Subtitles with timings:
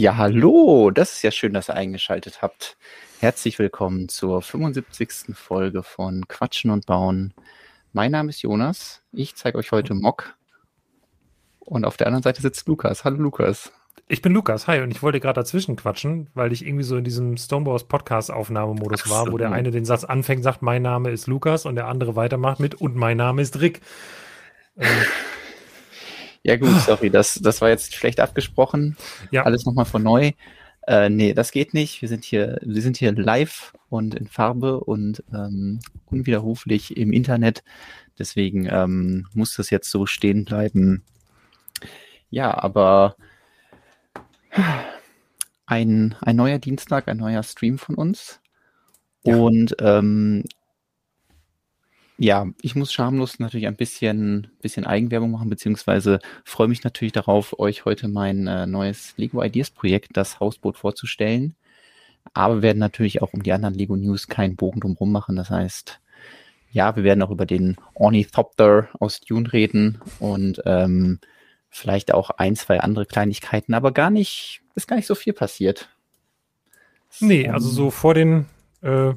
[0.00, 2.78] Ja, hallo, das ist ja schön, dass ihr eingeschaltet habt.
[3.18, 5.36] Herzlich willkommen zur 75.
[5.36, 7.34] Folge von Quatschen und Bauen.
[7.92, 9.02] Mein Name ist Jonas.
[9.12, 10.38] Ich zeige euch heute Mock.
[11.58, 13.04] Und auf der anderen Seite sitzt Lukas.
[13.04, 13.72] Hallo Lukas.
[14.08, 17.04] Ich bin Lukas, hi, und ich wollte gerade dazwischen quatschen, weil ich irgendwie so in
[17.04, 19.10] diesem Stonebows Podcast-Aufnahmemodus so.
[19.10, 22.16] war, wo der eine den Satz anfängt, sagt, mein Name ist Lukas, und der andere
[22.16, 23.82] weitermacht mit, und mein Name ist Rick.
[24.78, 24.88] Ähm,
[26.42, 28.96] ja gut, sorry, das, das war jetzt schlecht abgesprochen.
[29.30, 29.44] Ja.
[29.44, 30.32] Alles nochmal von neu.
[30.86, 32.00] Äh, nee, das geht nicht.
[32.00, 37.62] Wir sind hier, wir sind hier live und in Farbe und ähm, unwiderruflich im Internet.
[38.18, 41.04] Deswegen ähm, muss das jetzt so stehen bleiben.
[42.30, 43.16] Ja, aber
[45.66, 48.40] ein, ein neuer Dienstag, ein neuer Stream von uns.
[49.24, 49.36] Ja.
[49.36, 50.44] Und ähm,
[52.20, 57.58] ja, ich muss schamlos natürlich ein bisschen, bisschen Eigenwerbung machen, beziehungsweise freue mich natürlich darauf,
[57.58, 61.56] euch heute mein äh, neues Lego Ideas Projekt, das Hausboot, vorzustellen.
[62.34, 65.34] Aber wir werden natürlich auch um die anderen Lego News keinen Bogen drumherum machen.
[65.34, 65.98] Das heißt,
[66.70, 71.20] ja, wir werden auch über den Ornithopter aus Dune reden und ähm,
[71.70, 75.88] vielleicht auch ein, zwei andere Kleinigkeiten, aber gar nicht, ist gar nicht so viel passiert.
[77.18, 78.44] Nee, also so vor den
[78.82, 79.14] äh,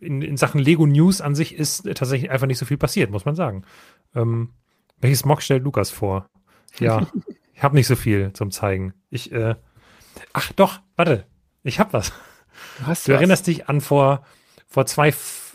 [0.00, 3.24] in, in Sachen Lego News an sich ist tatsächlich einfach nicht so viel passiert, muss
[3.24, 3.64] man sagen.
[4.14, 4.50] Ähm,
[5.00, 6.28] welches Mock stellt Lukas vor?
[6.78, 7.06] Ja,
[7.54, 8.94] ich habe nicht so viel zum Zeigen.
[9.10, 9.54] Ich, äh,
[10.32, 11.26] ach doch, warte,
[11.62, 12.10] ich habe was.
[12.78, 13.08] Du, du was?
[13.08, 14.24] erinnerst dich an vor,
[14.66, 15.12] vor zwei,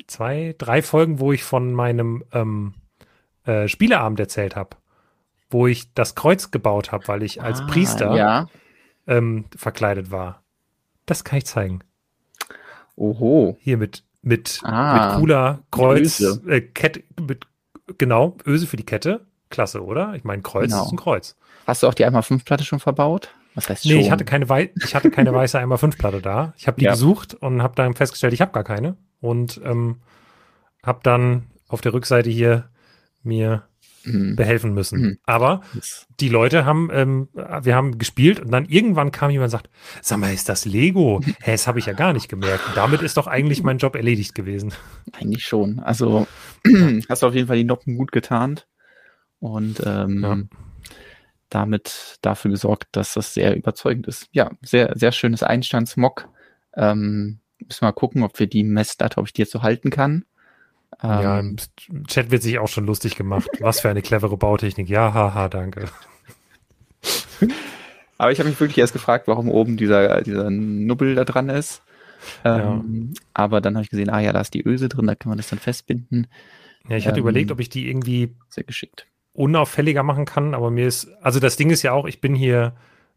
[0.08, 2.74] zwei, drei Folgen, wo ich von meinem ähm,
[3.46, 4.78] äh, Spieleabend erzählt habe,
[5.50, 8.48] wo ich das Kreuz gebaut habe, weil ich als ah, Priester ja.
[9.08, 10.44] ähm, verkleidet war.
[11.06, 11.84] Das kann ich zeigen.
[13.02, 13.58] Oho.
[13.60, 17.48] Hier mit, mit, ah, mit cooler Kreuz, äh, Kette, mit,
[17.98, 19.26] genau, Öse für die Kette.
[19.50, 20.14] Klasse, oder?
[20.16, 20.86] Ich meine, Kreuz genau.
[20.86, 21.36] ist ein Kreuz.
[21.68, 23.34] Hast du auch die einmal 5 Platte schon verbaut?
[23.56, 24.02] Was heißt nee, schon?
[24.02, 26.54] ich hatte keine, Wei ich hatte keine weiße einmal 5 Platte da.
[26.58, 26.92] Ich habe die ja.
[26.92, 28.96] gesucht und habe dann festgestellt, ich habe gar keine.
[29.20, 29.98] Und ähm,
[30.84, 32.70] habe dann auf der Rückseite hier
[33.24, 33.64] mir
[34.04, 34.36] mhm.
[34.36, 35.02] behelfen müssen.
[35.02, 35.18] Mhm.
[35.26, 35.62] Aber
[36.20, 39.70] die Leute haben, ähm, wir haben gespielt und dann irgendwann kam jemand und sagt,
[40.02, 41.22] sag mal, ist das Lego?
[41.42, 42.68] Hä, das habe ich ja gar nicht gemerkt.
[42.68, 44.74] Und damit ist doch eigentlich mein Job erledigt gewesen.
[45.14, 45.80] Eigentlich schon.
[45.80, 46.28] Also
[47.10, 48.68] hast du auf jeden Fall die Noppen gut getarnt
[49.40, 50.38] und ähm, ja.
[51.50, 54.28] damit dafür gesorgt, dass das sehr überzeugend ist.
[54.32, 56.30] Ja, sehr, sehr schönes Einstandsmock.
[56.76, 59.90] Ähm, müssen wir mal gucken, ob wir die Messdate, ob ich die jetzt so halten
[59.90, 60.26] kann.
[61.02, 61.58] Ja, im
[61.90, 63.50] ähm, Chat wird sich auch schon lustig gemacht.
[63.60, 64.90] Was für eine clevere Bautechnik.
[64.90, 65.90] Ja, haha, danke.
[68.18, 71.82] Aber ich habe mich wirklich erst gefragt, warum oben dieser, dieser Nubbel da dran ist.
[72.46, 73.22] Ähm, ja.
[73.34, 75.38] Aber dann habe ich gesehen, ah ja, da ist die Öse drin, da kann man
[75.38, 76.28] das dann festbinden.
[76.88, 80.72] Ja, ich hatte ähm, überlegt, ob ich die irgendwie sehr geschickt unauffälliger machen kann, aber
[80.72, 82.74] mir ist, also das Ding ist ja auch, ich bin hier,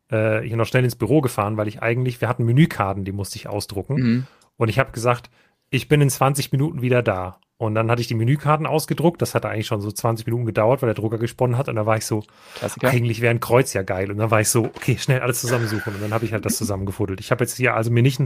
[0.09, 3.37] äh, hier noch schnell ins Büro gefahren, weil ich eigentlich, wir hatten Menükarten, die musste
[3.37, 3.95] ich ausdrucken.
[3.95, 4.27] Mhm.
[4.57, 5.31] Und ich habe gesagt,
[5.71, 7.41] ich bin in 20 Minuten wieder da.
[7.65, 9.23] Und dann hatte ich die Menükarten ausgedruckt.
[9.23, 11.69] Das hat eigentlich schon so 20 Minuten gedauert, weil der Drucker gesponnen hat.
[11.69, 12.23] Und da war ich so,
[12.57, 12.89] Klassiker.
[12.89, 14.11] eigentlich wäre ein Kreuz ja geil.
[14.11, 15.95] Und dann war ich so, okay, schnell alles zusammensuchen.
[15.95, 17.21] Und dann habe ich halt das zusammengefuddelt.
[17.21, 18.21] Ich habe jetzt hier also mir nicht,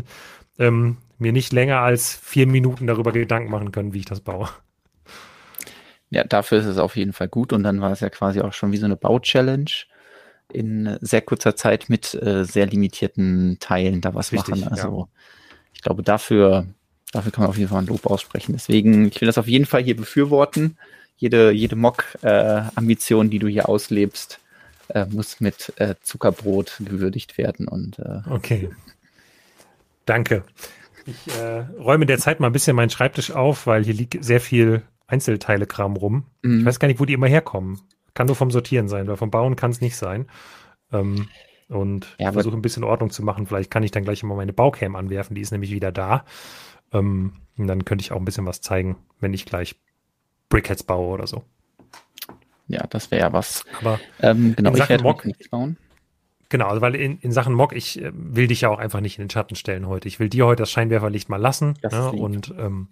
[0.59, 4.49] ähm, mir nicht länger als vier Minuten darüber Gedanken machen können, wie ich das baue.
[6.11, 7.53] Ja, dafür ist es auf jeden Fall gut.
[7.53, 9.71] Und dann war es ja quasi auch schon wie so eine Bau-Challenge
[10.53, 14.69] in sehr kurzer Zeit mit äh, sehr limitierten Teilen da was Richtig, machen.
[14.73, 15.21] Also ja.
[15.75, 16.67] ich glaube, dafür
[17.13, 18.53] Dafür kann man auf jeden Fall ein Lob aussprechen.
[18.53, 20.77] Deswegen, ich will das auf jeden Fall hier befürworten.
[21.17, 24.41] Jede, jede Mock-Ambition, äh, die du hier auslebst,
[24.89, 27.67] äh, muss mit äh, Zuckerbrot gewürdigt werden.
[27.67, 28.71] Und, äh, okay.
[30.07, 30.45] Danke.
[31.07, 34.83] Ich äh, räume derzeit mal ein bisschen meinen Schreibtisch auf, weil hier liegt sehr viel
[35.07, 36.27] Einzelteile-Kram rum.
[36.43, 36.61] Mhm.
[36.61, 37.81] Ich weiß gar nicht, wo die immer herkommen.
[38.15, 40.27] Kann nur vom Sortieren sein, weil vom Bauen kann es nicht sein.
[40.93, 41.29] Ähm,
[41.69, 43.47] und ja, versuche ein bisschen Ordnung zu machen.
[43.47, 46.25] Vielleicht kann ich dann gleich immer meine Baucam anwerfen, die ist nämlich wieder da.
[46.93, 49.77] Ähm, dann könnte ich auch ein bisschen was zeigen, wenn ich gleich
[50.49, 51.45] Brickheads baue oder so.
[52.69, 53.65] Ja, das wäre ja was.
[53.81, 55.77] Aber ähm, genau, ich werde Mock nichts bauen.
[56.51, 59.19] Genau, also weil in, in Sachen Mock, ich äh, will dich ja auch einfach nicht
[59.19, 60.09] in den Schatten stellen heute.
[60.09, 61.75] Ich will dir heute das Scheinwerferlicht mal lassen.
[61.83, 62.11] Ne?
[62.13, 62.89] Und ähm,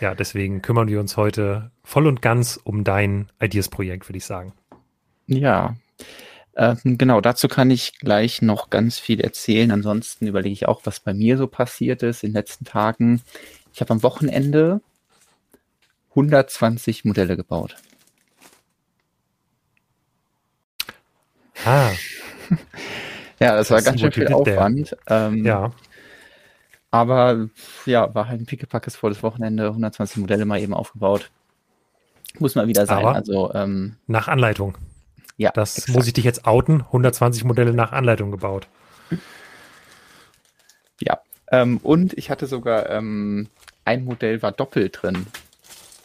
[0.00, 4.52] ja, deswegen kümmern wir uns heute voll und ganz um dein Ideas-Projekt, würde ich sagen.
[5.26, 5.76] Ja,
[6.56, 9.70] ähm, genau, dazu kann ich gleich noch ganz viel erzählen.
[9.70, 13.22] Ansonsten überlege ich auch, was bei mir so passiert ist in den letzten Tagen.
[13.74, 14.80] Ich habe am Wochenende
[16.10, 17.76] 120 Modelle gebaut.
[21.66, 21.90] Ah.
[23.38, 24.96] ja, das, das war ganz schön viel Aufwand.
[25.08, 25.72] Ähm, ja.
[26.90, 27.48] Aber
[27.84, 31.30] ja, war halt ein pickepackes volles Wochenende, 120 Modelle mal eben aufgebaut.
[32.38, 32.98] Muss mal wieder sein.
[32.98, 34.78] Aber also ähm, nach Anleitung.
[35.36, 35.50] Ja.
[35.52, 35.96] Das exakt.
[35.96, 36.82] muss ich dich jetzt outen.
[36.82, 38.68] 120 Modelle nach Anleitung gebaut.
[41.00, 43.48] Ja, ähm, und ich hatte sogar ähm,
[43.84, 45.26] ein Modell war doppelt drin.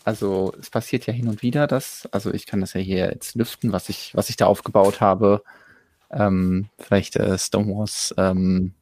[0.03, 2.07] Also es passiert ja hin und wieder das.
[2.11, 5.43] Also ich kann das ja hier jetzt lüften, was ich, was ich da aufgebaut habe.
[6.11, 8.73] Ähm, vielleicht äh, Stonewalls ähm,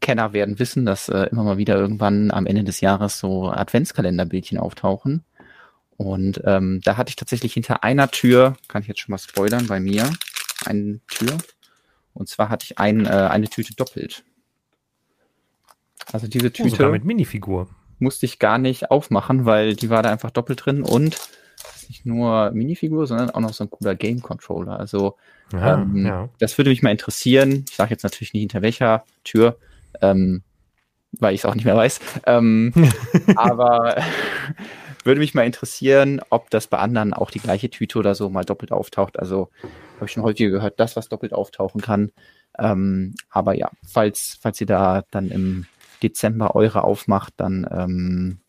[0.00, 4.58] Kenner werden wissen, dass äh, immer mal wieder irgendwann am Ende des Jahres so Adventskalenderbildchen
[4.58, 5.24] auftauchen.
[5.96, 9.66] Und ähm, da hatte ich tatsächlich hinter einer Tür, kann ich jetzt schon mal spoilern,
[9.66, 10.10] bei mir,
[10.64, 11.38] eine Tür.
[12.12, 14.24] Und zwar hatte ich ein, äh, eine Tüte doppelt.
[16.12, 16.88] Also diese oh, Tüte.
[16.88, 17.68] Oh, mit Minifigur.
[17.98, 21.16] Musste ich gar nicht aufmachen, weil die war da einfach doppelt drin und
[21.88, 24.78] nicht nur Minifigur, sondern auch noch so ein cooler Game Controller.
[24.78, 25.16] Also
[25.52, 26.28] ja, ähm, ja.
[26.38, 27.64] das würde mich mal interessieren.
[27.68, 29.58] Ich sage jetzt natürlich nicht hinter welcher Tür,
[30.02, 30.42] ähm,
[31.12, 32.00] weil ich es auch nicht mehr weiß.
[32.26, 32.72] Ähm,
[33.36, 33.96] aber
[35.06, 38.44] würde mich mal interessieren, ob das bei anderen auch die gleiche Tüte oder so mal
[38.44, 39.18] doppelt auftaucht.
[39.18, 39.50] Also
[39.96, 42.12] habe ich schon häufiger gehört, das, was doppelt auftauchen kann.
[42.58, 45.66] Ähm, aber ja, falls, falls ihr da dann im
[46.02, 48.40] Dezember eure aufmacht, dann ähm,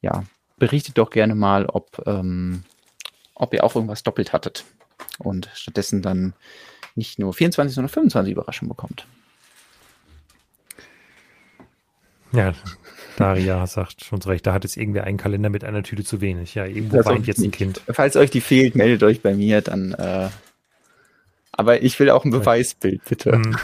[0.00, 0.24] ja,
[0.56, 2.64] berichtet doch gerne mal, ob, ähm,
[3.34, 4.64] ob ihr auch irgendwas doppelt hattet
[5.18, 6.34] und stattdessen dann
[6.94, 9.06] nicht nur 24, sondern 25 Überraschungen bekommt.
[12.32, 12.54] Ja,
[13.16, 16.54] Daria sagt schon recht, da hat jetzt irgendwer einen Kalender mit einer Tüte zu wenig.
[16.54, 17.80] Ja, irgendwo das weint jetzt ein Kind.
[17.88, 20.28] Falls euch die fehlt, meldet euch bei mir, dann äh,
[21.52, 23.32] aber ich will auch ein Beweisbild, bitte.
[23.32, 23.56] Hm.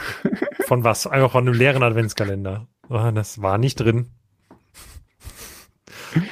[0.67, 1.07] Von was?
[1.07, 2.69] Einfach von einem leeren Adventskalender.
[2.91, 4.11] Oh, das war nicht drin.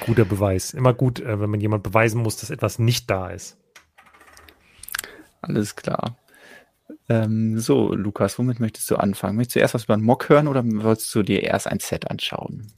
[0.04, 0.74] Guter Beweis.
[0.74, 3.58] Immer gut, äh, wenn man jemand beweisen muss, dass etwas nicht da ist.
[5.40, 6.18] Alles klar.
[7.08, 9.36] Ähm, so, Lukas, womit möchtest du anfangen?
[9.36, 12.10] Möchtest du erst was über einen Mock hören oder wolltest du dir erst ein Set
[12.10, 12.72] anschauen?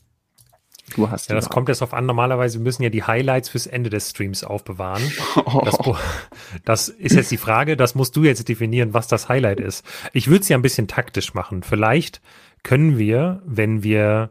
[0.95, 2.07] Du hast ja, das kommt jetzt auf an.
[2.07, 5.03] Normalerweise müssen ja die Highlights fürs Ende des Streams aufbewahren.
[5.45, 5.63] Oh.
[5.65, 5.79] Das,
[6.65, 7.77] das, ist jetzt die Frage.
[7.77, 9.85] Das musst du jetzt definieren, was das Highlight ist.
[10.13, 11.63] Ich würde es ja ein bisschen taktisch machen.
[11.63, 12.21] Vielleicht
[12.63, 14.31] können wir, wenn wir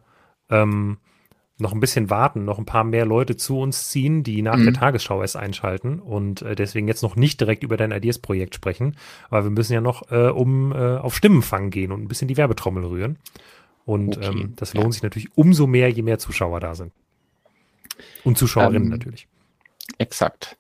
[0.50, 0.98] ähm,
[1.60, 4.66] noch ein bisschen warten, noch ein paar mehr Leute zu uns ziehen, die nach mhm.
[4.66, 8.96] der Tagesschau es einschalten und äh, deswegen jetzt noch nicht direkt über dein Ideas-Projekt sprechen,
[9.30, 12.38] aber wir müssen ja noch äh, um äh, auf Stimmenfang gehen und ein bisschen die
[12.38, 13.18] Werbetrommel rühren.
[13.88, 14.28] Und okay.
[14.28, 16.92] ähm, das lohnt sich natürlich umso mehr, je mehr Zuschauer da sind.
[18.26, 19.30] Und Zuschauerinnen ähm, natürlich.
[19.98, 20.58] Exakt.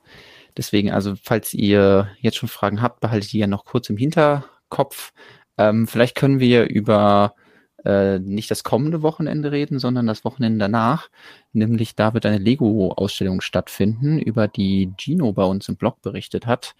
[0.55, 5.11] Deswegen, also falls ihr jetzt schon Fragen habt, behaltet die ja noch kurz im Hinterkopf.
[5.57, 7.35] Ähm, vielleicht können wir über
[7.83, 11.09] äh, nicht das kommende Wochenende reden, sondern das Wochenende danach.
[11.51, 16.75] Nämlich da wird eine Lego-Ausstellung stattfinden, über die Gino bei uns im Blog berichtet hat.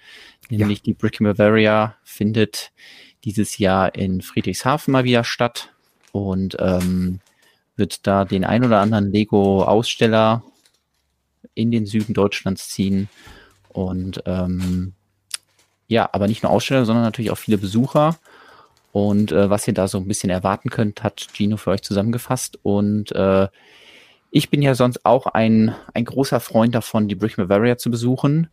[0.49, 0.83] Nämlich ja.
[0.85, 2.71] die Brick Bavaria findet
[3.25, 5.73] dieses Jahr in Friedrichshafen mal wieder statt
[6.25, 7.19] und ähm,
[7.75, 10.43] wird da den ein oder anderen Lego-Aussteller
[11.53, 13.07] in den Süden Deutschlands ziehen.
[13.69, 14.93] Und ähm,
[15.87, 18.17] ja, aber nicht nur Aussteller, sondern natürlich auch viele Besucher.
[18.91, 22.59] Und äh, was ihr da so ein bisschen erwarten könnt, hat Gino für euch zusammengefasst.
[22.63, 23.47] Und äh,
[24.31, 28.49] ich bin ja sonst auch ein, ein großer Freund davon, die Brick Bavaria zu besuchen.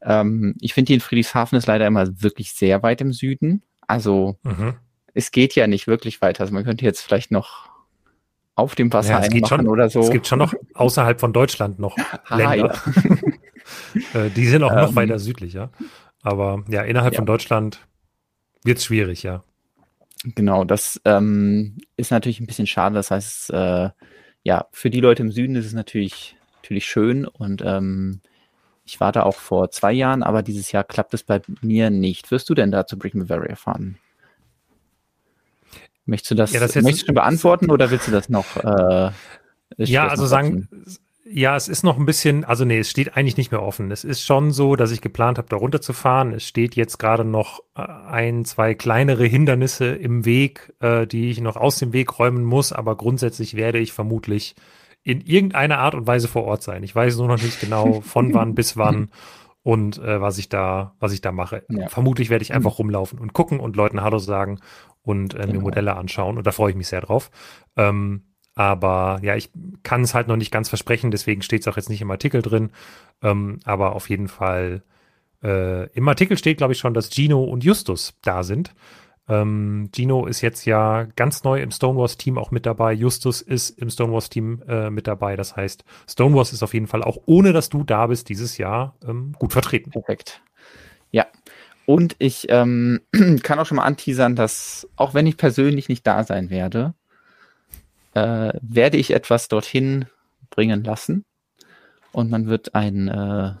[0.00, 3.62] Ähm, ich finde, die in Friedrichshafen ist leider immer wirklich sehr weit im Süden.
[3.86, 4.76] Also mhm
[5.14, 6.42] es geht ja nicht wirklich weiter.
[6.42, 7.70] Also man könnte jetzt vielleicht noch
[8.56, 10.00] auf dem Wasser ja, einmachen schon, oder so.
[10.00, 11.96] Es gibt schon noch außerhalb von Deutschland noch
[12.26, 12.74] ah, Länder.
[12.74, 13.16] Ja.
[14.12, 15.70] Äh, die sind auch ähm, noch weiter südlich, ja.
[16.20, 17.18] Aber ja, innerhalb ja.
[17.18, 17.80] von Deutschland
[18.62, 19.42] wird es schwierig, ja.
[20.22, 22.94] Genau, das ähm, ist natürlich ein bisschen schade.
[22.94, 23.88] Das heißt, äh,
[24.42, 28.20] ja, für die Leute im Süden ist es natürlich, natürlich schön und ähm,
[28.84, 32.30] ich war da auch vor zwei Jahren, aber dieses Jahr klappt es bei mir nicht.
[32.30, 33.96] Wirst du denn da zu Brick Bavaria fahren?
[36.06, 38.56] Möchtest du das, ja, das möchtest du beantworten oder willst du das noch?
[38.56, 39.10] Äh,
[39.78, 40.68] ja, also sagen,
[41.26, 43.90] ja, es ist noch ein bisschen, also nee, es steht eigentlich nicht mehr offen.
[43.90, 46.34] Es ist schon so, dass ich geplant habe, da runterzufahren.
[46.34, 51.40] Es steht jetzt gerade noch äh, ein, zwei kleinere Hindernisse im Weg, äh, die ich
[51.40, 54.54] noch aus dem Weg räumen muss, aber grundsätzlich werde ich vermutlich
[55.02, 56.82] in irgendeiner Art und Weise vor Ort sein.
[56.82, 59.10] Ich weiß nur noch nicht genau, von wann bis wann
[59.62, 61.64] und äh, was ich da, was ich da mache.
[61.70, 61.88] Ja.
[61.88, 64.60] Vermutlich werde ich einfach rumlaufen und gucken und Leuten Hallo sagen
[65.04, 65.52] und äh, genau.
[65.52, 66.36] mir Modelle anschauen.
[66.38, 67.30] Und da freue ich mich sehr drauf.
[67.76, 68.22] Ähm,
[68.54, 69.50] aber ja, ich
[69.82, 72.40] kann es halt noch nicht ganz versprechen, deswegen steht es auch jetzt nicht im Artikel
[72.42, 72.70] drin.
[73.22, 74.82] Ähm, aber auf jeden Fall,
[75.42, 78.74] äh, im Artikel steht, glaube ich, schon, dass Gino und Justus da sind.
[79.26, 82.92] Ähm, Gino ist jetzt ja ganz neu im Stonewalls-Team auch mit dabei.
[82.92, 85.34] Justus ist im Stonewalls-Team äh, mit dabei.
[85.36, 88.96] Das heißt, Stonewalls ist auf jeden Fall auch ohne, dass du da bist, dieses Jahr
[89.06, 89.90] ähm, gut vertreten.
[89.90, 90.42] Perfekt.
[91.10, 91.26] Ja,
[91.86, 93.00] und ich ähm,
[93.42, 96.94] kann auch schon mal anteasern, dass auch wenn ich persönlich nicht da sein werde,
[98.14, 100.06] äh, werde ich etwas dorthin
[100.50, 101.24] bringen lassen.
[102.12, 103.52] Und man wird ein, äh,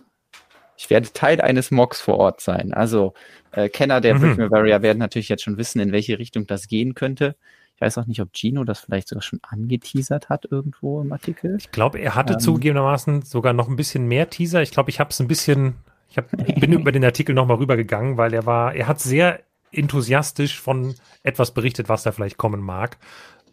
[0.76, 2.72] ich werde Teil eines Mocks vor Ort sein.
[2.72, 3.14] Also
[3.50, 4.20] äh, Kenner der mhm.
[4.20, 7.36] Brick Bavaria werden natürlich jetzt schon wissen, in welche Richtung das gehen könnte.
[7.74, 11.56] Ich weiß auch nicht, ob Gino das vielleicht sogar schon angeteasert hat irgendwo im Artikel.
[11.58, 14.62] Ich glaube, er hatte ähm, zugegebenermaßen sogar noch ein bisschen mehr Teaser.
[14.62, 15.74] Ich glaube, ich habe es ein bisschen,
[16.14, 19.40] ich, hab, bin über den Artikel nochmal rübergegangen, weil er war, er hat sehr
[19.72, 22.98] enthusiastisch von etwas berichtet, was da vielleicht kommen mag.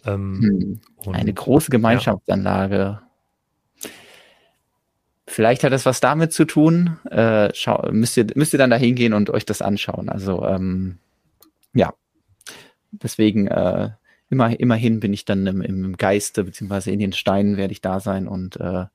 [0.05, 2.75] Ähm, hm, eine große Gemeinschaftsanlage.
[2.75, 3.91] Ja.
[5.27, 6.97] Vielleicht hat es was damit zu tun.
[7.09, 10.09] Äh, schau, müsst, ihr, müsst ihr dann da hingehen und euch das anschauen.
[10.09, 10.97] Also ähm,
[11.73, 11.93] ja,
[12.91, 13.91] deswegen äh,
[14.29, 17.99] immer, immerhin bin ich dann im, im Geiste, beziehungsweise in den Steinen werde ich da
[17.99, 18.85] sein und äh,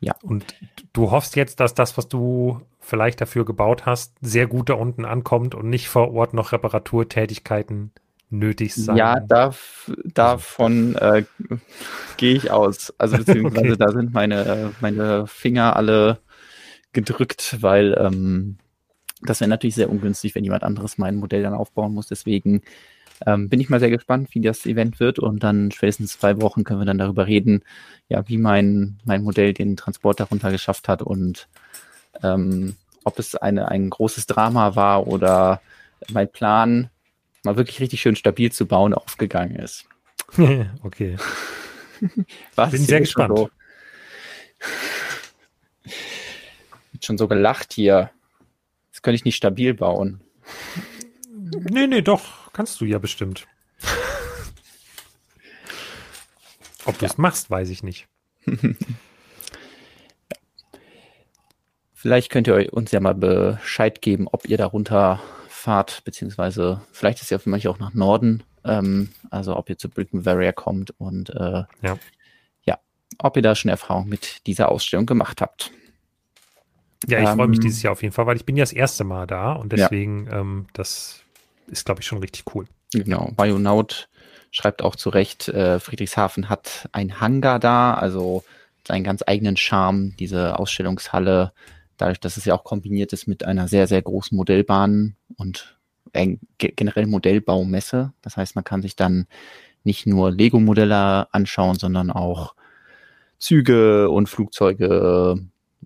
[0.00, 0.14] ja.
[0.22, 0.54] Und
[0.92, 5.04] du hoffst jetzt, dass das, was du vielleicht dafür gebaut hast, sehr gut da unten
[5.04, 7.92] ankommt und nicht vor Ort noch Reparaturtätigkeiten
[8.28, 8.96] nötig sein.
[8.96, 11.24] Ja, darf, davon äh,
[12.16, 12.92] gehe ich aus.
[12.98, 13.76] Also beziehungsweise okay.
[13.78, 16.18] da sind meine, meine Finger alle
[16.92, 18.58] gedrückt, weil ähm,
[19.22, 22.08] das wäre natürlich sehr ungünstig, wenn jemand anderes mein Modell dann aufbauen muss.
[22.08, 22.62] Deswegen
[23.24, 26.64] ähm, bin ich mal sehr gespannt, wie das Event wird und dann spätestens zwei Wochen
[26.64, 27.62] können wir dann darüber reden,
[28.08, 31.48] ja, wie mein, mein Modell den Transport darunter geschafft hat und
[32.22, 35.60] ähm, ob es eine, ein großes Drama war oder
[36.10, 36.90] mein Plan,
[37.44, 39.86] mal wirklich richtig schön stabil zu bauen, aufgegangen ist.
[40.82, 41.16] okay.
[42.54, 42.72] Was?
[42.72, 43.38] Bin sehr gespannt.
[43.38, 43.50] So,
[47.00, 48.10] schon so gelacht hier.
[48.92, 50.20] Das könnte ich nicht stabil bauen.
[51.70, 52.45] Nee, nee, doch.
[52.56, 53.46] Kannst du ja bestimmt.
[56.86, 58.08] Ob du es machst, weiß ich nicht.
[61.92, 67.30] Vielleicht könnt ihr uns ja mal Bescheid geben, ob ihr darunter fahrt, beziehungsweise vielleicht ist
[67.30, 71.30] ja für manche auch nach Norden, ähm, also ob ihr zu Britain Barrier kommt und
[71.30, 71.98] äh, ja.
[72.62, 72.78] ja,
[73.18, 75.72] ob ihr da schon Erfahrung mit dieser Ausstellung gemacht habt.
[77.08, 78.72] Ja, ich ähm, freue mich dieses Jahr auf jeden Fall, weil ich bin ja das
[78.72, 80.40] erste Mal da und deswegen, ja.
[80.40, 81.25] ähm, das
[81.66, 82.66] ist, glaube ich, schon richtig cool.
[82.92, 84.08] Genau, Bionaut
[84.50, 88.44] schreibt auch zu Recht, äh, Friedrichshafen hat ein Hangar da, also
[88.86, 91.52] seinen ganz eigenen Charme, diese Ausstellungshalle
[91.96, 95.78] dadurch, dass es ja auch kombiniert ist mit einer sehr, sehr großen Modellbahn und
[96.12, 98.12] äh, generell Modellbaumesse.
[98.22, 99.26] Das heißt, man kann sich dann
[99.84, 102.54] nicht nur Lego-Modelle anschauen, sondern auch
[103.38, 105.36] Züge und Flugzeuge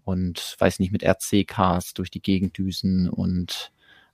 [0.05, 3.73] und weiß nicht, mit RC-Cars durch die Gegend düsen und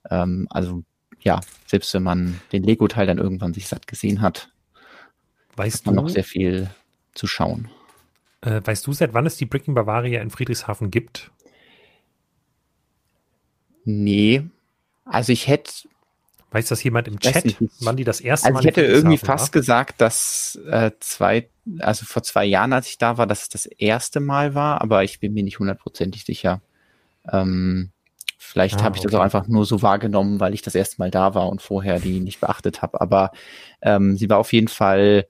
[0.09, 0.83] ähm, also
[1.21, 4.49] ja, selbst wenn man den Lego-Teil dann irgendwann sich satt gesehen hat,
[5.55, 6.69] weiß man noch sehr viel
[7.13, 7.69] zu schauen.
[8.41, 11.31] Äh, weißt du, seit wann es die Bricking Bavaria in Friedrichshafen gibt?
[13.83, 14.43] Nee.
[15.05, 15.71] Also ich hätte.
[16.51, 18.59] Weiß das jemand im Chat, nicht, wann die das erste also Mal?
[18.61, 19.59] Ich hätte irgendwie fast war?
[19.59, 23.65] gesagt, dass äh, zwei, also vor zwei Jahren, als ich da war, dass es das
[23.65, 26.61] erste Mal war, aber ich bin mir nicht hundertprozentig sicher.
[27.29, 27.91] Ähm,
[28.37, 29.11] vielleicht ah, habe ich okay.
[29.11, 31.99] das auch einfach nur so wahrgenommen, weil ich das erste Mal da war und vorher
[31.99, 33.01] die nicht beachtet habe.
[33.01, 33.31] Aber
[33.81, 35.27] ähm, sie war auf jeden Fall,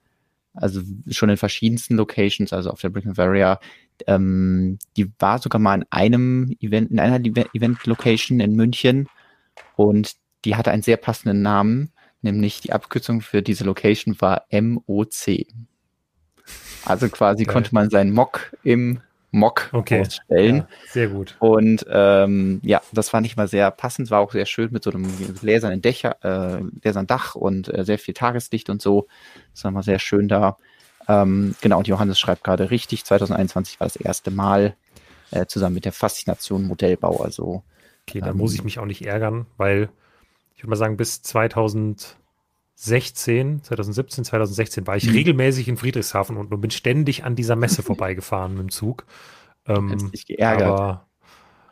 [0.54, 3.58] also schon in verschiedensten Locations, also auf der Brick Bavaria,
[4.06, 9.08] ähm, die war sogar mal in einem Event, in einer Event-Location in München
[9.76, 11.90] und die hatte einen sehr passenden Namen,
[12.22, 15.46] nämlich die Abkürzung für diese Location war MOC.
[16.84, 17.52] Also quasi Geil.
[17.52, 19.00] konnte man seinen Mock im
[19.30, 20.00] Mock okay.
[20.00, 20.56] ausstellen.
[20.56, 21.36] Ja, sehr gut.
[21.38, 24.90] Und ähm, ja, das fand ich mal sehr passend, war auch sehr schön mit so
[24.90, 25.06] einem
[25.40, 29.06] gläsernen Dächer, äh, gläsernen Dach und äh, sehr viel Tageslicht und so.
[29.54, 30.56] Das war mal sehr schön da.
[31.08, 34.76] Ähm, genau, und Johannes schreibt gerade richtig, 2021 war das erste Mal
[35.30, 37.22] äh, zusammen mit der Faszination Modellbau.
[37.22, 37.62] Also,
[38.06, 39.90] okay, da ähm, muss ich mich auch nicht ärgern, weil
[40.54, 41.22] ich würde mal sagen, bis
[42.78, 45.12] 2016, 2017, 2016 war ich mhm.
[45.12, 49.04] regelmäßig in Friedrichshafen und bin ständig an dieser Messe vorbeigefahren mit dem Zug.
[49.66, 50.68] Ähm, Hast dich geärgert.
[50.68, 51.08] Aber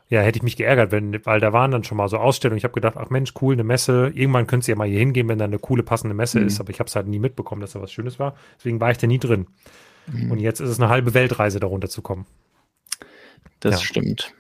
[0.09, 2.59] ja, hätte ich mich geärgert, wenn, weil da waren dann schon mal so Ausstellungen.
[2.59, 4.11] Ich habe gedacht, ach Mensch, cool, eine Messe.
[4.15, 6.47] Irgendwann könntest du ja mal hier hingehen, wenn da eine coole, passende Messe mhm.
[6.49, 6.59] ist.
[6.59, 8.35] Aber ich habe es halt nie mitbekommen, dass da was Schönes war.
[8.59, 9.47] Deswegen war ich da nie drin.
[10.09, 10.33] Mhm.
[10.33, 12.27] Und jetzt ist es eine halbe Weltreise, darunter zu kommen.
[13.61, 13.87] Das ja.
[13.87, 14.35] stimmt.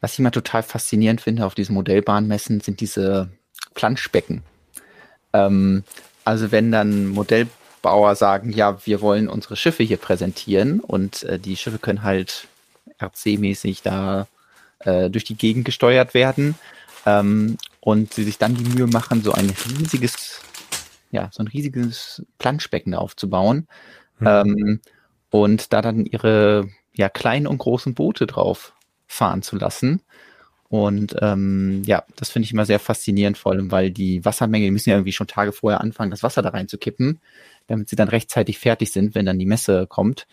[0.00, 3.30] Was ich mal total faszinierend finde auf diesen Modellbahnmessen, sind diese
[3.74, 4.42] Planschbecken.
[5.46, 5.84] Ähm,
[6.24, 11.56] also wenn dann Modellbauer sagen, ja, wir wollen unsere Schiffe hier präsentieren und äh, die
[11.56, 12.48] Schiffe können halt
[13.00, 14.26] RC-mäßig da
[14.80, 16.54] äh, durch die Gegend gesteuert werden.
[17.06, 20.42] Ähm, und sie sich dann die Mühe machen, so ein riesiges,
[21.10, 23.66] ja, so ein riesiges Planschbecken aufzubauen.
[24.18, 24.26] Mhm.
[24.26, 24.80] Ähm,
[25.30, 28.72] und da dann ihre ja, kleinen und großen Boote drauf
[29.06, 30.02] fahren zu lassen.
[30.70, 34.70] Und ähm, ja, das finde ich immer sehr faszinierend, vor allem, weil die Wassermenge, die
[34.70, 37.20] müssen ja irgendwie schon Tage vorher anfangen, das Wasser da reinzukippen,
[37.68, 40.26] damit sie dann rechtzeitig fertig sind, wenn dann die Messe kommt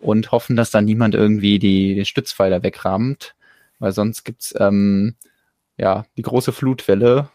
[0.00, 3.34] und hoffen, dass dann niemand irgendwie die, den Stützpfeiler wegrammt.
[3.78, 5.14] weil sonst gibt's ähm,
[5.78, 7.28] ja die große Flutwelle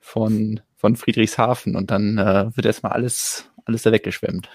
[0.00, 4.48] von, von Friedrichshafen und dann äh, wird erstmal alles, alles da weggeschwemmt.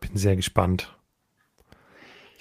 [0.00, 0.96] Bin sehr gespannt.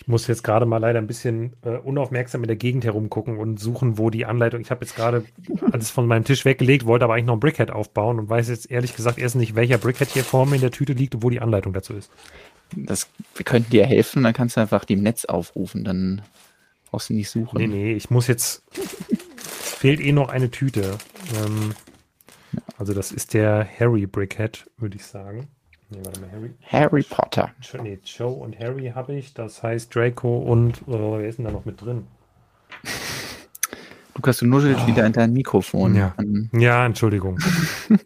[0.06, 3.60] Ich muss jetzt gerade mal leider ein bisschen äh, unaufmerksam in der Gegend herumgucken und
[3.60, 4.62] suchen, wo die Anleitung.
[4.62, 5.26] Ich habe jetzt gerade
[5.72, 8.70] alles von meinem Tisch weggelegt, wollte aber eigentlich noch ein Brickhead aufbauen und weiß jetzt
[8.70, 11.32] ehrlich gesagt erst nicht, welcher Brickhead hier vor mir in der Tüte liegt und wo
[11.32, 12.12] die Anleitung dazu ist.
[12.76, 16.22] Das, wir könnten dir helfen, dann kannst du einfach die im Netz aufrufen, dann
[16.92, 17.58] brauchst du nicht suchen.
[17.58, 18.62] Nee, nee, ich muss jetzt.
[19.42, 21.00] fehlt eh noch eine Tüte.
[21.44, 21.74] Ähm,
[22.78, 25.48] also, das ist der Harry Brickhead, würde ich sagen.
[25.90, 26.54] Nee, warte mal, Harry.
[26.64, 27.52] Harry Potter.
[27.82, 29.34] Nee, Joe und Harry habe ich.
[29.34, 32.08] Das heißt Draco und oh, wer ist denn da noch mit drin?
[34.16, 34.88] Lukas, du nuschelst oh.
[34.88, 35.96] wieder in dein Mikrofon.
[35.96, 36.16] Ja,
[36.54, 37.40] ja Entschuldigung.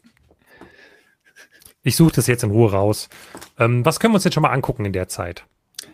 [1.83, 3.09] ich suche das jetzt in Ruhe raus.
[3.57, 5.45] Ähm, was können wir uns jetzt schon mal angucken in der Zeit?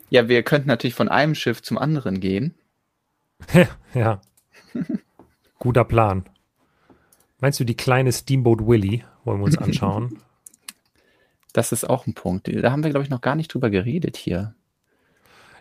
[0.09, 2.55] Ja, wir könnten natürlich von einem Schiff zum anderen gehen.
[3.93, 4.21] ja.
[5.59, 6.25] Guter Plan.
[7.39, 9.03] Meinst du die kleine Steamboat Willy?
[9.23, 10.19] Wollen wir uns anschauen.
[11.55, 12.53] Das ist auch ein Punkt.
[12.53, 14.55] Da haben wir, glaube ich, noch gar nicht drüber geredet hier.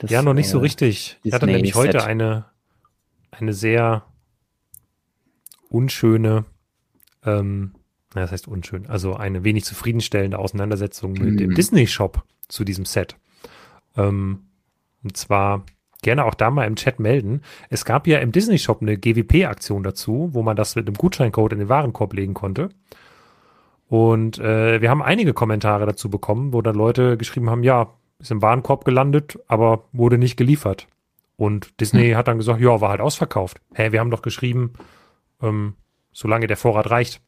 [0.01, 1.21] Das, ja, noch nicht äh, so richtig.
[1.23, 2.47] Ich hatte nämlich heute eine,
[3.31, 4.05] eine sehr
[5.69, 6.47] unschöne,
[7.25, 7.77] ähm,
[8.13, 11.25] das heißt unschön, also eine wenig zufriedenstellende Auseinandersetzung mhm.
[11.25, 11.55] mit dem mhm.
[11.55, 13.15] Disney-Shop zu diesem Set.
[13.97, 14.47] Ähm,
[15.05, 15.65] und zwar
[16.03, 17.41] gerne auch da mal im Chat melden.
[17.71, 21.61] Es gab ja im Disney-Shop eine GWP-Aktion dazu, wo man das mit einem Gutscheincode in
[21.61, 22.71] den Warenkorb legen konnte.
[23.95, 28.33] Und äh, wir haben einige Kommentare dazu bekommen, wo dann Leute geschrieben haben, ja, ist
[28.33, 30.89] im Warenkorb gelandet, aber wurde nicht geliefert.
[31.37, 32.17] Und Disney hm.
[32.17, 33.61] hat dann gesagt, ja, war halt ausverkauft.
[33.73, 34.73] Hä, wir haben doch geschrieben,
[35.41, 35.75] ähm,
[36.11, 37.23] solange der Vorrat reicht.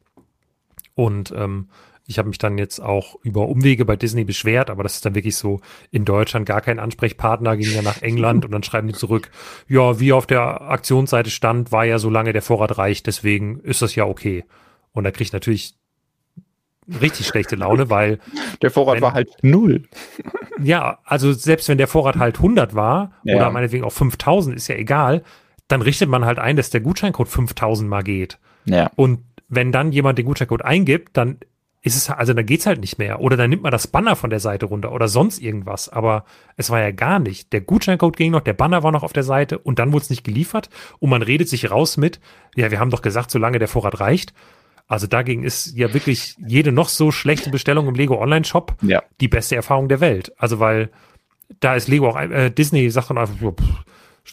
[0.93, 1.69] Und ähm,
[2.05, 5.15] ich habe mich dann jetzt auch über Umwege bei Disney beschwert, aber das ist dann
[5.15, 8.93] wirklich so in Deutschland gar kein Ansprechpartner, ging ja nach England und dann schreiben die
[8.93, 9.31] zurück,
[9.69, 13.95] ja, wie auf der Aktionsseite stand, war ja solange der Vorrat reicht, deswegen ist das
[13.95, 14.43] ja okay.
[14.91, 15.77] Und da kriegt natürlich
[17.01, 18.19] richtig schlechte Laune, weil
[18.61, 19.83] der Vorrat wenn, war halt null.
[20.59, 23.35] Ja, also selbst wenn der Vorrat halt 100 war ja.
[23.35, 25.21] oder meinetwegen auch 5000, ist ja egal,
[25.67, 28.39] dann richtet man halt ein, dass der Gutscheincode 5000 mal geht.
[28.65, 28.89] Ja.
[28.95, 29.19] Und
[29.49, 31.37] wenn dann jemand den Gutscheincode eingibt, dann
[31.87, 33.21] ist es, also dann geht's halt nicht mehr.
[33.21, 35.89] Oder dann nimmt man das Banner von der Seite runter oder sonst irgendwas.
[35.89, 36.25] Aber
[36.57, 37.53] es war ja gar nicht.
[37.53, 40.09] Der Gutscheincode ging noch, der Banner war noch auf der Seite und dann wurde es
[40.09, 40.69] nicht geliefert
[40.99, 42.19] und man redet sich raus mit,
[42.55, 44.33] ja, wir haben doch gesagt, solange der Vorrat reicht.
[44.87, 49.03] Also dagegen ist ja wirklich jede noch so schlechte Bestellung im Lego Online Shop ja.
[49.19, 50.31] die beste Erfahrung der Welt.
[50.37, 50.89] Also weil
[51.59, 53.83] da ist Lego auch, äh, Disney sagt dann einfach, pff,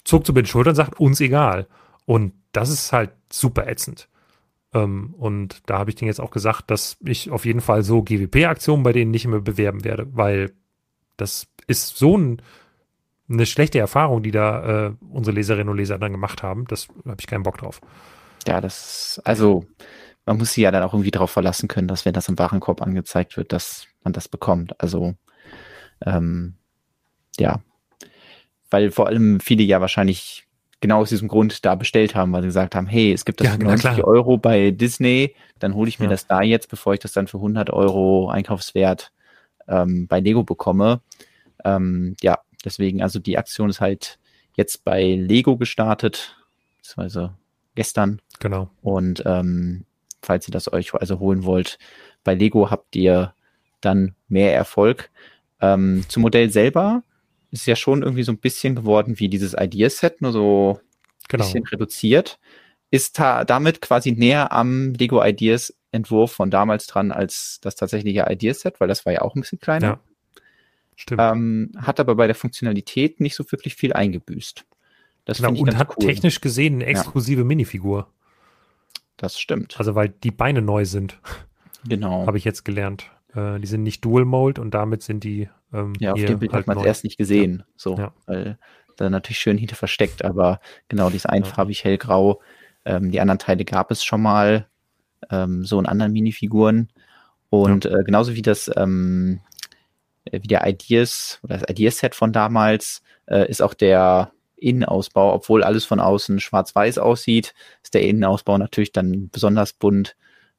[0.04, 1.66] zog zu den Schultern, sagt uns egal.
[2.06, 4.08] Und das ist halt super ätzend.
[4.72, 8.02] Ähm, und da habe ich denen jetzt auch gesagt, dass ich auf jeden Fall so
[8.02, 10.52] GWP-Aktionen bei denen nicht mehr bewerben werde, weil
[11.16, 12.42] das ist so ein,
[13.28, 16.66] eine schlechte Erfahrung, die da äh, unsere Leserinnen und Leser dann gemacht haben.
[16.66, 17.80] Das habe ich keinen Bock drauf.
[18.46, 19.64] Ja, das, also
[20.26, 22.82] man muss sich ja dann auch irgendwie darauf verlassen können, dass wenn das im Warenkorb
[22.82, 24.80] angezeigt wird, dass man das bekommt.
[24.80, 25.14] Also
[26.04, 26.54] ähm,
[27.38, 27.62] ja,
[28.70, 30.44] weil vor allem viele ja wahrscheinlich
[30.80, 33.48] genau aus diesem Grund da bestellt haben, weil sie gesagt haben, hey, es gibt das
[33.48, 34.06] ja, für 90 klar.
[34.06, 36.10] Euro bei Disney, dann hole ich mir ja.
[36.10, 39.12] das da jetzt, bevor ich das dann für 100 Euro Einkaufswert
[39.66, 41.00] ähm, bei Lego bekomme.
[41.64, 44.18] Ähm, ja, deswegen, also die Aktion ist halt
[44.56, 46.36] jetzt bei Lego gestartet,
[46.78, 47.34] beziehungsweise
[47.74, 48.20] gestern.
[48.40, 48.68] Genau.
[48.82, 49.84] Und ähm,
[50.24, 51.78] falls ihr das euch also holen wollt.
[52.22, 53.34] Bei Lego habt ihr
[53.80, 55.10] dann mehr Erfolg.
[55.60, 57.02] Ähm, zum Modell selber
[57.50, 61.44] ist ja schon irgendwie so ein bisschen geworden wie dieses Ideaset, nur so ein genau.
[61.44, 62.38] bisschen reduziert.
[62.90, 68.26] Ist da, damit quasi näher am Lego Ideas Entwurf von damals dran als das tatsächliche
[68.28, 69.86] Ideaset, weil das war ja auch ein bisschen kleiner.
[69.86, 70.00] Ja.
[70.96, 71.20] Stimmt.
[71.20, 74.64] Ähm, hat aber bei der Funktionalität nicht so wirklich viel eingebüßt.
[75.24, 76.06] Das genau, und hat cool.
[76.06, 77.44] technisch gesehen eine exklusive ja.
[77.44, 78.08] Minifigur.
[79.16, 79.78] Das stimmt.
[79.78, 81.18] Also weil die Beine neu sind.
[81.86, 82.24] Genau.
[82.26, 83.10] Habe ich jetzt gelernt.
[83.34, 85.48] Äh, die sind nicht Dual Mold und damit sind die.
[85.72, 87.58] Ähm, ja, auf dem Bild halt hat man es erst nicht gesehen.
[87.58, 87.64] Ja.
[87.76, 88.12] So, ja.
[88.26, 88.58] weil
[88.96, 91.84] da natürlich schön hinter versteckt, aber genau, die ist einfarbig ja.
[91.84, 92.40] hellgrau.
[92.84, 94.68] Ähm, die anderen Teile gab es schon mal,
[95.30, 96.90] ähm, so in anderen Minifiguren.
[97.50, 99.40] Und äh, genauso wie das, ähm,
[100.30, 105.84] wie der Ideas oder das Ideas-Set von damals, äh, ist auch der Innenausbau, obwohl alles
[105.84, 110.16] von außen schwarz-weiß aussieht, ist der Innenausbau natürlich dann besonders bunt.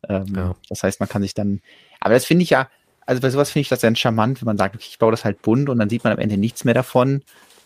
[0.07, 0.55] Ähm, ja.
[0.69, 1.61] Das heißt, man kann sich dann,
[1.99, 2.69] aber das finde ich ja,
[3.05, 5.25] also bei sowas finde ich das ganz charmant, wenn man sagt, okay, ich baue das
[5.25, 7.23] halt bunt und dann sieht man am Ende nichts mehr davon.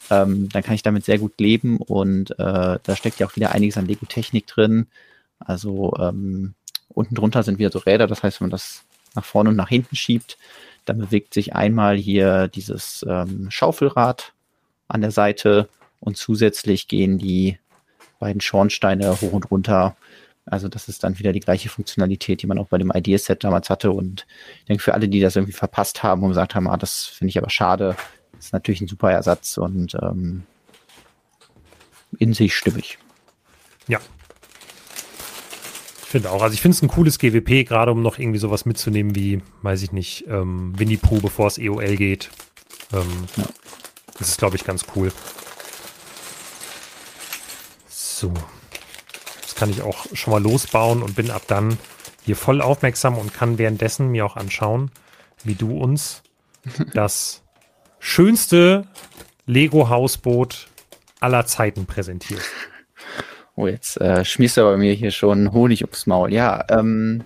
[0.09, 3.51] Ähm, dann kann ich damit sehr gut leben und äh, da steckt ja auch wieder
[3.51, 4.87] einiges an Lego-Technik drin.
[5.39, 6.55] Also ähm,
[6.89, 8.83] unten drunter sind wieder so Räder, das heißt, wenn man das
[9.15, 10.37] nach vorne und nach hinten schiebt,
[10.85, 14.33] dann bewegt sich einmal hier dieses ähm, Schaufelrad
[14.87, 17.59] an der Seite und zusätzlich gehen die
[18.19, 19.95] beiden Schornsteine hoch und runter.
[20.45, 23.69] Also das ist dann wieder die gleiche Funktionalität, die man auch bei dem Ideaset damals
[23.69, 23.91] hatte.
[23.91, 24.25] Und
[24.59, 27.29] ich denke, für alle, die das irgendwie verpasst haben und gesagt haben, ah, das finde
[27.29, 27.95] ich aber schade,
[28.37, 30.43] ist natürlich ein super Ersatz und ähm,
[32.17, 32.97] in sich stimmig.
[33.87, 33.99] Ja.
[36.03, 36.41] Ich finde auch.
[36.41, 39.83] Also ich finde es ein cooles GWP, gerade um noch irgendwie sowas mitzunehmen wie, weiß
[39.83, 42.31] ich nicht, ähm, Winnie Pooh, bevor es EOL geht.
[42.91, 43.43] Ähm, ja.
[44.17, 45.11] Das ist, glaube ich, ganz cool.
[48.19, 48.33] So.
[49.41, 51.77] Das kann ich auch schon mal losbauen und bin ab dann
[52.25, 54.91] hier voll aufmerksam und kann währenddessen mir auch anschauen,
[55.45, 56.21] wie du uns
[56.93, 57.43] das
[57.99, 58.85] schönste
[59.45, 60.67] Lego-Hausboot
[61.21, 62.49] aller Zeiten präsentierst.
[63.55, 66.33] Oh, jetzt äh, schmierst du bei mir hier schon Honig ums Maul.
[66.33, 67.23] Ja, ähm,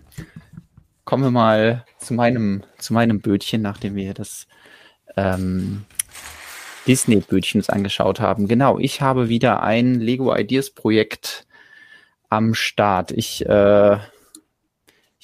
[1.05, 4.45] kommen wir mal zu meinem, zu meinem Bötchen, nachdem wir das
[5.17, 5.85] ähm,
[6.87, 8.47] Disney-Bötchen uns angeschaut haben.
[8.47, 11.45] Genau, ich habe wieder ein Lego Ideas Projekt
[12.29, 13.11] am Start.
[13.11, 13.97] Ich äh,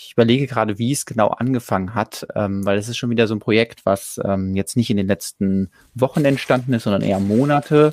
[0.01, 3.35] ich überlege gerade, wie es genau angefangen hat, ähm, weil es ist schon wieder so
[3.35, 7.91] ein Projekt, was ähm, jetzt nicht in den letzten Wochen entstanden ist, sondern eher Monate.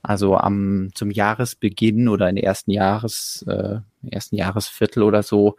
[0.00, 5.56] Also am zum Jahresbeginn oder in der ersten Jahres äh, ersten Jahresviertel oder so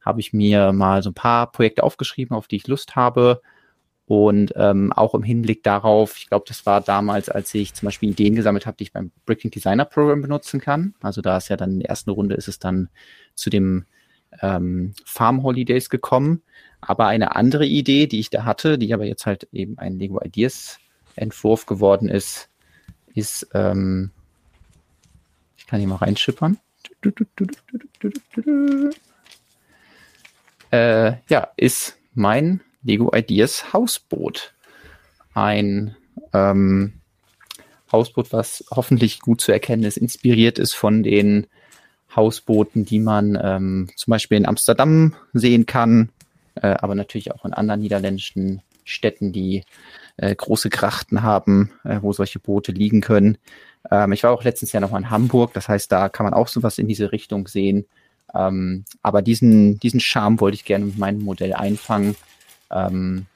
[0.00, 3.42] habe ich mir mal so ein paar Projekte aufgeschrieben, auf die ich Lust habe.
[4.06, 8.10] Und ähm, auch im Hinblick darauf, ich glaube, das war damals, als ich zum Beispiel
[8.10, 10.94] Ideen gesammelt habe, die ich beim Bricking Designer Program benutzen kann.
[11.00, 12.88] Also da ist ja dann in der ersten Runde ist es dann
[13.34, 13.84] zu dem
[14.42, 16.42] ähm, Farm Holidays gekommen.
[16.80, 20.20] Aber eine andere Idee, die ich da hatte, die aber jetzt halt eben ein Lego
[20.22, 20.78] Ideas
[21.16, 22.48] Entwurf geworden ist,
[23.14, 24.12] ist, ähm,
[25.56, 26.58] ich kann hier mal reinschippern.
[30.70, 34.54] Äh, ja, ist mein Lego Ideas Hausboot.
[35.34, 35.96] Ein
[36.32, 36.94] ähm,
[37.92, 41.46] Hausboot, was hoffentlich gut zu erkennen ist, inspiriert ist von den
[42.14, 46.10] Hausbooten, die man ähm, zum Beispiel in Amsterdam sehen kann,
[46.54, 49.64] äh, aber natürlich auch in anderen niederländischen Städten, die
[50.16, 53.36] äh, große Krachten haben, äh, wo solche Boote liegen können.
[53.90, 56.34] Ähm, ich war auch letztens ja noch mal in Hamburg, das heißt, da kann man
[56.34, 57.86] auch sowas in diese Richtung sehen.
[58.34, 62.16] Ähm, aber diesen, diesen Charme wollte ich gerne mit meinem Modell einfangen.
[62.70, 63.26] Ähm,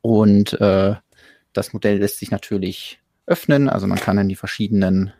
[0.00, 0.94] und äh,
[1.52, 5.12] das Modell lässt sich natürlich öffnen, also man kann in die verschiedenen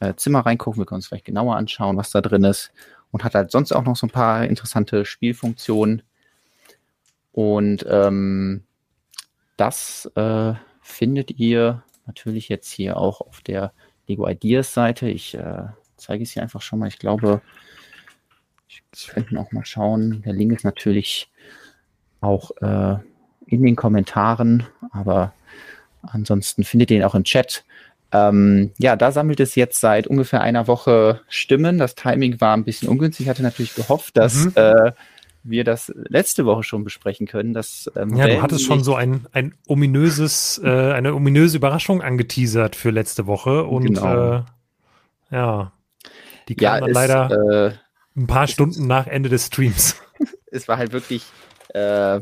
[0.00, 0.80] äh, Zimmer reingucken.
[0.80, 2.72] Wir können uns vielleicht genauer anschauen, was da drin ist.
[3.12, 6.02] Und hat halt sonst auch noch so ein paar interessante Spielfunktionen.
[7.32, 8.64] Und ähm,
[9.56, 13.72] das äh, findet ihr natürlich jetzt hier auch auf der
[14.06, 15.08] Lego Ideas Seite.
[15.08, 15.64] Ich äh,
[15.96, 16.88] zeige es hier einfach schon mal.
[16.88, 17.40] Ich glaube,
[18.68, 20.22] ich könnte auch mal schauen.
[20.22, 21.30] Der Link ist natürlich
[22.26, 22.96] auch äh,
[23.46, 25.32] in den Kommentaren, aber
[26.02, 27.64] ansonsten findet ihr ihn auch im Chat.
[28.12, 31.78] Ähm, ja, da sammelt es jetzt seit ungefähr einer Woche Stimmen.
[31.78, 33.26] Das Timing war ein bisschen ungünstig.
[33.26, 34.52] Ich hatte natürlich gehofft, dass mhm.
[34.54, 34.92] äh,
[35.42, 37.52] wir das letzte Woche schon besprechen können.
[37.52, 42.76] Dass, ähm, ja, du hattest schon so ein, ein ominöses, äh, eine ominöse Überraschung angeteasert
[42.76, 44.38] für letzte Woche und genau.
[44.38, 44.42] äh,
[45.30, 45.72] ja,
[46.48, 47.72] die kam ja, dann ist, leider äh,
[48.16, 49.96] ein paar Stunden nach Ende des Streams.
[50.50, 51.24] es war halt wirklich,
[51.76, 52.20] äh,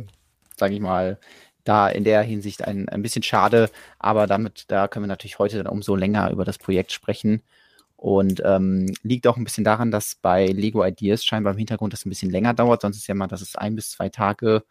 [0.57, 1.19] sage ich mal,
[1.65, 5.59] da in der Hinsicht ein, ein bisschen schade, aber damit, da können wir natürlich heute
[5.59, 7.43] dann umso länger über das Projekt sprechen.
[7.97, 12.05] Und ähm, liegt auch ein bisschen daran, dass bei Lego Ideas scheinbar im Hintergrund das
[12.05, 12.83] ein bisschen länger dauert.
[12.83, 14.63] Sonst ist ja mal, dass es ein bis zwei Tage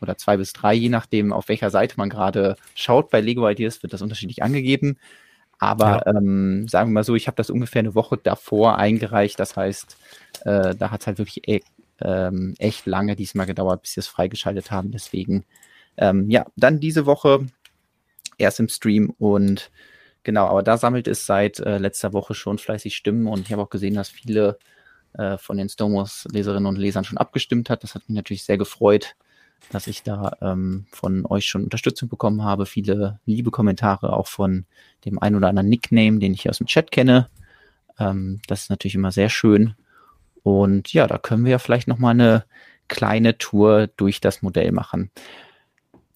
[0.00, 3.10] oder zwei bis drei, je nachdem, auf welcher Seite man gerade schaut.
[3.10, 4.96] Bei Lego Ideas wird das unterschiedlich angegeben.
[5.58, 6.14] Aber ja.
[6.14, 9.40] ähm, sagen wir mal so, ich habe das ungefähr eine Woche davor eingereicht.
[9.40, 9.96] Das heißt,
[10.44, 11.60] äh, da hat es halt wirklich e
[12.00, 14.90] ähm, echt lange diesmal gedauert, bis wir es freigeschaltet haben.
[14.90, 15.44] Deswegen
[15.98, 17.46] ähm, ja, dann diese Woche
[18.38, 19.70] erst im Stream und
[20.22, 23.62] genau, aber da sammelt es seit äh, letzter Woche schon fleißig Stimmen und ich habe
[23.62, 24.58] auch gesehen, dass viele
[25.14, 27.82] äh, von den Stomos-Leserinnen und Lesern schon abgestimmt hat.
[27.82, 29.16] Das hat mich natürlich sehr gefreut,
[29.72, 32.66] dass ich da ähm, von euch schon Unterstützung bekommen habe.
[32.66, 34.66] Viele liebe Kommentare auch von
[35.04, 37.28] dem ein oder anderen Nickname, den ich aus dem Chat kenne.
[37.98, 39.74] Ähm, das ist natürlich immer sehr schön.
[40.48, 42.44] Und ja, da können wir ja vielleicht noch mal eine
[42.88, 45.10] kleine Tour durch das Modell machen.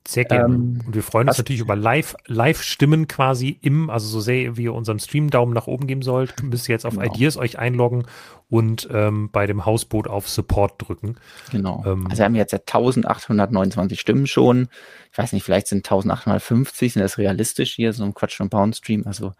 [0.06, 0.54] Sehr gerne.
[0.54, 4.64] Ähm, und wir freuen uns natürlich über Live, Live-Stimmen quasi im, also so sehr wie
[4.64, 7.14] ihr unserem Stream Daumen nach oben geben sollt, müsst ihr jetzt auf genau.
[7.14, 8.04] Ideas euch einloggen
[8.48, 11.16] und ähm, bei dem Hausboot auf Support drücken.
[11.52, 11.84] Genau.
[11.86, 14.68] Ähm, also wir haben jetzt 1829 Stimmen schon.
[15.12, 18.74] Ich weiß nicht, vielleicht sind 1850, sind das realistisch hier, so ein Quatsch und Pound
[18.74, 19.04] Stream.
[19.06, 19.34] Also,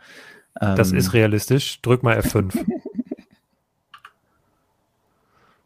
[0.60, 1.82] ähm, das ist realistisch.
[1.82, 2.54] Drück mal F5.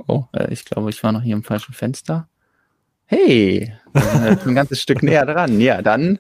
[0.07, 2.29] oh, äh, ich glaube, ich war noch hier im falschen Fenster.
[3.07, 5.61] Hey, ein ganzes Stück näher dran.
[5.61, 6.19] Ja, dann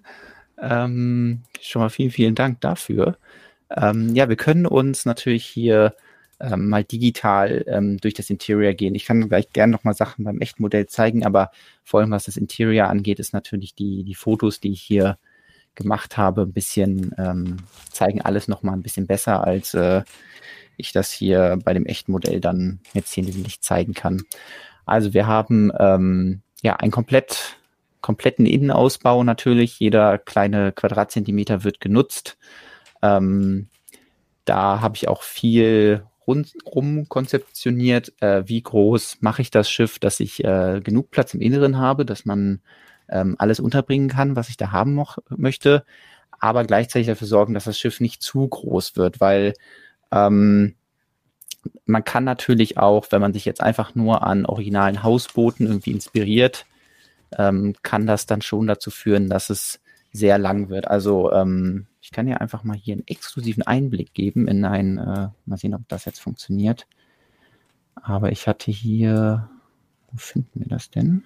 [0.61, 3.19] ähm, schon mal vielen, vielen Dank dafür.
[3.71, 5.95] Ähm, ja, wir können uns natürlich hier
[6.39, 8.95] ähm, mal digital ähm, durch das Interior gehen.
[8.95, 11.51] Ich kann gleich gerne noch mal Sachen beim echten Modell zeigen, aber
[11.83, 15.19] vor allem was das Interior angeht, ist natürlich die, die Fotos, die ich hier
[15.75, 17.57] gemacht habe, ein bisschen ähm,
[17.91, 20.03] zeigen alles noch mal ein bisschen besser, als äh,
[20.77, 24.23] ich das hier bei dem echten Modell dann jetzt hier nicht zeigen kann.
[24.85, 27.57] Also wir haben ähm, ja einen komplett
[28.01, 29.81] kompletten Innenausbau natürlich.
[29.81, 32.39] Jeder kleine Quadratzentimeter wird genutzt.
[33.03, 33.69] Ähm,
[34.45, 40.21] da habe ich auch viel rundrum konzeptioniert, äh, wie groß mache ich das Schiff, dass
[40.21, 42.61] ich äh, genug Platz im Inneren habe, dass man
[43.09, 45.85] ähm, alles unterbringen kann, was ich da haben mo- möchte,
[46.39, 49.55] aber gleichzeitig dafür sorgen, dass das Schiff nicht zu groß wird, weil
[50.13, 50.75] ähm,
[51.85, 56.67] man kann natürlich auch, wenn man sich jetzt einfach nur an originalen Hausbooten irgendwie inspiriert,
[57.37, 59.81] ähm, kann das dann schon dazu führen, dass es
[60.13, 60.89] sehr lang wird.
[60.89, 65.29] Also ähm, ich kann ja einfach mal hier einen exklusiven Einblick geben in ein, äh,
[65.45, 66.87] mal sehen, ob das jetzt funktioniert.
[67.95, 69.51] Aber ich hatte hier,
[70.11, 71.25] wo finden wir das denn?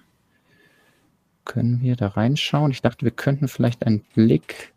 [1.45, 2.71] Können wir da reinschauen?
[2.71, 4.73] Ich dachte, wir könnten vielleicht einen Blick,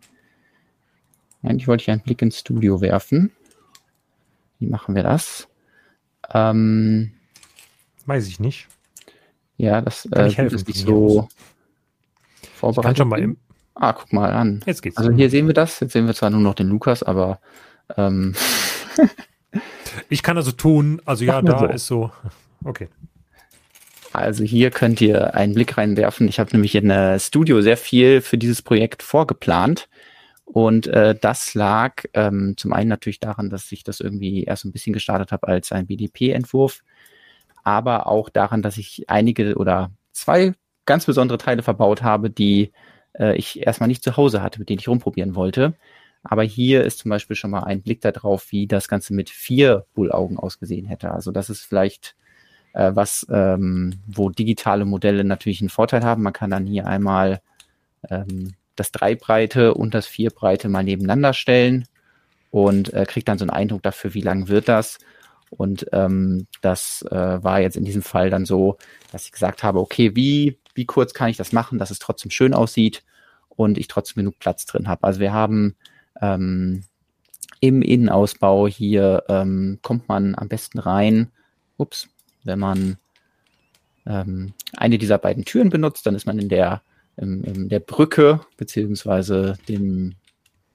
[1.42, 3.32] eigentlich wollte ich einen Blick ins Studio werfen.
[4.64, 5.46] Wie machen wir das?
[6.32, 7.12] Ähm,
[8.06, 8.66] Weiß ich nicht.
[9.58, 11.28] ja, das äh, ich helfen ist nicht so aus?
[11.28, 12.98] Ich kann vorbereitet.
[12.98, 13.36] schon mal im,
[13.74, 14.62] Ah, guck mal an.
[14.64, 14.96] jetzt geht's.
[14.96, 15.80] Also hier sehen wir das.
[15.80, 17.40] Jetzt sehen wir zwar nur noch den Lukas, aber
[17.98, 18.34] ähm,
[20.08, 21.66] ich kann also tun, also ja, da so.
[21.66, 22.10] ist so.
[22.64, 22.88] Okay.
[24.14, 26.26] also hier könnt ihr einen Blick reinwerfen.
[26.28, 29.88] Ich habe nämlich in äh, Studio sehr viel für dieses Projekt vorgeplant.
[30.44, 34.72] Und äh, das lag ähm, zum einen natürlich daran, dass ich das irgendwie erst ein
[34.72, 36.82] bisschen gestartet habe als ein BDP-Entwurf,
[37.64, 40.52] aber auch daran, dass ich einige oder zwei
[40.86, 42.72] ganz besondere Teile verbaut habe, die
[43.18, 45.74] äh, ich erstmal nicht zu Hause hatte, mit denen ich rumprobieren wollte.
[46.22, 49.86] Aber hier ist zum Beispiel schon mal ein Blick darauf, wie das Ganze mit vier
[49.94, 51.10] Bullaugen ausgesehen hätte.
[51.10, 52.16] Also das ist vielleicht
[52.72, 56.22] äh, was, ähm, wo digitale Modelle natürlich einen Vorteil haben.
[56.22, 57.40] Man kann dann hier einmal
[58.10, 61.86] ähm, das Dreibreite und das Vierbreite mal nebeneinander stellen
[62.50, 64.98] und äh, kriegt dann so einen Eindruck dafür, wie lang wird das.
[65.50, 68.76] Und ähm, das äh, war jetzt in diesem Fall dann so,
[69.12, 72.30] dass ich gesagt habe, okay, wie, wie kurz kann ich das machen, dass es trotzdem
[72.30, 73.04] schön aussieht
[73.48, 75.04] und ich trotzdem genug Platz drin habe.
[75.04, 75.76] Also wir haben
[76.20, 76.84] ähm,
[77.60, 81.30] im Innenausbau hier ähm, kommt man am besten rein,
[81.76, 82.08] ups,
[82.42, 82.98] wenn man
[84.06, 86.82] ähm, eine dieser beiden Türen benutzt, dann ist man in der,
[87.16, 90.14] in, in der Brücke beziehungsweise dem,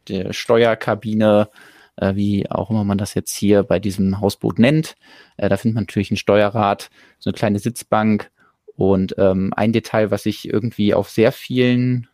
[0.08, 1.49] der Steuerkabine,
[1.97, 4.95] äh, wie auch immer man das jetzt hier bei diesem Hausboot nennt.
[5.38, 8.32] Äh, da findet man natürlich ein Steuerrad, so eine kleine Sitzbank
[8.75, 12.08] und ähm, ein Detail, was ich irgendwie auf sehr vielen,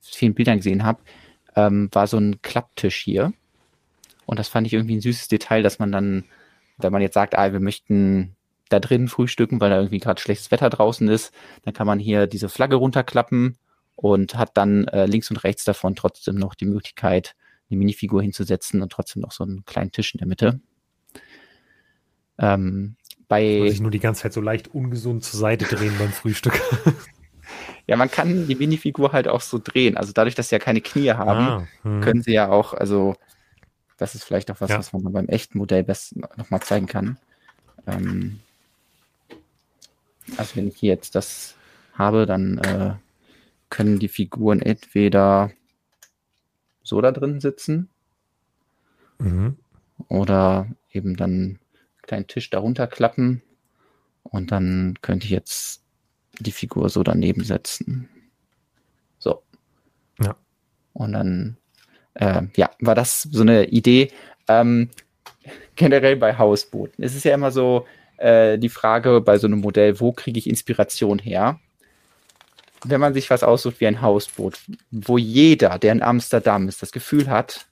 [0.00, 1.02] vielen Bildern gesehen habe,
[1.56, 3.32] ähm, war so ein Klapptisch hier.
[4.26, 6.24] Und das fand ich irgendwie ein süßes Detail, dass man dann,
[6.78, 8.36] wenn man jetzt sagt, ah, wir möchten
[8.70, 11.32] da drin frühstücken, weil da irgendwie gerade schlechtes Wetter draußen ist,
[11.64, 13.56] dann kann man hier diese Flagge runterklappen
[13.96, 17.34] und hat dann äh, links und rechts davon trotzdem noch die Möglichkeit,
[17.70, 20.60] eine Minifigur hinzusetzen und trotzdem noch so einen kleinen Tisch in der Mitte.
[22.38, 22.96] Ähm,
[23.28, 26.60] bei, ich nur die ganze Zeit so leicht ungesund zur Seite drehen beim Frühstück.
[27.86, 29.96] ja, man kann die Minifigur halt auch so drehen.
[29.96, 32.00] Also dadurch, dass sie ja keine Knie haben, Ah, hm.
[32.00, 33.14] können sie ja auch, also
[33.98, 34.78] das ist vielleicht auch was, Ja.
[34.78, 37.18] was man beim echten Modell best nochmal zeigen kann.
[37.86, 38.40] Ähm,
[40.36, 41.54] also wenn ich hier jetzt das
[41.94, 42.94] habe, dann äh,
[43.68, 45.50] können die Figuren entweder
[46.82, 47.88] so da drin sitzen
[49.20, 49.56] Mhm.
[50.08, 51.58] oder eben dann einen
[52.02, 53.42] kleinen Tisch darunter klappen
[54.22, 55.82] und dann könnte ich jetzt
[56.38, 58.08] die Figur so daneben setzen.
[59.18, 59.42] So.
[60.20, 60.36] Ja.
[60.94, 61.56] Und dann,
[62.14, 64.10] äh, ja, war das so eine Idee.
[64.48, 64.88] Ähm,
[65.76, 67.04] generell bei Hausbooten.
[67.04, 67.86] Es ist ja immer so
[68.20, 71.58] äh, die Frage bei so einem Modell, wo kriege ich Inspiration her?
[72.84, 74.58] Wenn man sich was aussucht wie ein Hausboot,
[74.90, 77.66] wo jeder, der in Amsterdam ist, das Gefühl hat,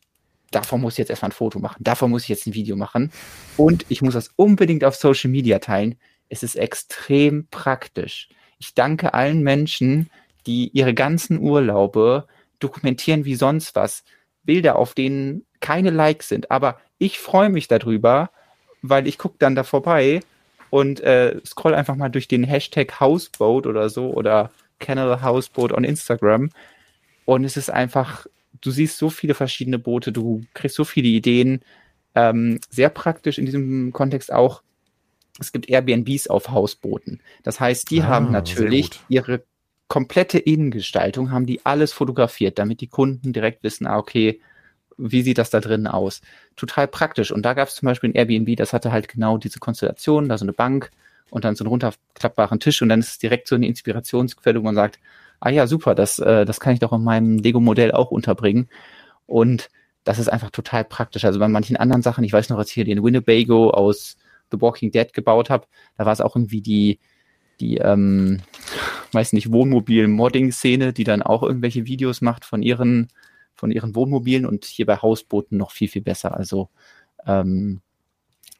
[0.50, 3.12] davon muss ich jetzt erstmal ein Foto machen, davon muss ich jetzt ein Video machen
[3.56, 5.96] und ich muss das unbedingt auf Social Media teilen,
[6.28, 8.28] es ist extrem praktisch.
[8.58, 10.11] Ich danke allen Menschen,
[10.46, 12.26] die ihre ganzen Urlaube
[12.58, 14.04] dokumentieren wie sonst was.
[14.42, 18.30] Bilder, auf denen keine Likes sind, aber ich freue mich darüber,
[18.82, 20.20] weil ich gucke dann da vorbei
[20.70, 25.85] und äh, scroll einfach mal durch den Hashtag Houseboat oder so oder Canal Houseboat on
[25.85, 26.50] Instagram.
[27.24, 28.26] Und es ist einfach,
[28.61, 31.61] du siehst so viele verschiedene Boote, du kriegst so viele Ideen,
[32.14, 34.62] ähm, sehr praktisch in diesem Kontext auch,
[35.40, 37.20] es gibt Airbnbs auf Hausbooten.
[37.42, 39.44] Das heißt, die Ah, haben natürlich ihre
[39.87, 44.40] komplette Innengestaltung, haben die alles fotografiert, damit die Kunden direkt wissen, ah, okay,
[44.98, 46.20] wie sieht das da drin aus?
[46.56, 47.30] Total praktisch.
[47.32, 50.37] Und da gab es zum Beispiel ein Airbnb, das hatte halt genau diese Konstellation, da
[50.37, 50.90] so eine Bank
[51.30, 54.64] und dann so einen runterklappbaren Tisch und dann ist es direkt so eine Inspirationsquelle, wo
[54.64, 54.98] man sagt,
[55.40, 58.68] ah ja, super, das, äh, das kann ich doch in meinem Lego-Modell auch unterbringen.
[59.26, 59.70] Und
[60.04, 61.24] das ist einfach total praktisch.
[61.24, 64.16] Also bei manchen anderen Sachen, ich weiß noch, als ich hier den Winnebago aus
[64.50, 66.98] The Walking Dead gebaut habe, da war es auch irgendwie die,
[67.61, 68.40] die, ähm,
[69.12, 73.08] weiß nicht, Wohnmobil-Modding-Szene, die dann auch irgendwelche Videos macht von ihren,
[73.59, 76.37] von ihren Wohnmobilen und hier bei Hausbooten noch viel, viel besser.
[76.37, 76.68] Also
[77.27, 77.81] ähm,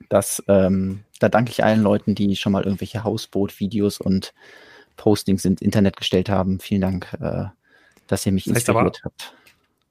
[0.09, 4.35] das, ähm, da danke ich allen Leuten, die schon mal irgendwelche Hausboot-Videos und
[4.97, 6.59] Postings ins Internet gestellt haben.
[6.59, 7.45] Vielen Dank, äh,
[8.09, 9.35] dass ihr mich das heißt inspiriert aber, habt.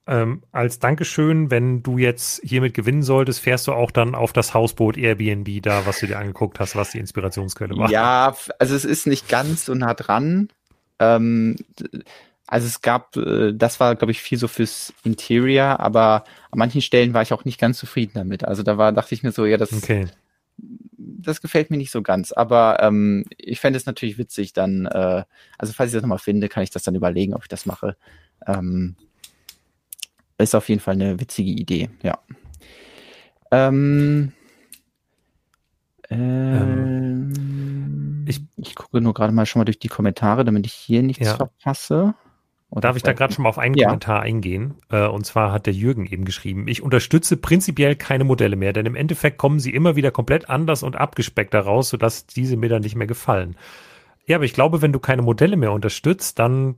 [0.09, 4.53] Ähm, als Dankeschön, wenn du jetzt hiermit gewinnen solltest, fährst du auch dann auf das
[4.53, 7.89] Hausboot Airbnb da, was du dir angeguckt hast, was die Inspirationsquelle war.
[7.89, 10.49] Ja, also es ist nicht ganz so nah dran.
[10.99, 11.57] Ähm,
[12.47, 16.81] also es gab, äh, das war, glaube ich, viel so fürs Interior, aber an manchen
[16.81, 18.45] Stellen war ich auch nicht ganz zufrieden damit.
[18.45, 20.07] Also da war, dachte ich mir so, ja, das, okay.
[20.57, 22.31] das gefällt mir nicht so ganz.
[22.31, 25.23] Aber ähm, ich fände es natürlich witzig, dann, äh,
[25.57, 27.97] also falls ich das nochmal finde, kann ich das dann überlegen, ob ich das mache.
[28.45, 28.95] Ähm,
[30.37, 32.17] ist auf jeden Fall eine witzige Idee, ja.
[33.51, 34.31] Ähm,
[36.09, 37.33] ähm,
[38.27, 41.25] ich, ich gucke nur gerade mal schon mal durch die Kommentare, damit ich hier nichts
[41.25, 41.35] ja.
[41.35, 42.15] verpasse.
[42.69, 43.87] Oder Darf ich da gerade schon mal auf einen ja.
[43.87, 44.75] Kommentar eingehen?
[44.89, 48.85] Äh, und zwar hat der Jürgen eben geschrieben, ich unterstütze prinzipiell keine Modelle mehr, denn
[48.85, 52.81] im Endeffekt kommen sie immer wieder komplett anders und abgespeckt daraus, sodass diese mir dann
[52.81, 53.55] nicht mehr gefallen.
[54.25, 56.75] Ja, aber ich glaube, wenn du keine Modelle mehr unterstützt, dann,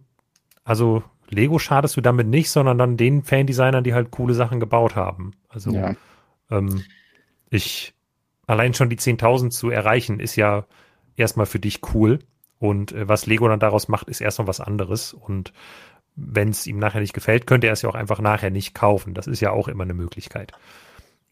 [0.63, 4.95] also Lego schadest du damit nicht, sondern dann den Fan-Designern, die halt coole Sachen gebaut
[4.95, 5.32] haben.
[5.49, 5.95] Also ja.
[6.52, 6.84] ähm,
[7.49, 7.95] ich
[8.45, 10.65] allein schon die 10.000 zu erreichen, ist ja
[11.15, 12.19] erstmal für dich cool.
[12.60, 15.13] Und äh, was Lego dann daraus macht, ist erstmal was anderes.
[15.13, 15.54] Und
[16.15, 19.13] wenn es ihm nachher nicht gefällt, könnte er es ja auch einfach nachher nicht kaufen.
[19.13, 20.52] Das ist ja auch immer eine Möglichkeit.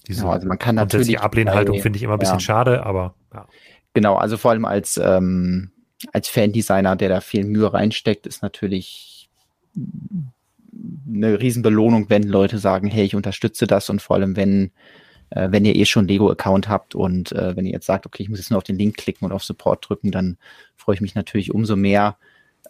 [0.08, 2.40] Diese ja, also man kann natürlich die Ablehnhaltung finde ich immer ein bisschen ja.
[2.40, 3.46] schade, aber ja.
[3.94, 5.72] Genau, also vor allem als ähm,
[6.14, 9.30] als Fan-Designer, der da viel Mühe reinsteckt, ist natürlich
[11.08, 14.72] eine Riesenbelohnung, wenn Leute sagen, hey, ich unterstütze das und vor allem, wenn,
[15.30, 18.30] äh, wenn ihr eh schon Lego-Account habt und äh, wenn ihr jetzt sagt, okay, ich
[18.30, 20.38] muss jetzt nur auf den Link klicken und auf Support drücken, dann
[20.76, 22.18] freue ich mich natürlich umso mehr,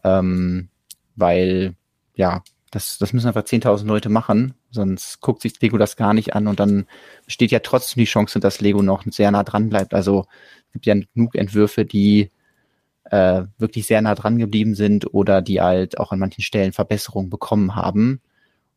[0.03, 0.69] ähm,
[1.15, 1.75] weil
[2.15, 6.35] ja, das, das müssen einfach 10.000 Leute machen, sonst guckt sich Lego das gar nicht
[6.35, 6.85] an und dann
[7.25, 9.93] besteht ja trotzdem die Chance, dass Lego noch sehr nah dran bleibt.
[9.93, 10.25] Also
[10.67, 12.31] es gibt ja genug Entwürfe, die
[13.05, 17.29] äh, wirklich sehr nah dran geblieben sind oder die halt auch an manchen Stellen Verbesserungen
[17.29, 18.21] bekommen haben.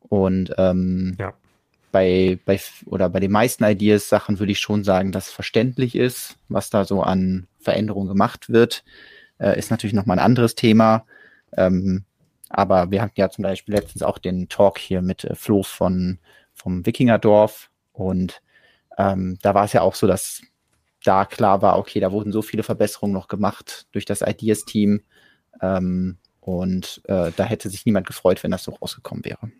[0.00, 1.34] Und ähm, ja.
[1.92, 6.36] Bei, bei oder bei den meisten Ideas Sachen würde ich schon sagen, dass verständlich ist,
[6.48, 8.84] was da so an Veränderungen gemacht wird.
[9.38, 11.04] Äh, ist natürlich nochmal ein anderes Thema.
[11.56, 12.04] Ähm,
[12.48, 16.18] aber wir hatten ja zum Beispiel letztens auch den Talk hier mit äh, Flo von
[16.54, 18.42] vom Wikingerdorf und
[18.98, 20.42] ähm, da war es ja auch so, dass
[21.04, 25.02] da klar war, okay, da wurden so viele Verbesserungen noch gemacht durch das Ideas-Team.
[25.62, 29.50] Ähm, und äh, da hätte sich niemand gefreut, wenn das so rausgekommen wäre.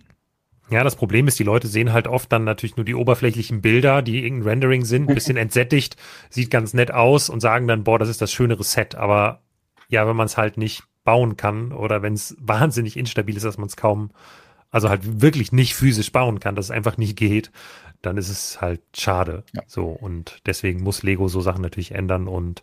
[0.71, 4.03] Ja, das Problem ist, die Leute sehen halt oft dann natürlich nur die oberflächlichen Bilder,
[4.03, 5.97] die irgendein Rendering sind, ein bisschen entsättigt,
[6.31, 8.95] sieht ganz nett aus und sagen dann, boah, das ist das schönere Set.
[8.95, 9.41] Aber
[9.89, 13.59] ja, wenn man es halt nicht bauen kann oder wenn es wahnsinnig instabil ist, dass
[13.59, 14.11] man es kaum,
[14.71, 17.51] also halt wirklich nicht physisch bauen kann, dass es einfach nicht geht,
[18.03, 19.45] dann ist es halt schade.
[19.53, 19.63] Ja.
[19.67, 22.63] So, und deswegen muss Lego so Sachen natürlich ändern und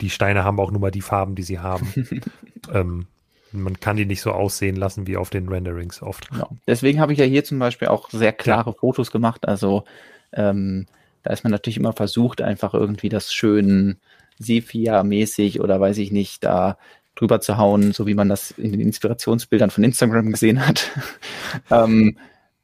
[0.00, 1.92] die Steine haben auch nur mal die Farben, die sie haben.
[2.72, 3.06] ähm,
[3.52, 6.28] man kann die nicht so aussehen lassen wie auf den Renderings oft.
[6.36, 6.48] Ja.
[6.66, 8.76] Deswegen habe ich ja hier zum Beispiel auch sehr klare ja.
[8.76, 9.46] Fotos gemacht.
[9.48, 9.84] Also
[10.32, 10.86] ähm,
[11.22, 13.98] da ist man natürlich immer versucht, einfach irgendwie das schön
[14.38, 16.78] Sepia-mäßig oder weiß ich nicht, da
[17.14, 20.90] drüber zu hauen, so wie man das in den Inspirationsbildern von Instagram gesehen hat.
[21.70, 22.16] ähm,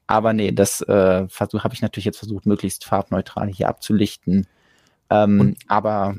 [0.07, 4.47] aber nee, das äh, habe ich natürlich jetzt versucht, möglichst farbneutral hier abzulichten.
[5.11, 6.17] Ähm, aber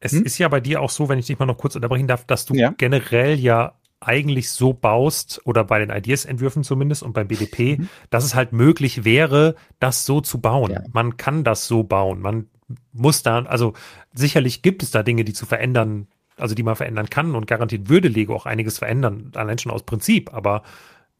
[0.00, 0.24] es hm?
[0.24, 2.46] ist ja bei dir auch so, wenn ich dich mal noch kurz unterbrechen darf, dass
[2.46, 2.72] du ja.
[2.76, 7.88] generell ja eigentlich so baust oder bei den Ideas-Entwürfen zumindest und beim BDP, mhm.
[8.08, 10.72] dass es halt möglich wäre, das so zu bauen.
[10.72, 10.82] Ja.
[10.92, 12.20] Man kann das so bauen.
[12.20, 12.48] Man
[12.92, 13.74] muss da, also
[14.14, 17.88] sicherlich gibt es da Dinge, die zu verändern, also die man verändern kann und garantiert
[17.88, 20.62] würde Lego auch einiges verändern, allein schon aus Prinzip, aber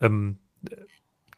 [0.00, 0.38] ähm,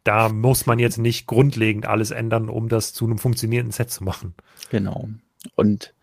[0.05, 4.05] da muss man jetzt nicht grundlegend alles ändern, um das zu einem funktionierenden Set zu
[4.05, 4.35] machen.
[4.71, 5.09] Genau.
[5.55, 5.95] Und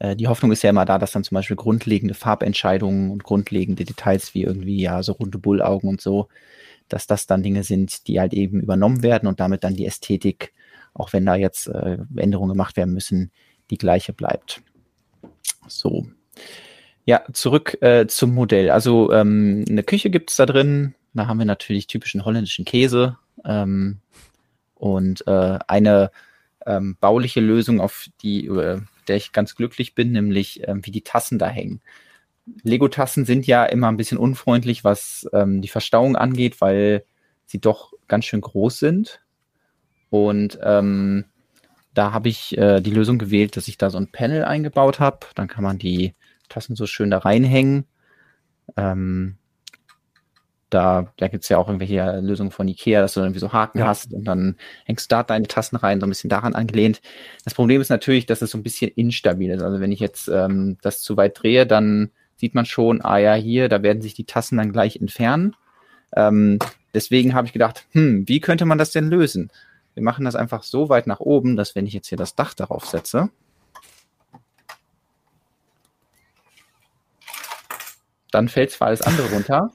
[0.00, 4.34] die Hoffnung ist ja immer da, dass dann zum Beispiel grundlegende Farbentscheidungen und grundlegende Details
[4.34, 6.28] wie irgendwie ja so runde Bullaugen und so,
[6.88, 10.52] dass das dann Dinge sind, die halt eben übernommen werden und damit dann die Ästhetik,
[10.92, 13.30] auch wenn da jetzt äh, Änderungen gemacht werden müssen,
[13.70, 14.62] die gleiche bleibt.
[15.66, 16.06] So.
[17.06, 18.70] Ja, zurück äh, zum Modell.
[18.70, 20.94] Also ähm, eine Küche gibt es da drin.
[21.14, 24.00] Da haben wir natürlich typischen holländischen Käse, ähm,
[24.74, 26.10] Und äh, eine
[26.66, 28.46] ähm, bauliche Lösung, auf die,
[29.08, 31.80] der ich ganz glücklich bin, nämlich ähm, wie die Tassen da hängen.
[32.62, 37.04] Lego-Tassen sind ja immer ein bisschen unfreundlich, was ähm, die Verstauung angeht, weil
[37.44, 39.20] sie doch ganz schön groß sind.
[40.10, 41.24] Und ähm,
[41.94, 45.26] da habe ich äh, die Lösung gewählt, dass ich da so ein Panel eingebaut habe.
[45.34, 46.14] Dann kann man die
[46.48, 47.86] Tassen so schön da reinhängen.
[48.76, 49.38] Ähm,
[50.70, 53.78] da da gibt es ja auch irgendwelche Lösungen von Ikea, dass du irgendwie so Haken
[53.78, 53.86] ja.
[53.86, 57.00] hast und dann hängst du da deine Tassen rein, so ein bisschen daran angelehnt.
[57.44, 59.62] Das Problem ist natürlich, dass es so ein bisschen instabil ist.
[59.62, 63.34] Also wenn ich jetzt ähm, das zu weit drehe, dann sieht man schon, ah ja,
[63.34, 65.54] hier, da werden sich die Tassen dann gleich entfernen.
[66.14, 66.58] Ähm,
[66.94, 69.50] deswegen habe ich gedacht, hm, wie könnte man das denn lösen?
[69.94, 72.54] Wir machen das einfach so weit nach oben, dass wenn ich jetzt hier das Dach
[72.54, 73.30] darauf setze,
[78.30, 79.70] dann fällt zwar alles andere runter,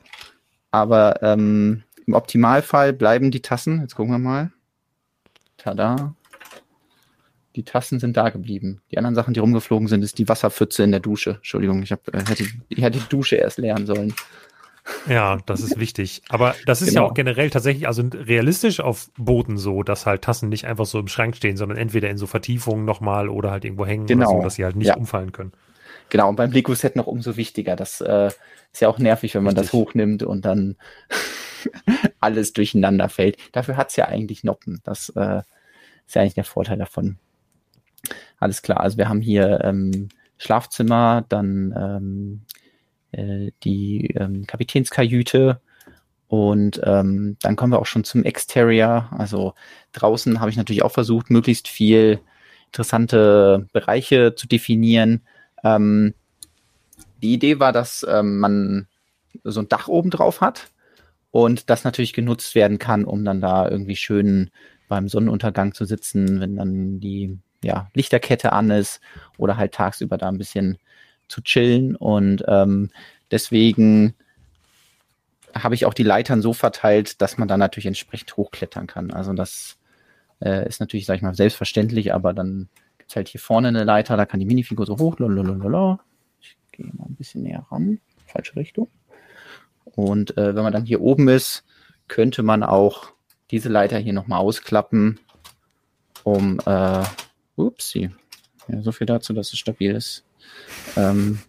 [0.72, 4.52] aber ähm, im Optimalfall bleiben die Tassen, jetzt gucken wir mal,
[5.58, 6.16] tada,
[7.56, 8.82] die Tassen sind da geblieben.
[8.92, 11.36] Die anderen Sachen, die rumgeflogen sind, ist die Wasserpfütze in der Dusche.
[11.36, 14.14] Entschuldigung, ich, hab, äh, hätte, ich hätte die Dusche erst leeren sollen.
[15.08, 16.22] Ja, das ist wichtig.
[16.30, 17.04] Aber das ist genau.
[17.04, 21.00] ja auch generell tatsächlich, also realistisch auf Booten so, dass halt Tassen nicht einfach so
[21.00, 24.30] im Schrank stehen, sondern entweder in so Vertiefungen nochmal oder halt irgendwo hängen genau.
[24.30, 24.96] oder so, dass sie halt nicht ja.
[24.96, 25.52] umfallen können.
[26.12, 27.78] Genau, und beim Lego-Set noch umso wichtiger.
[27.78, 28.30] Das äh,
[28.74, 29.72] ist ja auch nervig, wenn man Richtig.
[29.72, 30.76] das hochnimmt und dann
[32.20, 33.38] alles durcheinander fällt.
[33.54, 34.82] Dafür hat es ja eigentlich Noppen.
[34.84, 35.42] Das äh,
[36.06, 37.18] ist ja eigentlich der Vorteil davon.
[38.40, 42.42] Alles klar, also wir haben hier ähm, Schlafzimmer, dann ähm,
[43.14, 45.62] äh, die ähm, Kapitänskajüte
[46.28, 49.10] und ähm, dann kommen wir auch schon zum Exterior.
[49.18, 49.54] Also
[49.94, 52.20] draußen habe ich natürlich auch versucht, möglichst viel
[52.66, 55.22] interessante Bereiche zu definieren.
[55.64, 56.14] Ähm,
[57.22, 58.88] die Idee war, dass ähm, man
[59.44, 60.70] so ein Dach oben drauf hat
[61.32, 64.52] und das natürlich genutzt werden kann, um dann da irgendwie schön
[64.88, 69.00] beim Sonnenuntergang zu sitzen, wenn dann die ja, Lichterkette an ist
[69.38, 70.78] oder halt tagsüber da ein bisschen
[71.28, 71.96] zu chillen.
[71.96, 72.90] Und ähm,
[73.30, 74.16] deswegen
[75.54, 79.12] habe ich auch die Leitern so verteilt, dass man dann natürlich entsprechend hochklettern kann.
[79.12, 79.78] Also das
[80.42, 82.70] äh, ist natürlich, sag ich mal, selbstverständlich, aber dann
[83.12, 85.20] es halt hier vorne eine Leiter, da kann die Minifigur so hoch.
[85.20, 86.00] Lalalala.
[86.40, 88.00] Ich gehe mal ein bisschen näher ran.
[88.26, 88.88] Falsche Richtung.
[89.84, 91.64] Und äh, wenn man dann hier oben ist,
[92.08, 93.12] könnte man auch
[93.52, 95.20] diese Leiter hier nochmal ausklappen,
[96.24, 97.04] um äh,
[97.56, 98.10] Upsi.
[98.68, 100.24] Ja, so viel dazu, dass es stabil ist.
[100.96, 101.40] Ähm,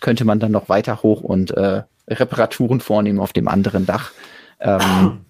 [0.00, 4.12] könnte man dann noch weiter hoch und äh, Reparaturen vornehmen auf dem anderen Dach.
[4.60, 5.26] Ähm,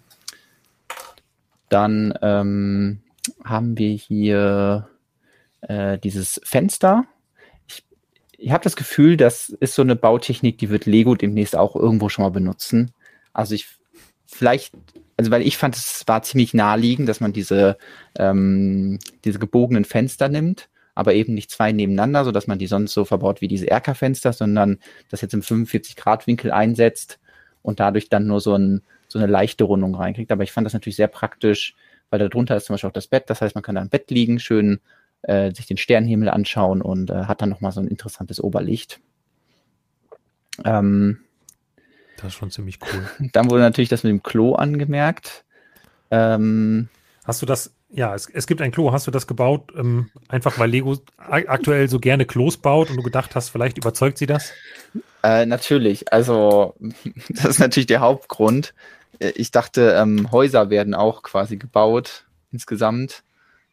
[1.68, 3.00] dann ähm,
[3.44, 4.88] haben wir hier
[5.68, 7.04] äh, dieses Fenster.
[7.68, 7.84] Ich,
[8.38, 12.08] ich habe das Gefühl, das ist so eine Bautechnik, die wird Lego demnächst auch irgendwo
[12.08, 12.92] schon mal benutzen.
[13.32, 13.68] Also ich
[14.26, 14.72] vielleicht
[15.16, 17.78] also weil ich fand, es war ziemlich naheliegend, dass man diese,
[18.18, 22.92] ähm, diese gebogenen Fenster nimmt, aber eben nicht zwei nebeneinander, so dass man die sonst
[22.92, 24.78] so verbaut wie diese Erkerfenster, sondern
[25.10, 27.18] das jetzt im 45-Grad-Winkel einsetzt
[27.62, 30.32] und dadurch dann nur so, ein, so eine leichte Rundung reinkriegt.
[30.32, 31.74] Aber ich fand das natürlich sehr praktisch,
[32.10, 33.24] weil da drunter ist zum Beispiel auch das Bett.
[33.28, 34.80] Das heißt, man kann da im Bett liegen, schön
[35.26, 39.00] äh, sich den Sternenhimmel anschauen und äh, hat dann nochmal so ein interessantes Oberlicht.
[40.64, 41.18] Ähm,
[42.16, 43.28] das ist schon ziemlich cool.
[43.32, 45.44] Dann wurde natürlich das mit dem Klo angemerkt.
[46.10, 46.88] Ähm,
[47.26, 48.92] Hast du das, ja, es, es gibt ein Klo.
[48.92, 53.02] Hast du das gebaut, ähm, einfach weil Lego aktuell so gerne Klos baut und du
[53.02, 54.52] gedacht hast, vielleicht überzeugt sie das?
[55.24, 56.12] Äh, natürlich.
[56.12, 56.76] Also,
[57.28, 58.74] das ist natürlich der Hauptgrund.
[59.18, 63.24] Äh, ich dachte, ähm, Häuser werden auch quasi gebaut insgesamt.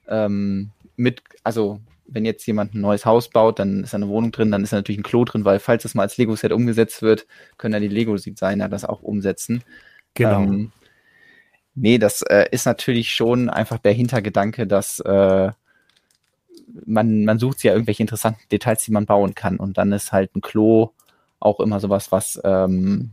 [0.07, 4.51] Ähm, mit, also wenn jetzt jemand ein neues Haus baut, dann ist eine Wohnung drin,
[4.51, 7.25] dann ist da natürlich ein Klo drin, weil falls das mal als Lego-Set umgesetzt wird,
[7.57, 9.63] können dann die Lego-Designer das auch umsetzen.
[10.13, 10.41] Genau.
[10.41, 10.71] Ähm,
[11.75, 15.51] nee, das äh, ist natürlich schon einfach der Hintergedanke, dass äh,
[16.85, 19.57] man, man sucht ja irgendwelche interessanten Details, die man bauen kann.
[19.57, 20.89] Und dann ist halt ein Klo
[21.39, 23.11] auch immer sowas, was, ähm,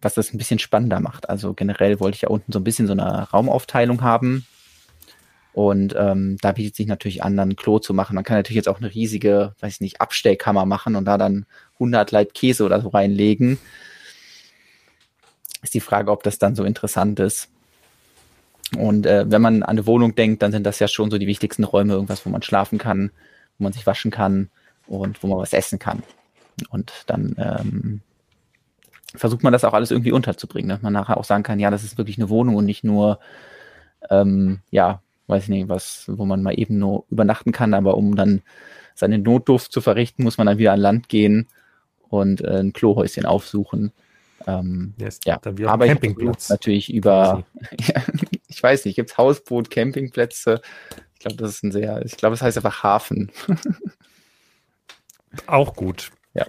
[0.00, 1.28] was das ein bisschen spannender macht.
[1.28, 4.46] Also generell wollte ich ja unten so ein bisschen so eine Raumaufteilung haben
[5.56, 8.14] und ähm, da bietet sich natürlich an, dann Klo zu machen.
[8.14, 11.46] Man kann natürlich jetzt auch eine riesige, weiß ich nicht, Abstellkammer machen und da dann
[11.76, 13.58] 100 Leib Käse oder so reinlegen.
[15.62, 17.48] Ist die Frage, ob das dann so interessant ist.
[18.76, 21.26] Und äh, wenn man an eine Wohnung denkt, dann sind das ja schon so die
[21.26, 23.10] wichtigsten Räume, irgendwas, wo man schlafen kann,
[23.56, 24.50] wo man sich waschen kann
[24.86, 26.02] und wo man was essen kann.
[26.68, 28.00] Und dann ähm,
[29.14, 31.82] versucht man das auch alles irgendwie unterzubringen, dass man nachher auch sagen kann, ja, das
[31.82, 33.20] ist wirklich eine Wohnung und nicht nur
[34.10, 38.16] ähm, ja, weiß ich nicht, was, wo man mal eben nur übernachten kann, aber um
[38.16, 38.42] dann
[38.94, 41.48] seine Notdurft zu verrichten, muss man dann wieder an Land gehen
[42.08, 43.92] und äh, ein Klohäuschen aufsuchen.
[44.46, 46.48] Ähm, yes, ja, aber Campingplatz.
[46.48, 47.44] natürlich über,
[48.48, 50.60] ich weiß nicht, gibt es Hausboot, Campingplätze?
[51.14, 53.32] Ich glaube, das ist ein sehr, ich glaube, es heißt einfach Hafen.
[55.46, 56.12] Auch gut.
[56.34, 56.46] Ja.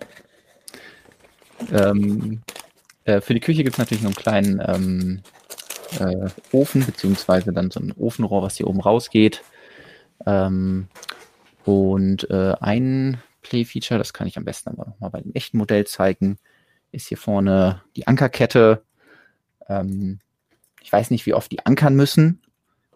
[1.71, 2.41] Ähm,
[3.05, 5.21] äh, für die Küche gibt es natürlich noch einen kleinen ähm,
[5.99, 9.43] äh, Ofen, beziehungsweise dann so ein Ofenrohr, was hier oben rausgeht.
[10.25, 10.87] Ähm,
[11.65, 15.85] und äh, ein Play-Feature, das kann ich am besten aber nochmal bei dem echten Modell
[15.85, 16.37] zeigen,
[16.91, 18.83] ist hier vorne die Ankerkette.
[19.67, 20.19] Ähm,
[20.81, 22.41] ich weiß nicht, wie oft die ankern müssen,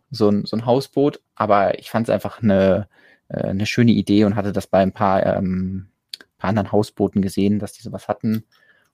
[0.09, 2.87] so ein, so ein Hausboot, aber ich fand es einfach eine,
[3.29, 5.87] äh, eine schöne Idee und hatte das bei ein paar, ähm,
[6.37, 8.45] paar anderen Hausbooten gesehen, dass die sowas hatten.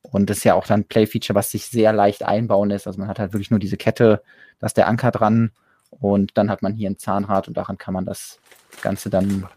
[0.01, 2.87] Und das ist ja auch dann ein Play-Feature, was sich sehr leicht einbauen lässt.
[2.87, 4.23] Also man hat halt wirklich nur diese Kette,
[4.59, 5.51] da ist der Anker dran
[5.89, 8.39] und dann hat man hier ein Zahnrad und daran kann man das
[8.81, 9.47] Ganze dann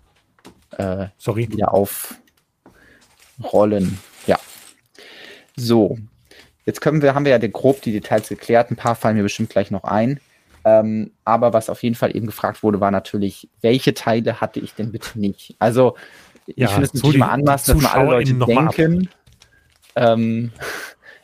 [0.76, 1.48] äh, Sorry.
[1.50, 1.72] wieder
[3.38, 3.98] aufrollen.
[4.26, 4.38] Ja.
[5.56, 5.98] So.
[6.66, 8.70] Jetzt können wir, haben wir ja grob die Details geklärt.
[8.70, 10.20] Ein paar fallen mir bestimmt gleich noch ein.
[10.64, 14.74] Ähm, aber was auf jeden Fall eben gefragt wurde, war natürlich, welche Teile hatte ich
[14.74, 15.56] denn bitte nicht?
[15.58, 15.96] Also,
[16.46, 19.08] ich ja, finde es natürlich mal anmaßen, dass mal alle Leute denken,
[19.96, 20.52] ähm,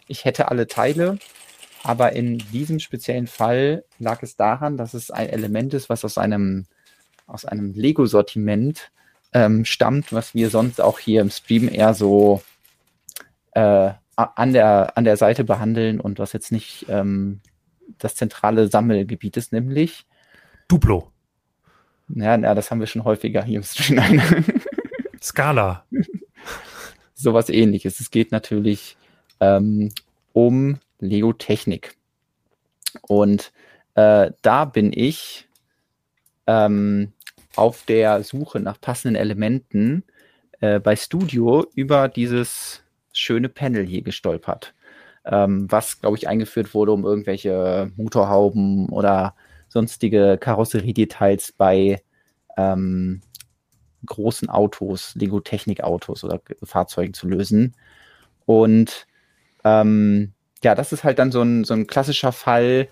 [0.07, 1.19] ich hätte alle Teile.
[1.83, 6.19] Aber in diesem speziellen Fall lag es daran, dass es ein Element ist, was aus
[6.19, 6.67] einem,
[7.27, 8.91] aus einem Lego-Sortiment
[9.33, 12.43] ähm, stammt, was wir sonst auch hier im Stream eher so
[13.53, 17.41] äh, an, der, an der Seite behandeln und was jetzt nicht ähm,
[17.99, 20.07] das zentrale Sammelgebiet ist, nämlich
[20.69, 21.13] Duplo.
[22.09, 24.21] Ja, ja, das haben wir schon häufiger hier im Stream.
[25.23, 25.85] Scala.
[27.19, 27.99] Sowas ähnliches.
[27.99, 28.97] Es geht natürlich
[29.41, 29.91] ähm,
[30.33, 31.97] um Lego Technik.
[33.09, 33.53] Und
[33.95, 35.49] äh, da bin ich
[36.47, 37.13] ähm,
[37.57, 40.05] auf der Suche nach passenden Elementen
[40.61, 44.75] äh, bei Studio über dieses schöne Panel hier gestolpert,
[45.25, 49.35] ähm, was, glaube ich, eingeführt wurde, um irgendwelche Motorhauben oder
[49.69, 52.03] sonstige Karosseriedetails bei
[52.59, 53.23] ähm,
[54.05, 57.75] großen Autos, Lego Technik Autos oder Fahrzeugen zu lösen.
[58.45, 59.07] Und
[59.65, 60.33] ähm,
[60.63, 62.89] ja, das ist halt dann so ein, so ein klassischer Fall,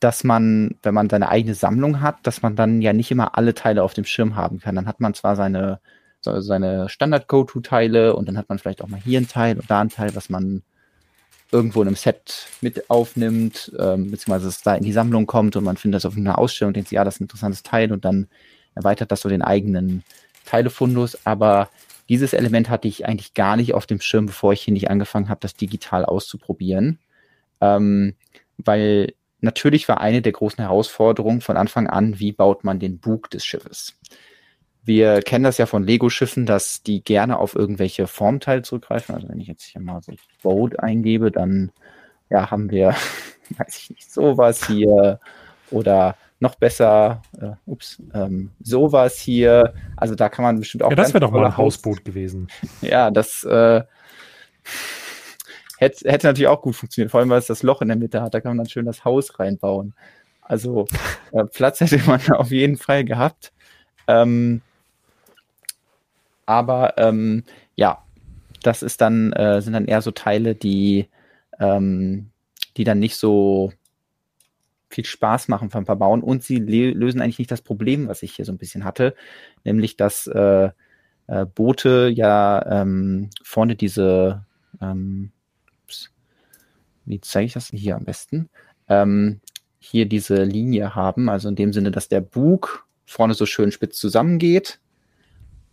[0.00, 3.54] dass man, wenn man seine eigene Sammlung hat, dass man dann ja nicht immer alle
[3.54, 4.74] Teile auf dem Schirm haben kann.
[4.74, 5.80] Dann hat man zwar seine,
[6.20, 9.80] so, seine Standard-Go-To-Teile und dann hat man vielleicht auch mal hier ein Teil und da
[9.80, 10.62] ein Teil, was man
[11.52, 15.64] irgendwo in einem Set mit aufnimmt, ähm, beziehungsweise es da in die Sammlung kommt und
[15.64, 18.04] man findet das auf einer Ausstellung und denkt, ja, das ist ein interessantes Teil und
[18.04, 18.26] dann
[18.76, 20.04] erweitert das so den eigenen
[20.44, 21.18] Teilefundus.
[21.26, 21.68] Aber
[22.08, 25.28] dieses Element hatte ich eigentlich gar nicht auf dem Schirm, bevor ich hier nicht angefangen
[25.28, 27.00] habe, das digital auszuprobieren.
[27.60, 28.14] Ähm,
[28.58, 33.30] weil natürlich war eine der großen Herausforderungen von Anfang an, wie baut man den Bug
[33.30, 33.98] des Schiffes.
[34.84, 39.16] Wir kennen das ja von Lego-Schiffen, dass die gerne auf irgendwelche Formteile zurückgreifen.
[39.16, 40.12] Also wenn ich jetzt hier mal so
[40.42, 41.72] Boat eingebe, dann
[42.30, 42.94] ja, haben wir,
[43.50, 45.18] weiß ich nicht, sowas hier
[45.72, 49.74] oder noch besser, äh, ups, ähm, sowas hier.
[49.96, 50.90] Also da kann man bestimmt auch.
[50.90, 52.48] Ja, das wäre doch mal ein Hausboot gewesen.
[52.82, 53.82] Ja, das äh,
[55.78, 58.22] hätte, hätte natürlich auch gut funktioniert, vor allem weil es das Loch in der Mitte
[58.22, 59.94] hat, da kann man dann schön das Haus reinbauen.
[60.42, 60.86] Also
[61.32, 63.52] äh, Platz hätte man auf jeden Fall gehabt.
[64.06, 64.60] Ähm,
[66.44, 68.02] aber ähm, ja,
[68.62, 71.08] das ist dann, äh, sind dann eher so Teile, die,
[71.58, 72.30] ähm,
[72.76, 73.72] die dann nicht so
[74.88, 78.44] viel Spaß machen beim Verbauen und sie lösen eigentlich nicht das Problem, was ich hier
[78.44, 79.14] so ein bisschen hatte,
[79.64, 80.70] nämlich dass äh,
[81.26, 84.44] äh, Boote ja ähm, vorne diese
[84.80, 85.32] ähm,
[87.06, 88.50] wie zeige ich das hier am besten?
[88.88, 89.40] Ähm,
[89.78, 93.98] hier diese Linie haben, also in dem Sinne, dass der Bug vorne so schön spitz
[93.98, 94.80] zusammengeht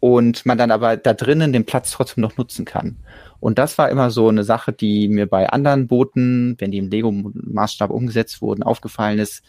[0.04, 2.98] und man dann aber da drinnen den Platz trotzdem noch nutzen kann.
[3.40, 6.90] Und das war immer so eine Sache, die mir bei anderen Booten, wenn die im
[6.90, 9.46] Lego-Maßstab umgesetzt wurden, aufgefallen ist,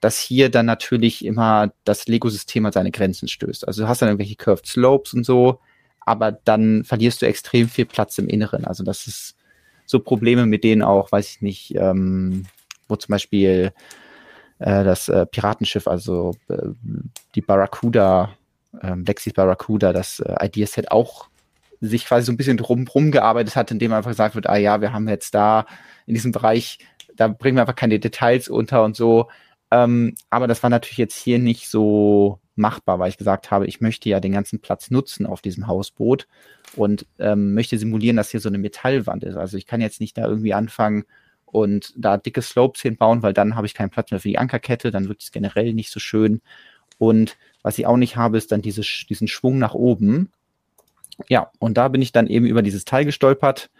[0.00, 3.68] dass hier dann natürlich immer das Lego-System an seine Grenzen stößt.
[3.68, 5.60] Also du hast dann irgendwelche Curved Slopes und so,
[6.00, 8.64] aber dann verlierst du extrem viel Platz im Inneren.
[8.64, 9.36] Also das ist
[9.84, 12.46] so Probleme, mit denen auch, weiß ich nicht, ähm,
[12.88, 13.72] wo zum Beispiel
[14.58, 16.68] äh, das äh, Piratenschiff, also äh,
[17.34, 18.30] die Barracuda,
[18.80, 21.28] äh, Lexis Barracuda, das äh, Ideaset auch
[21.80, 24.92] sich quasi so ein bisschen drum, rumgearbeitet hat, indem einfach gesagt wird, ah ja, wir
[24.92, 25.66] haben jetzt da
[26.06, 26.78] in diesem Bereich,
[27.16, 29.28] da bringen wir einfach keine Details unter und so.
[29.72, 33.80] Ähm, aber das war natürlich jetzt hier nicht so machbar, weil ich gesagt habe, ich
[33.80, 36.28] möchte ja den ganzen Platz nutzen auf diesem Hausboot
[36.76, 39.36] und ähm, möchte simulieren, dass hier so eine Metallwand ist.
[39.36, 41.04] Also ich kann jetzt nicht da irgendwie anfangen
[41.46, 44.90] und da dicke Slopes hinbauen, weil dann habe ich keinen Platz mehr für die Ankerkette,
[44.90, 46.42] dann wird es generell nicht so schön.
[46.98, 50.32] Und was ich auch nicht habe, ist dann diese, diesen Schwung nach oben.
[51.28, 53.70] Ja, und da bin ich dann eben über dieses Teil gestolpert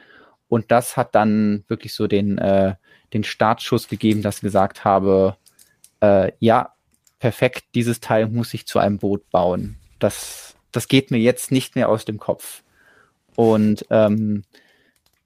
[0.48, 2.74] Und das hat dann wirklich so den, äh,
[3.14, 5.36] den Startschuss gegeben, dass ich gesagt habe,
[6.00, 6.74] äh, ja,
[7.18, 9.76] perfekt, dieses Teil muss ich zu einem Boot bauen.
[9.98, 12.62] Das, das geht mir jetzt nicht mehr aus dem Kopf.
[13.34, 14.44] Und ähm,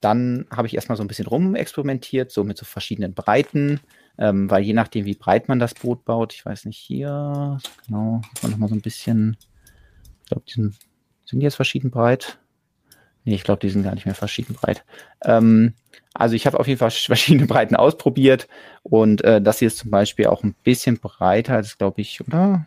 [0.01, 3.81] dann habe ich erstmal so ein bisschen rumexperimentiert, so mit so verschiedenen Breiten,
[4.19, 8.23] ähm, weil je nachdem, wie breit man das Boot baut, ich weiß nicht, hier, genau,
[8.43, 9.37] nochmal so ein bisschen,
[10.23, 10.77] ich glaube, die sind,
[11.25, 12.39] sind die jetzt verschieden breit?
[13.25, 14.85] Nee, ich glaube, die sind gar nicht mehr verschieden breit.
[15.25, 15.75] Ähm,
[16.15, 18.49] also ich habe auf jeden Fall verschiedene Breiten ausprobiert
[18.83, 22.67] und äh, das hier ist zum Beispiel auch ein bisschen breiter als, glaube ich, oder?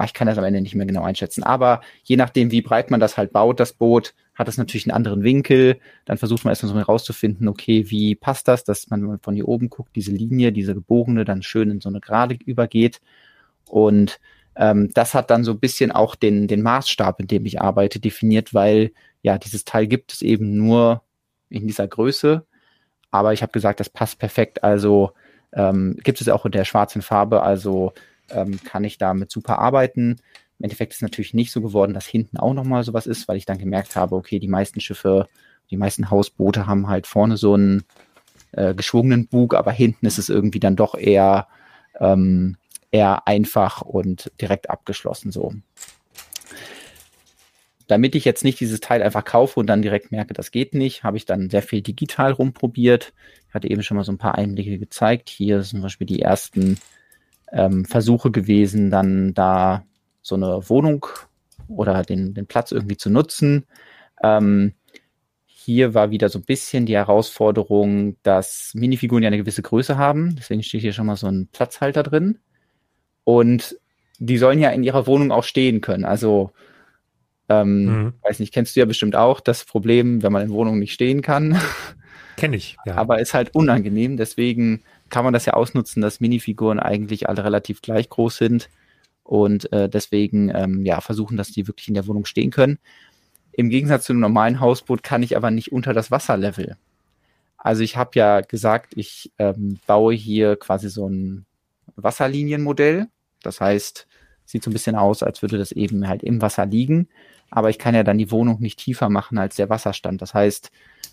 [0.00, 1.42] Ah, ich kann das am Ende nicht mehr genau einschätzen.
[1.42, 4.96] Aber je nachdem, wie breit man das halt baut, das Boot, hat es natürlich einen
[4.96, 5.78] anderen Winkel.
[6.06, 9.68] Dann versucht man erstmal so herauszufinden, okay, wie passt das, dass man von hier oben
[9.68, 13.02] guckt, diese Linie, diese gebogene, dann schön in so eine Gerade übergeht.
[13.66, 14.20] Und
[14.56, 18.00] ähm, das hat dann so ein bisschen auch den, den Maßstab, in dem ich arbeite,
[18.00, 21.02] definiert, weil ja, dieses Teil gibt es eben nur
[21.50, 22.46] in dieser Größe.
[23.10, 24.64] Aber ich habe gesagt, das passt perfekt.
[24.64, 25.12] Also
[25.52, 27.42] ähm, gibt es auch in der schwarzen Farbe.
[27.42, 27.92] Also
[28.32, 30.16] ähm, kann ich damit super arbeiten.
[30.58, 33.36] Im Endeffekt ist es natürlich nicht so geworden, dass hinten auch nochmal sowas ist, weil
[33.36, 35.26] ich dann gemerkt habe, okay, die meisten Schiffe,
[35.70, 37.84] die meisten Hausboote haben halt vorne so einen
[38.52, 41.48] äh, geschwungenen Bug, aber hinten ist es irgendwie dann doch eher,
[41.98, 42.56] ähm,
[42.90, 45.54] eher einfach und direkt abgeschlossen so.
[47.86, 51.02] Damit ich jetzt nicht dieses Teil einfach kaufe und dann direkt merke, das geht nicht,
[51.02, 53.12] habe ich dann sehr viel digital rumprobiert.
[53.48, 55.28] Ich hatte eben schon mal so ein paar Einblicke gezeigt.
[55.28, 56.78] Hier sind zum Beispiel die ersten
[57.52, 59.84] ähm, Versuche gewesen, dann da
[60.22, 61.06] so eine Wohnung
[61.68, 63.66] oder den, den Platz irgendwie zu nutzen.
[64.22, 64.74] Ähm,
[65.46, 70.34] hier war wieder so ein bisschen die Herausforderung, dass Minifiguren ja eine gewisse Größe haben.
[70.36, 72.38] Deswegen steht hier schon mal so ein Platzhalter drin.
[73.24, 73.76] Und
[74.18, 76.04] die sollen ja in ihrer Wohnung auch stehen können.
[76.04, 76.52] Also,
[77.48, 78.12] ähm, mhm.
[78.22, 81.22] weiß nicht, kennst du ja bestimmt auch das Problem, wenn man in Wohnungen nicht stehen
[81.22, 81.60] kann.
[82.36, 82.96] Kenne ich, ja.
[82.96, 84.16] Aber ist halt unangenehm.
[84.16, 88.70] Deswegen kann man das ja ausnutzen, dass Minifiguren eigentlich alle relativ gleich groß sind
[89.22, 92.78] und äh, deswegen ähm, ja versuchen, dass die wirklich in der Wohnung stehen können.
[93.52, 96.76] Im Gegensatz zu einem normalen Hausboot kann ich aber nicht unter das Wasserlevel.
[97.58, 101.44] Also ich habe ja gesagt, ich ähm, baue hier quasi so ein
[101.96, 103.08] Wasserlinienmodell.
[103.42, 104.06] Das heißt,
[104.46, 107.08] sieht so ein bisschen aus, als würde das eben halt im Wasser liegen.
[107.50, 110.22] Aber ich kann ja dann die Wohnung nicht tiefer machen als der Wasserstand.
[110.22, 110.70] Das heißt,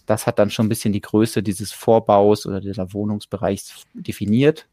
[0.08, 4.68] das hat dann schon ein bisschen die Größe dieses Vorbaus oder dieser Wohnungsbereichs definiert,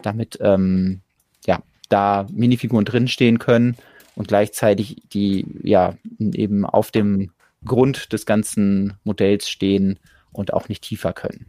[0.00, 1.02] damit ähm,
[1.44, 3.76] ja da Minifiguren drinstehen können
[4.14, 7.32] und gleichzeitig die ja eben auf dem
[7.64, 9.98] Grund des ganzen Modells stehen
[10.32, 11.46] und auch nicht tiefer können.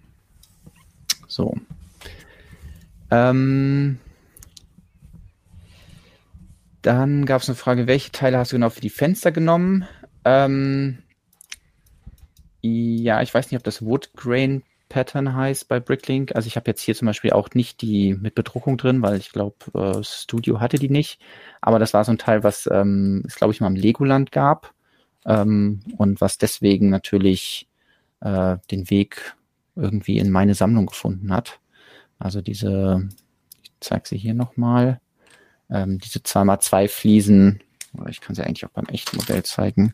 [1.27, 1.55] So.
[3.11, 3.99] Ähm,
[6.81, 9.85] dann gab es eine Frage, welche Teile hast du genau für die Fenster genommen?
[10.25, 10.97] Ähm,
[12.61, 16.35] ja, ich weiß nicht, ob das Wood Grain Pattern heißt bei Bricklink.
[16.35, 19.31] Also ich habe jetzt hier zum Beispiel auch nicht die mit Bedruckung drin, weil ich
[19.31, 21.19] glaube, äh, Studio hatte die nicht.
[21.61, 24.73] Aber das war so ein Teil, was ähm, es, glaube ich, mal im Legoland gab
[25.25, 27.69] ähm, und was deswegen natürlich
[28.19, 29.35] äh, den Weg
[29.77, 31.59] irgendwie in meine Sammlung gefunden hat.
[32.19, 33.07] Also diese,
[33.63, 34.99] ich zeige sie hier nochmal,
[35.69, 37.61] ähm, diese 2x2 Fliesen,
[38.09, 39.93] ich kann sie eigentlich auch beim echten Modell zeigen,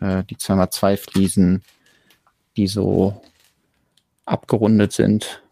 [0.00, 1.62] äh, die 2x2 Fliesen,
[2.60, 3.20] die so
[4.26, 5.42] abgerundet sind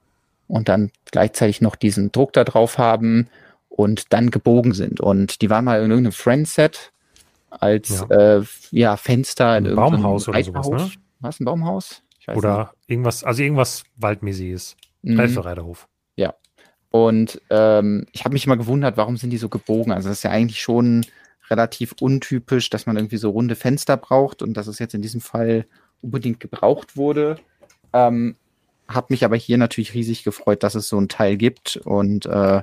[0.47, 3.29] und dann gleichzeitig noch diesen Druck da drauf haben
[3.69, 5.01] und dann gebogen sind.
[5.01, 6.93] Und die waren mal in irgendeinem Friendset
[7.51, 8.39] als ja.
[8.39, 10.91] Äh, ja Fenster in irgendeinem Baumhaus oder sowas, ne?
[11.21, 12.03] Was, ein Baumhaus?
[12.35, 12.91] oder nicht.
[12.91, 14.77] irgendwas, also irgendwas Waldmäßiges.
[15.03, 15.19] Mhm.
[15.19, 15.89] Reifereiterhof.
[16.17, 16.35] Ja.
[16.91, 19.93] Und ähm, ich habe mich immer gewundert, warum sind die so gebogen?
[19.93, 21.07] Also das ist ja eigentlich schon
[21.49, 25.23] relativ untypisch, dass man irgendwie so runde Fenster braucht und dass es jetzt in diesem
[25.23, 25.67] Fall
[26.03, 27.37] unbedingt gebraucht wurde.
[27.93, 28.37] Ähm,
[28.89, 32.63] habe mich aber hier natürlich riesig gefreut, dass es so ein Teil gibt und äh,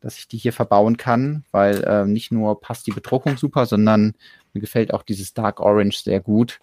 [0.00, 4.14] dass ich die hier verbauen kann, weil äh, nicht nur passt die Bedruckung super, sondern
[4.52, 6.60] mir gefällt auch dieses Dark Orange sehr gut,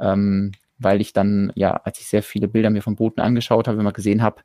[0.00, 3.78] ähm, weil ich dann, ja, als ich sehr viele Bilder mir von Booten angeschaut habe,
[3.78, 4.42] immer gesehen habe,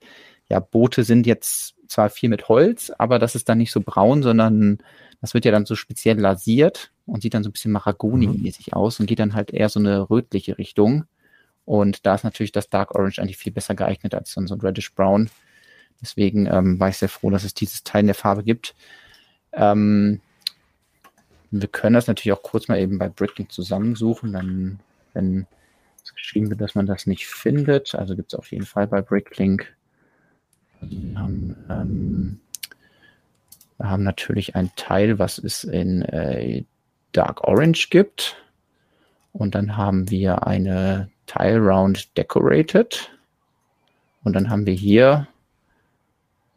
[0.49, 4.23] ja, Boote sind jetzt zwar viel mit Holz, aber das ist dann nicht so braun,
[4.23, 4.79] sondern
[5.21, 8.73] das wird ja dann so speziell lasiert und sieht dann so ein bisschen Mahagoni-mäßig mhm.
[8.73, 11.05] aus und geht dann halt eher so eine rötliche Richtung.
[11.65, 14.93] Und da ist natürlich das Dark Orange eigentlich viel besser geeignet als so ein Reddish
[14.93, 15.29] Brown.
[16.01, 18.75] Deswegen ähm, war ich sehr froh, dass es dieses Teil in der Farbe gibt.
[19.53, 20.21] Ähm,
[21.51, 24.79] wir können das natürlich auch kurz mal eben bei Bricklink zusammensuchen, dann,
[25.13, 25.47] wenn
[26.03, 27.95] es geschrieben wird, dass man das nicht findet.
[27.95, 29.75] Also gibt es auf jeden Fall bei Bricklink.
[30.82, 32.39] Wir haben, ähm,
[33.78, 36.63] wir haben natürlich ein Teil, was es in äh,
[37.11, 38.38] Dark Orange gibt.
[39.34, 43.11] Und dann haben wir eine Tile Round Decorated.
[44.23, 45.28] Und dann haben wir hier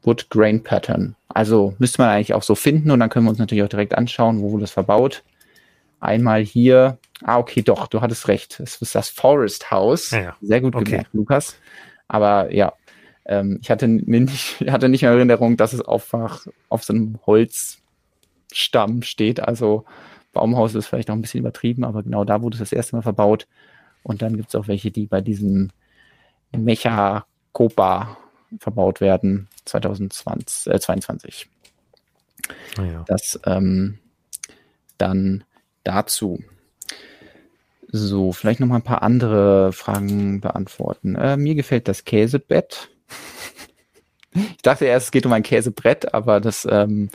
[0.02, 1.16] Wood Grain Pattern.
[1.28, 3.94] Also müsste man eigentlich auch so finden und dann können wir uns natürlich auch direkt
[3.94, 5.22] anschauen, wo wurde das verbaut.
[6.00, 8.60] Einmal hier, ah, okay, doch, du hattest recht.
[8.60, 10.12] Es ist das Forest House.
[10.12, 10.36] Ja, ja.
[10.40, 10.84] Sehr gut okay.
[10.84, 11.56] gemerkt, Lukas.
[12.06, 12.72] Aber ja,
[13.28, 16.12] ähm, ich hatte, mir nicht, hatte nicht mehr Erinnerung, dass es auf,
[16.68, 19.40] auf so einem Holzstamm steht.
[19.40, 19.84] Also
[20.32, 23.02] Baumhaus ist vielleicht noch ein bisschen übertrieben, aber genau da wurde es das erste Mal
[23.02, 23.46] verbaut.
[24.02, 25.70] Und dann gibt es auch welche, die bei diesem
[26.52, 28.16] Mecha Copa
[28.58, 31.48] verbaut werden 2022.
[32.76, 33.04] Äh, ah, ja.
[33.06, 33.98] Das ähm,
[34.96, 35.44] dann
[35.84, 36.42] dazu.
[37.90, 41.14] So, vielleicht noch mal ein paar andere Fragen beantworten.
[41.14, 42.90] Äh, mir gefällt das Käsebett.
[44.34, 47.10] Ich dachte erst, es geht um ein Käsebrett, aber das ähm,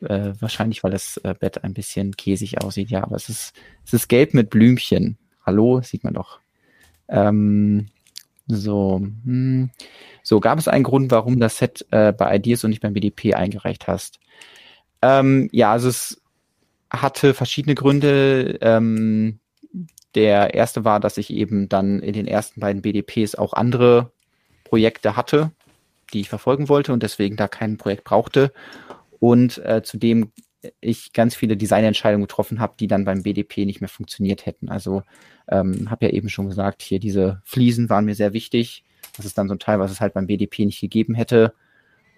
[0.00, 2.90] äh, wahrscheinlich, weil das äh, Bett ein bisschen käsig aussieht.
[2.90, 5.18] Ja, aber es ist, es ist gelb mit Blümchen.
[5.44, 6.40] Hallo, sieht man doch.
[7.08, 7.88] Ähm,
[8.48, 9.70] so, hm.
[10.22, 13.34] so gab es einen Grund, warum das Set äh, bei Ideas und nicht beim BDP
[13.34, 14.20] eingereicht hast.
[15.02, 16.20] Ähm, ja, also es
[16.90, 18.58] hatte verschiedene Gründe.
[18.60, 19.40] Ähm,
[20.14, 24.12] der erste war, dass ich eben dann in den ersten beiden BDPs auch andere
[24.68, 25.52] Projekte hatte,
[26.12, 28.52] die ich verfolgen wollte und deswegen da kein Projekt brauchte.
[29.18, 30.32] Und äh, zudem
[30.80, 34.68] ich ganz viele Designentscheidungen getroffen habe, die dann beim BDP nicht mehr funktioniert hätten.
[34.68, 35.02] Also
[35.48, 38.84] ähm, habe ja eben schon gesagt, hier diese Fliesen waren mir sehr wichtig.
[39.16, 41.54] Das ist dann so ein Teil, was es halt beim BDP nicht gegeben hätte.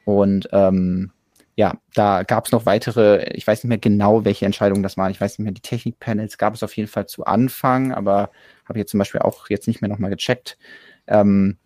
[0.04, 1.12] Und ähm,
[1.56, 5.10] ja, da gab es noch weitere, ich weiß nicht mehr genau, welche Entscheidungen das waren.
[5.10, 8.30] Ich weiß nicht mehr, die Technikpanels gab es auf jeden Fall zu Anfang, aber
[8.66, 10.56] habe jetzt zum Beispiel auch jetzt nicht mehr nochmal gecheckt.
[11.06, 11.58] Ähm,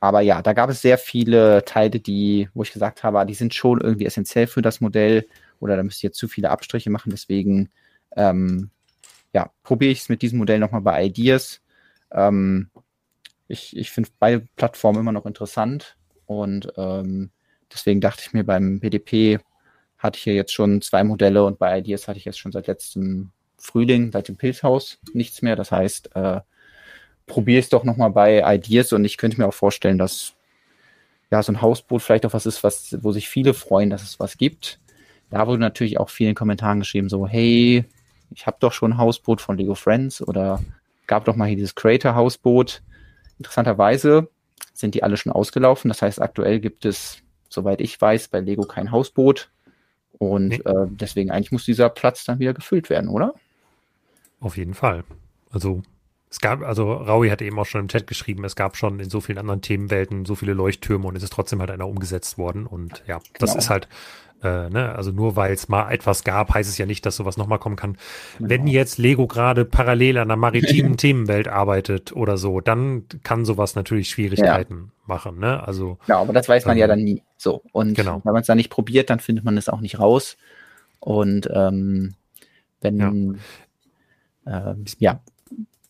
[0.00, 3.54] aber ja, da gab es sehr viele Teile, die, wo ich gesagt habe, die sind
[3.54, 5.26] schon irgendwie essentiell für das Modell
[5.60, 7.10] oder da müsst ihr zu viele Abstriche machen.
[7.10, 7.70] Deswegen
[8.16, 8.70] ähm,
[9.32, 11.62] ja, probiere ich es mit diesem Modell nochmal bei Ideas.
[12.12, 12.70] Ähm,
[13.48, 17.30] ich ich finde beide Plattformen immer noch interessant und ähm,
[17.72, 19.38] deswegen dachte ich mir beim BDP
[19.98, 22.66] hatte ich hier jetzt schon zwei Modelle und bei Ideas hatte ich jetzt schon seit
[22.66, 25.56] letztem Frühling, seit dem Pilzhaus nichts mehr.
[25.56, 26.40] Das heißt, äh,
[27.26, 30.34] probiere es doch nochmal bei Ideas und ich könnte mir auch vorstellen, dass
[31.30, 34.20] ja so ein Hausboot vielleicht auch was ist, was, wo sich viele freuen, dass es
[34.20, 34.78] was gibt
[35.30, 37.84] da wurde natürlich auch vielen Kommentaren geschrieben, so, hey,
[38.30, 40.62] ich habe doch schon ein Hausboot von Lego Friends oder
[41.06, 42.82] gab doch mal hier dieses Creator-Hausboot.
[43.38, 44.28] Interessanterweise
[44.72, 45.88] sind die alle schon ausgelaufen.
[45.88, 47.18] Das heißt, aktuell gibt es,
[47.48, 49.50] soweit ich weiß, bei Lego kein Hausboot.
[50.18, 50.56] Und nee.
[50.56, 53.34] äh, deswegen eigentlich muss dieser Platz dann wieder gefüllt werden, oder?
[54.40, 55.04] Auf jeden Fall.
[55.50, 55.82] Also
[56.30, 59.08] es gab, also Raui hat eben auch schon im Chat geschrieben, es gab schon in
[59.08, 62.66] so vielen anderen Themenwelten so viele Leuchttürme und es ist trotzdem halt einer umgesetzt worden.
[62.66, 63.28] Und ja, genau.
[63.38, 63.88] das ist halt
[64.42, 64.94] äh, ne?
[64.94, 67.76] Also nur weil es mal etwas gab, heißt es ja nicht, dass sowas nochmal kommen
[67.76, 67.96] kann.
[68.38, 68.50] Genau.
[68.50, 73.74] Wenn jetzt Lego gerade parallel an einer maritimen Themenwelt arbeitet oder so, dann kann sowas
[73.74, 75.02] natürlich Schwierigkeiten ja.
[75.06, 75.38] machen.
[75.38, 75.66] Ne?
[75.66, 77.22] Also, genau, aber das weiß man ähm, ja dann nie.
[77.38, 77.62] So.
[77.72, 78.20] Und genau.
[78.24, 80.36] wenn man es dann nicht probiert, dann findet man es auch nicht raus.
[81.00, 82.14] Und ähm,
[82.80, 83.08] wenn ja,
[84.46, 85.20] ähm, ja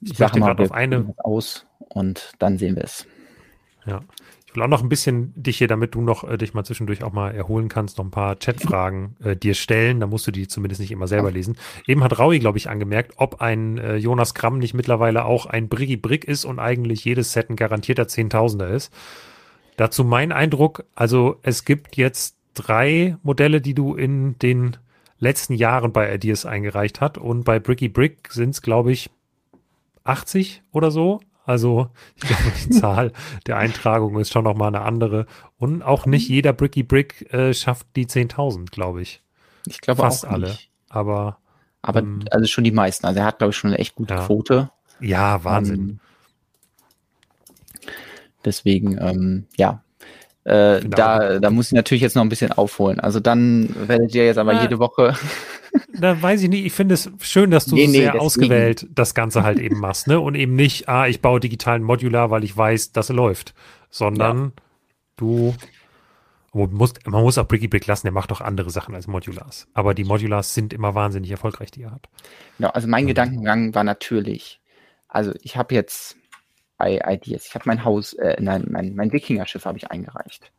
[0.01, 3.07] ich, ich sage mal, wir auf eine aus und dann sehen wir es.
[3.87, 4.03] Ja,
[4.57, 7.13] will auch noch ein bisschen dich hier, damit du noch äh, dich mal zwischendurch auch
[7.13, 10.01] mal erholen kannst, noch ein paar Chatfragen äh, dir stellen.
[10.01, 11.57] Da musst du die zumindest nicht immer selber lesen.
[11.87, 15.69] Eben hat Raui, glaube ich, angemerkt, ob ein äh, Jonas Kramm nicht mittlerweile auch ein
[15.69, 18.93] Briggy Brick ist und eigentlich jedes Set ein garantierter Zehntausender ist.
[19.77, 24.79] Dazu mein Eindruck, also es gibt jetzt drei Modelle, die du in den
[25.19, 29.11] letzten Jahren bei Ideas eingereicht hat und bei Bricky Brick sind es, glaube ich,
[30.09, 31.21] 80 oder so.
[31.45, 33.13] Also ich glaube, die Zahl
[33.47, 35.27] der Eintragungen ist schon noch mal eine andere.
[35.59, 39.23] Und auch nicht jeder Bricky Brick äh, schafft die 10.000, glaube ich.
[39.67, 40.49] Ich glaube Fast auch alle.
[40.49, 40.71] Nicht.
[40.89, 41.39] Aber
[41.83, 43.07] aber ähm, also schon die meisten.
[43.07, 44.27] Also er hat glaube ich schon eine echt gute ja.
[44.27, 44.71] Quote.
[45.01, 46.01] Ja, Wahnsinn.
[47.85, 47.91] Ähm,
[48.45, 49.83] deswegen ähm, ja,
[50.47, 53.01] äh, da, da muss ich natürlich jetzt noch ein bisschen aufholen.
[53.01, 55.15] Also dann werdet ihr jetzt aber ja, jede Woche
[55.93, 56.65] da weiß ich nicht.
[56.65, 58.25] Ich finde es schön, dass du nee, nee, sehr deswegen.
[58.25, 60.21] ausgewählt das Ganze halt eben machst, ne?
[60.21, 63.55] Und eben nicht, ah, ich baue digitalen Modular, weil ich weiß, dass er läuft,
[63.91, 64.53] sondern ja.
[65.17, 65.55] du
[66.53, 69.69] man muss, man muss auch Bricky Brick lassen, der macht doch andere Sachen als Modulars.
[69.75, 72.09] Aber die Modulars sind immer wahnsinnig erfolgreich, die er hat.
[72.57, 73.09] Genau, also mein mhm.
[73.09, 74.61] Gedankengang war natürlich,
[75.07, 76.17] also ich habe jetzt
[76.79, 80.53] bei Ideas, ich habe mein Haus, äh, nein, mein, mein Wikinger-Schiff habe ich eingereicht.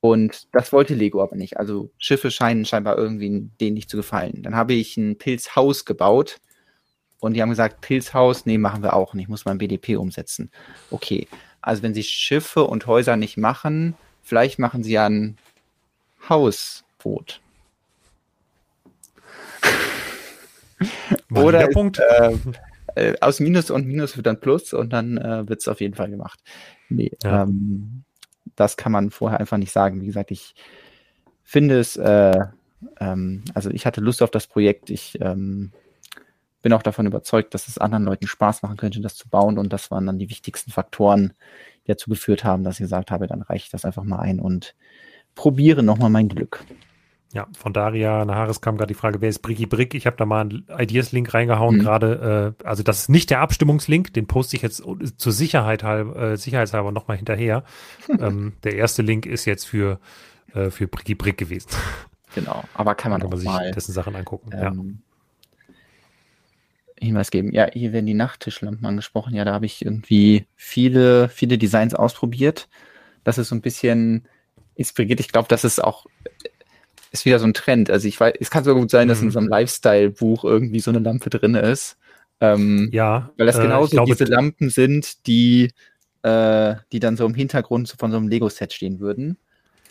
[0.00, 1.56] Und das wollte Lego aber nicht.
[1.56, 4.42] Also Schiffe scheinen scheinbar irgendwie denen nicht zu gefallen.
[4.42, 6.38] Dann habe ich ein Pilzhaus gebaut
[7.20, 10.50] und die haben gesagt, Pilzhaus, nee, machen wir auch nicht, muss man BDP umsetzen.
[10.90, 11.26] Okay,
[11.60, 15.36] also wenn sie Schiffe und Häuser nicht machen, vielleicht machen sie ja ein
[16.28, 17.40] Hausboot.
[21.34, 22.36] Oder ist, äh,
[22.98, 25.94] äh, aus Minus und Minus wird dann Plus und dann äh, wird es auf jeden
[25.94, 26.40] Fall gemacht.
[26.88, 27.42] Nee, ja.
[27.42, 28.04] ähm,
[28.56, 30.00] das kann man vorher einfach nicht sagen.
[30.00, 30.54] Wie gesagt, ich
[31.44, 32.46] finde es, äh,
[33.00, 34.90] ähm, also ich hatte Lust auf das Projekt.
[34.90, 35.72] Ich ähm,
[36.62, 39.58] bin auch davon überzeugt, dass es anderen Leuten Spaß machen könnte, das zu bauen.
[39.58, 41.34] Und das waren dann die wichtigsten Faktoren,
[41.84, 44.40] die dazu geführt haben, dass ich gesagt habe, dann reiche ich das einfach mal ein
[44.40, 44.74] und
[45.34, 46.64] probiere nochmal mein Glück.
[47.34, 49.94] Ja, von Daria Naharis kam gerade die Frage, wer ist Briggy Brick?
[49.94, 51.80] Ich habe da mal einen Ideas-Link reingehauen, mhm.
[51.80, 54.82] gerade, äh, also das ist nicht der Abstimmungslink, den poste ich jetzt
[55.16, 57.64] zur Sicherheit halb, äh, sicherheitshalber nochmal hinterher.
[58.08, 60.00] ähm, der erste Link ist jetzt für,
[60.54, 61.68] äh, für Briggy Brick gewesen.
[62.34, 64.50] Genau, aber kann man, kann man sich mal, dessen Sachen angucken.
[64.54, 65.00] Ähm,
[65.68, 65.74] ja.
[67.00, 67.52] Hinweis geben.
[67.52, 69.34] Ja, hier werden die Nachttischlampen angesprochen.
[69.34, 72.68] Ja, da habe ich irgendwie viele, viele Designs ausprobiert.
[73.22, 74.26] Das ist so ein bisschen
[74.74, 75.20] inspiriert.
[75.20, 76.06] Ich glaube, das ist auch
[77.10, 77.90] ist wieder so ein Trend.
[77.90, 79.30] Also ich weiß, es kann sogar gut sein, dass in mhm.
[79.30, 81.96] so einem Lifestyle-Buch irgendwie so eine Lampe drin ist.
[82.40, 83.30] Ähm, ja.
[83.36, 85.72] Weil das genauso äh, glaube, diese Lampen sind, die,
[86.22, 89.38] äh, die dann so im Hintergrund von so einem Lego-Set stehen würden.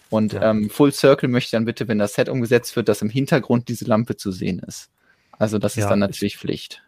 [0.09, 0.51] Und ja.
[0.51, 3.86] ähm, Full Circle möchte dann bitte, wenn das Set umgesetzt wird, dass im Hintergrund diese
[3.86, 4.89] Lampe zu sehen ist.
[5.32, 6.82] Also das ist ja, dann natürlich Pflicht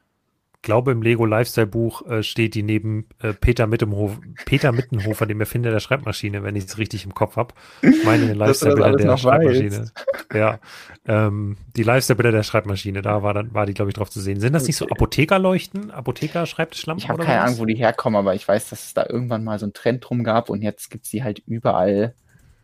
[0.62, 5.40] glaube, im Lego Lifestyle Buch äh, steht die neben äh, Peter, Mittenhof, Peter Mittenhofer, dem
[5.40, 7.54] Erfinder der Schreibmaschine, wenn ich es richtig im Kopf habe.
[7.82, 9.80] Ich meine den Lifestyle-Bilder der Schreibmaschine.
[9.80, 9.94] Weiß.
[10.32, 10.60] Ja,
[11.08, 14.40] ähm, die Lifestyle-Bilder der Schreibmaschine, da war, dann, war die, glaube ich, drauf zu sehen.
[14.40, 17.04] Sind das nicht so Apothekerleuchten, Apotheker-Schreibtischlampen?
[17.04, 19.58] Ich habe keine Ahnung, wo die herkommen, aber ich weiß, dass es da irgendwann mal
[19.58, 22.14] so einen Trend drum gab und jetzt gibt es die halt überall.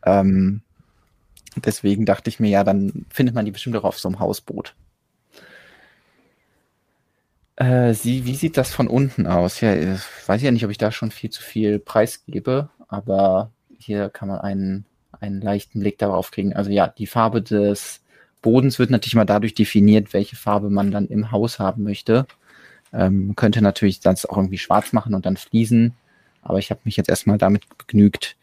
[0.06, 0.62] Ähm,
[1.56, 4.76] deswegen dachte ich mir, ja, dann findet man die bestimmt auch auf so einem Hausboot.
[7.56, 9.62] Äh, sie, wie sieht das von unten aus?
[9.62, 14.10] Ja, ich weiß ja nicht, ob ich da schon viel zu viel preisgebe, aber hier
[14.10, 14.86] kann man einen,
[15.20, 16.54] einen leichten Blick darauf kriegen.
[16.54, 18.02] Also ja, die Farbe des
[18.42, 22.28] Bodens wird natürlich mal dadurch definiert, welche Farbe man dann im Haus haben möchte.
[22.94, 25.94] Ähm, könnte natürlich das auch irgendwie schwarz machen und dann fließen,
[26.42, 28.38] aber ich habe mich jetzt erstmal damit begnügt,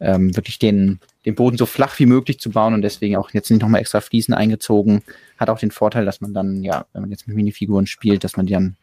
[0.00, 3.50] ähm, wirklich den, den Boden so flach wie möglich zu bauen und deswegen auch jetzt
[3.50, 5.02] nicht nochmal extra Fliesen eingezogen.
[5.36, 8.36] Hat auch den Vorteil, dass man dann, ja, wenn man jetzt mit Minifiguren spielt, dass
[8.36, 8.76] man die dann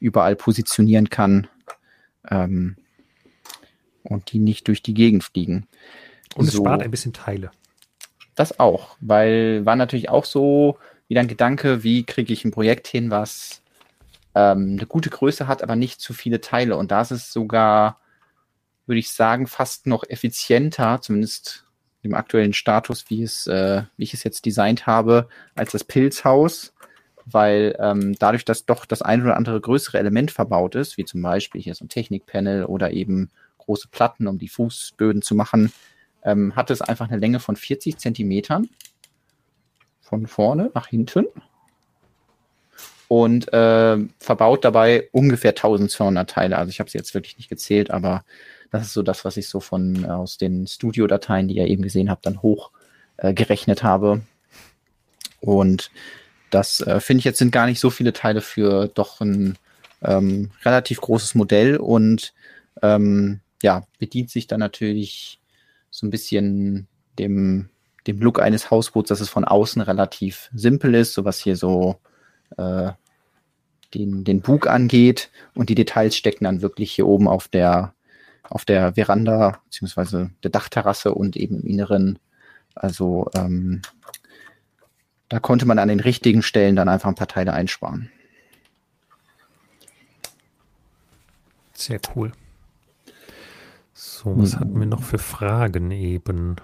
[0.00, 1.46] überall positionieren kann
[2.30, 2.76] ähm,
[4.02, 5.66] und die nicht durch die Gegend fliegen.
[6.34, 7.50] Und es so, spart ein bisschen Teile.
[8.34, 10.78] Das auch, weil war natürlich auch so
[11.08, 13.62] wieder ein Gedanke, wie kriege ich ein Projekt hin, was
[14.34, 16.76] ähm, eine gute Größe hat, aber nicht zu viele Teile.
[16.76, 18.00] Und da ist es sogar
[18.88, 21.64] würde ich sagen, fast noch effizienter, zumindest
[22.02, 26.72] im aktuellen Status, wie, es, äh, wie ich es jetzt designt habe, als das Pilzhaus,
[27.26, 31.20] weil ähm, dadurch, dass doch das ein oder andere größere Element verbaut ist, wie zum
[31.20, 35.72] Beispiel hier so ein Technikpanel oder eben große Platten, um die Fußböden zu machen,
[36.22, 38.68] ähm, hat es einfach eine Länge von 40 Zentimetern
[40.00, 41.26] von vorne nach hinten
[43.08, 46.58] und äh, verbaut dabei ungefähr 1200 Teile.
[46.58, 48.24] Also ich habe sie jetzt wirklich nicht gezählt, aber
[48.70, 51.82] das ist so das, was ich so von äh, aus den Studio-Dateien, die ihr eben
[51.82, 52.70] gesehen habt, dann hoch
[53.16, 54.22] äh, habe.
[55.40, 55.90] Und
[56.50, 59.56] das äh, finde ich jetzt sind gar nicht so viele Teile für doch ein
[60.02, 62.32] ähm, relativ großes Modell und
[62.82, 65.40] ähm, ja, bedient sich dann natürlich
[65.90, 66.86] so ein bisschen
[67.18, 67.68] dem,
[68.06, 71.96] dem Look eines Hausboots, dass es von außen relativ simpel ist, so was hier so
[72.56, 72.90] äh,
[73.94, 77.94] den, den Bug angeht und die Details stecken dann wirklich hier oben auf der
[78.50, 82.18] auf der Veranda beziehungsweise der Dachterrasse und eben im Inneren.
[82.74, 83.82] Also ähm,
[85.28, 88.10] da konnte man an den richtigen Stellen dann einfach ein paar Teile einsparen.
[91.74, 92.32] Sehr cool.
[93.92, 94.60] So, was hm.
[94.60, 96.56] hatten wir noch für Fragen eben?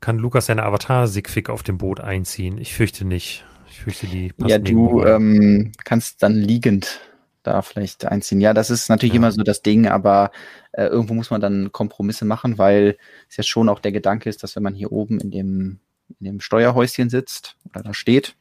[0.00, 2.58] Kann Lukas seine Avatar-Sigfig auf dem Boot einziehen?
[2.58, 3.44] Ich fürchte nicht.
[3.68, 7.00] Ich fürchte, die Ja, du ähm, kannst dann liegend
[7.46, 8.40] da vielleicht einziehen.
[8.40, 9.18] Ja, das ist natürlich ja.
[9.18, 10.30] immer so das Ding, aber
[10.72, 12.96] äh, irgendwo muss man dann Kompromisse machen, weil
[13.28, 15.80] es ja schon auch der Gedanke ist, dass wenn man hier oben in dem,
[16.20, 18.36] in dem Steuerhäuschen sitzt oder da steht,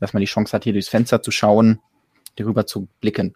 [0.00, 1.80] dass man die Chance hat, hier durchs Fenster zu schauen,
[2.36, 3.34] darüber zu blicken.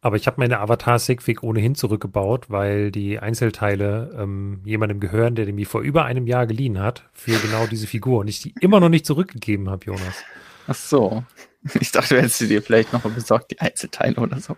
[0.00, 5.66] Aber ich habe meine Avatar-Sigfig ohnehin zurückgebaut, weil die Einzelteile ähm, jemandem gehören, der mir
[5.66, 8.88] vor über einem Jahr geliehen hat, für genau diese Figur und ich die immer noch
[8.88, 10.24] nicht zurückgegeben habe, Jonas.
[10.68, 11.24] Ach so.
[11.80, 14.56] Ich dachte, du hättest dir vielleicht noch besorgt, die Einzelteile oder so.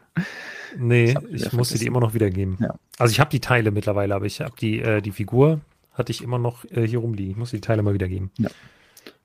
[0.76, 2.58] Nee, ich musste die immer noch wiedergeben.
[2.60, 2.74] Ja.
[2.98, 5.60] Also ich habe die Teile mittlerweile, aber ich habe die, äh, die Figur
[5.92, 7.32] hatte ich immer noch äh, hier rumliegen.
[7.32, 8.30] Ich muss die Teile mal wiedergeben.
[8.38, 8.50] Ja.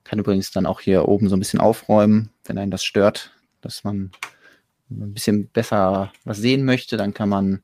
[0.03, 3.83] Kann übrigens dann auch hier oben so ein bisschen aufräumen, wenn einen das stört, dass
[3.83, 4.11] man
[4.89, 7.61] ein bisschen besser was sehen möchte, dann kann man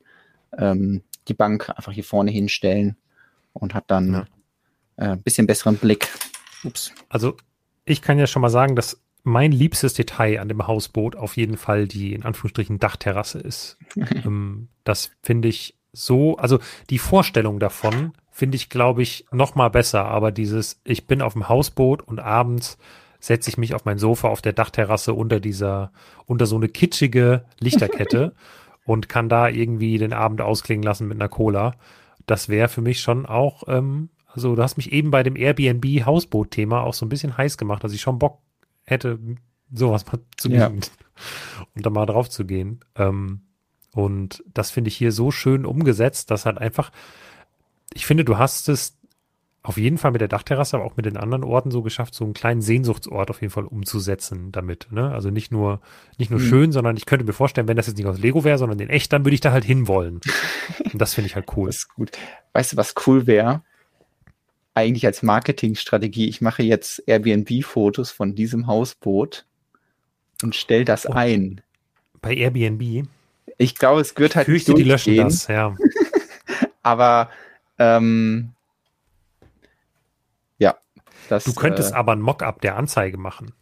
[0.56, 2.96] ähm, die Bank einfach hier vorne hinstellen
[3.52, 4.26] und hat dann ja.
[4.96, 6.08] äh, ein bisschen besseren Blick.
[6.64, 6.92] Ups.
[7.08, 7.36] Also
[7.84, 11.56] ich kann ja schon mal sagen, dass mein liebstes Detail an dem Hausboot auf jeden
[11.56, 13.78] Fall die in Anführungsstrichen Dachterrasse ist.
[14.24, 16.58] ähm, das finde ich so, also
[16.88, 20.04] die Vorstellung davon finde ich, glaube ich, noch mal besser.
[20.06, 22.78] Aber dieses, ich bin auf dem Hausboot und abends
[23.18, 25.92] setze ich mich auf mein Sofa auf der Dachterrasse unter dieser,
[26.24, 28.34] unter so eine kitschige Lichterkette
[28.86, 31.74] und kann da irgendwie den Abend ausklingen lassen mit einer Cola.
[32.26, 36.06] Das wäre für mich schon auch, ähm, also du hast mich eben bei dem Airbnb
[36.06, 38.38] Hausboot-Thema auch so ein bisschen heiß gemacht, dass ich schon Bock
[38.90, 39.18] hätte,
[39.72, 40.66] sowas mal zu mieten ja.
[40.68, 40.90] und
[41.74, 42.80] da mal drauf zu gehen.
[42.96, 43.42] Ähm,
[43.92, 46.90] und das finde ich hier so schön umgesetzt, dass halt einfach,
[47.92, 48.96] ich finde, du hast es
[49.62, 52.24] auf jeden Fall mit der Dachterrasse, aber auch mit den anderen Orten so geschafft, so
[52.24, 54.88] einen kleinen Sehnsuchtsort auf jeden Fall umzusetzen damit.
[54.90, 55.12] Ne?
[55.12, 55.80] Also nicht nur,
[56.16, 56.44] nicht nur mhm.
[56.44, 58.88] schön, sondern ich könnte mir vorstellen, wenn das jetzt nicht aus Lego wäre, sondern in
[58.88, 60.20] echt, dann würde ich da halt hinwollen.
[60.92, 61.66] Und das finde ich halt cool.
[61.66, 62.12] Das ist gut.
[62.54, 63.62] Weißt du, was cool wäre?
[64.74, 69.46] Eigentlich als Marketingstrategie, ich mache jetzt Airbnb-Fotos von diesem Hausboot
[70.42, 71.12] und stelle das oh.
[71.12, 71.60] ein.
[72.20, 73.08] Bei Airbnb?
[73.58, 75.74] Ich glaube, es wird halt Fürchte, die löschen das, ja.
[76.82, 77.30] aber
[77.78, 78.52] ähm,
[80.58, 80.76] ja.
[81.28, 83.52] Das, du könntest äh, aber ein Mockup der Anzeige machen.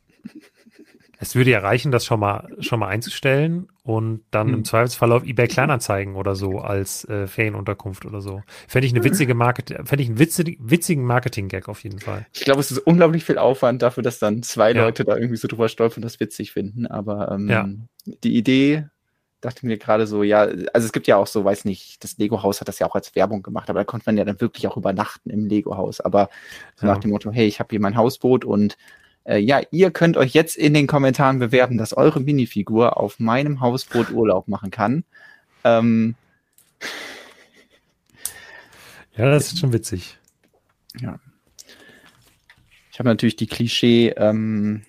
[1.21, 4.55] Es würde ja reichen, das schon mal, schon mal einzustellen und dann hm.
[4.55, 8.43] im Zweifelsfall auf eBay Kleinanzeigen oder so als äh, Ferienunterkunft oder so.
[8.69, 12.27] Fände ich eine witzige Market, fände ich einen witzig, witzigen Marketing-Gag auf jeden Fall.
[12.33, 14.85] Ich glaube, es ist unglaublich viel Aufwand dafür, dass dann zwei ja.
[14.85, 16.87] Leute da irgendwie so drüber stolpern und das witzig finden.
[16.87, 17.69] Aber ähm, ja.
[18.23, 18.87] die Idee
[19.41, 20.41] dachte mir gerade so, ja,
[20.73, 23.14] also es gibt ja auch so, weiß nicht, das Lego-Haus hat das ja auch als
[23.14, 26.01] Werbung gemacht, aber da konnte man ja dann wirklich auch übernachten im Lego-Haus.
[26.01, 26.29] Aber
[26.77, 26.93] so ja.
[26.93, 28.77] nach dem Motto, hey, ich habe hier mein Hausboot und
[29.29, 33.61] äh, ja, ihr könnt euch jetzt in den Kommentaren bewerben, dass eure Minifigur auf meinem
[33.61, 35.05] Hausboot Urlaub machen kann.
[35.64, 36.14] Ähm,
[39.16, 40.18] ja, das ist schon witzig.
[41.01, 41.20] Ja.
[42.91, 44.83] Ich habe natürlich die Klischee ähm,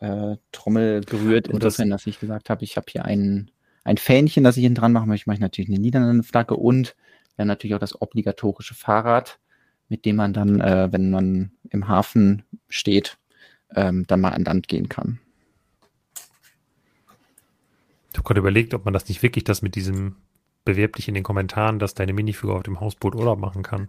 [0.00, 3.50] äh, Trommel berührt, insofern, dass ich gesagt habe, ich habe hier ein,
[3.84, 6.96] ein Fähnchen, das ich hinten dran machen möchte, mache ich natürlich eine niedernde Flagge und
[7.36, 9.38] dann natürlich auch das obligatorische Fahrrad,
[9.88, 13.18] mit dem man dann, äh, wenn man im Hafen steht,
[13.74, 15.18] ähm, dann mal an Land gehen kann.
[18.10, 20.16] Ich habe gerade überlegt, ob man das nicht wirklich das mit diesem
[20.64, 23.88] bewerb dich in den Kommentaren, dass deine Minifigur auf dem Hausboot Urlaub machen kann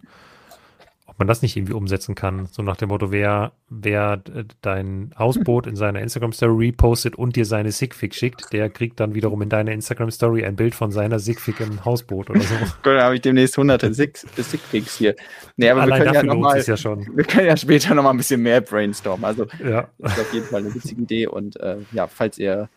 [1.13, 2.47] ob man das nicht irgendwie umsetzen kann.
[2.47, 4.17] So nach dem Motto, wer, wer
[4.61, 9.43] dein Hausboot in seiner Instagram-Story repostet und dir seine Sigfig schickt, der kriegt dann wiederum
[9.43, 12.55] in deiner Instagram-Story ein Bild von seiner Sigfig im Hausboot oder so.
[12.59, 15.15] Gut, dann habe ich demnächst hunderte Sigfigs hier.
[15.55, 17.05] Nee, aber Allein wir können ja noch mal, ja schon.
[17.15, 19.23] Wir können ja später noch mal ein bisschen mehr brainstormen.
[19.23, 19.87] Also ja.
[19.99, 22.69] das ist auf jeden Fall eine witzige Idee und äh, ja, falls ihr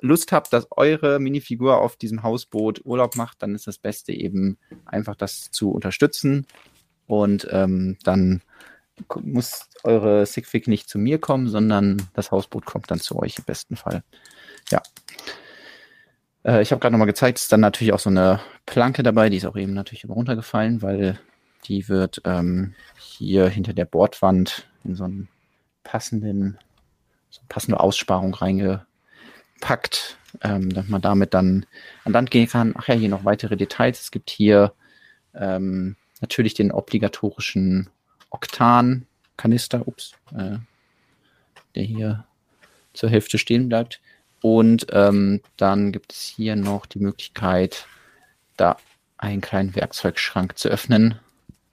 [0.00, 4.58] Lust habt, dass eure Minifigur auf diesem Hausboot Urlaub macht, dann ist das Beste eben
[4.84, 6.46] einfach das zu unterstützen
[7.06, 8.42] und ähm, dann
[9.22, 13.44] muss eure Sigfig nicht zu mir kommen, sondern das Hausboot kommt dann zu euch im
[13.44, 14.02] besten Fall.
[14.70, 14.82] Ja.
[16.44, 19.36] Äh, ich habe gerade nochmal gezeigt, ist dann natürlich auch so eine Planke dabei, die
[19.36, 21.18] ist auch eben natürlich runtergefallen, weil
[21.66, 25.28] die wird ähm, hier hinter der Bordwand in so einen
[25.82, 26.58] passenden,
[27.30, 31.66] so eine passende Aussparung reingepackt, ähm, dass man damit dann
[32.04, 32.74] an Land gehen kann.
[32.76, 34.00] Ach ja, hier noch weitere Details.
[34.00, 34.72] Es gibt hier
[35.34, 37.90] ähm, natürlich den obligatorischen
[38.30, 40.56] Oktan-Kanister, ups, äh,
[41.74, 42.24] der hier
[42.94, 44.00] zur Hälfte stehen bleibt.
[44.40, 47.86] Und ähm, dann gibt es hier noch die Möglichkeit,
[48.56, 48.78] da
[49.18, 51.18] einen kleinen Werkzeugschrank zu öffnen.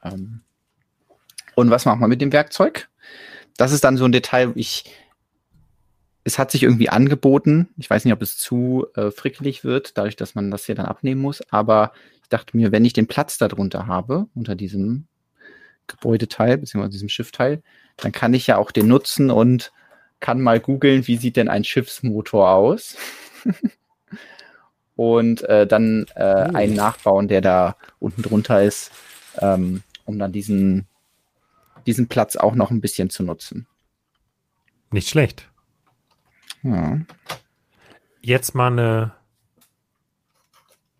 [0.03, 0.41] Ähm,
[1.55, 2.89] und was macht man mit dem Werkzeug?
[3.55, 4.93] Das ist dann so ein Detail, ich,
[6.25, 7.69] es hat sich irgendwie angeboten.
[7.77, 10.85] Ich weiß nicht, ob es zu äh, frickelig wird, dadurch, dass man das hier dann
[10.85, 11.41] abnehmen muss.
[11.51, 11.93] Aber
[12.31, 15.07] dachte mir, wenn ich den Platz darunter habe, unter diesem
[15.87, 17.61] Gebäudeteil, beziehungsweise diesem Schiffteil,
[17.97, 19.71] dann kann ich ja auch den nutzen und
[20.19, 22.95] kann mal googeln, wie sieht denn ein Schiffsmotor aus?
[24.95, 26.55] und äh, dann äh, oh.
[26.55, 28.91] einen nachbauen, der da unten drunter ist,
[29.39, 30.87] ähm, um dann diesen,
[31.85, 33.67] diesen Platz auch noch ein bisschen zu nutzen.
[34.91, 35.49] Nicht schlecht.
[36.63, 36.99] Ja.
[38.21, 39.15] Jetzt mal eine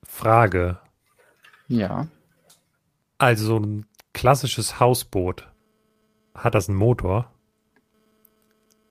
[0.04, 0.81] Frage.
[1.72, 2.08] Ja.
[3.18, 5.48] Also so ein klassisches Hausboot.
[6.34, 7.32] Hat das einen Motor?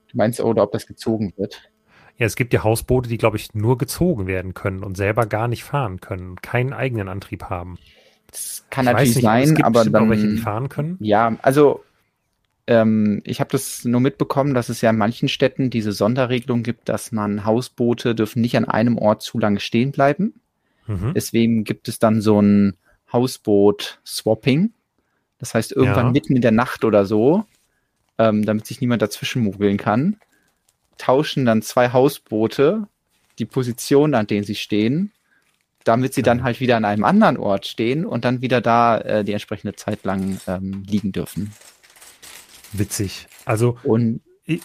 [0.09, 1.71] Du meinst, oder ob das gezogen wird?
[2.17, 5.49] Ja, es gibt ja Hausboote, die, glaube ich, nur gezogen werden können und selber gar
[5.49, 7.79] nicht fahren können, keinen eigenen Antrieb haben.
[8.27, 10.11] Das kann ich natürlich nicht, sein, aber dann.
[10.11, 10.97] Welche, die fahren können?
[11.01, 11.83] Ja, also
[12.67, 16.89] ähm, ich habe das nur mitbekommen, dass es ja in manchen Städten diese Sonderregelung gibt,
[16.89, 20.35] dass man Hausboote dürfen nicht an einem Ort zu lange stehen bleiben.
[20.91, 21.15] Mhm.
[21.15, 22.77] Deswegen gibt es dann so ein
[23.13, 24.73] Hausboot-Swapping.
[25.39, 26.13] Das heißt, irgendwann ja.
[26.13, 27.45] mitten in der Nacht oder so,
[28.19, 30.17] ähm, damit sich niemand dazwischen mogeln kann,
[30.99, 32.87] tauschen dann zwei Hausboote
[33.39, 35.13] die Position, an denen sie stehen,
[35.85, 39.25] damit sie dann halt wieder an einem anderen Ort stehen und dann wieder da äh,
[39.25, 41.53] die entsprechende Zeit lang ähm, liegen dürfen.
[42.73, 43.29] Witzig.
[43.47, 44.61] Also und ich,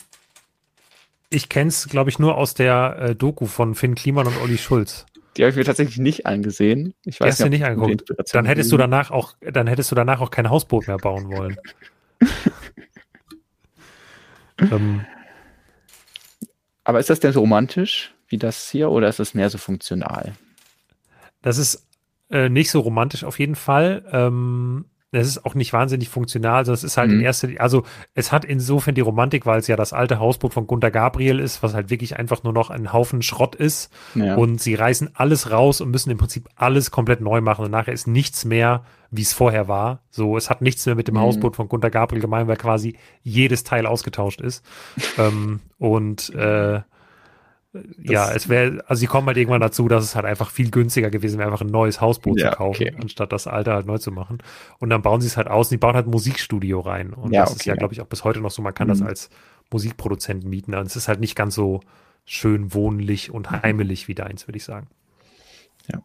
[1.29, 4.57] ich kenne es, glaube ich, nur aus der äh, Doku von Finn Kliman und Olli
[4.57, 5.05] Schulz.
[5.35, 6.93] Die habe ich mir tatsächlich nicht angesehen.
[7.03, 8.13] Ich weiß nicht, nicht angeguckt.
[8.33, 11.57] Dann hättest du danach auch, dann hättest du danach auch kein Hausboot mehr bauen wollen.
[14.59, 15.05] ähm.
[16.85, 20.33] Aber ist das denn so romantisch wie das hier oder ist es mehr so funktional?
[21.41, 21.85] Das ist
[22.29, 24.05] äh, nicht so romantisch auf jeden Fall.
[24.11, 27.19] Ähm, es ist auch nicht wahnsinnig funktional, also es ist halt mhm.
[27.19, 30.67] in erster also es hat insofern die Romantik, weil es ja das alte Hausboot von
[30.67, 34.35] Gunter Gabriel ist, was halt wirklich einfach nur noch ein Haufen Schrott ist ja.
[34.35, 37.93] und sie reißen alles raus und müssen im Prinzip alles komplett neu machen und nachher
[37.93, 40.01] ist nichts mehr, wie es vorher war.
[40.09, 41.21] So, es hat nichts mehr mit dem mhm.
[41.21, 44.65] Hausboot von Gunter Gabriel gemein, weil quasi jedes Teil ausgetauscht ist.
[45.17, 46.81] ähm, und äh,
[48.01, 51.09] ja, es wäre, also sie kommen halt irgendwann dazu, dass es halt einfach viel günstiger
[51.09, 52.95] gewesen wäre, einfach ein neues Hausboot ja, zu kaufen, okay.
[53.01, 54.39] anstatt das alte halt neu zu machen.
[54.79, 57.13] Und dann bauen sie es halt aus und die bauen halt ein Musikstudio rein.
[57.13, 57.59] Und ja, das okay.
[57.59, 58.91] ist ja, glaube ich, auch bis heute noch so, man kann mhm.
[58.91, 59.29] das als
[59.71, 60.73] Musikproduzent mieten.
[60.73, 61.81] Und es ist halt nicht ganz so
[62.25, 64.87] schön wohnlich und heimelig wie deins, würde ich sagen.
[65.91, 66.01] Ja.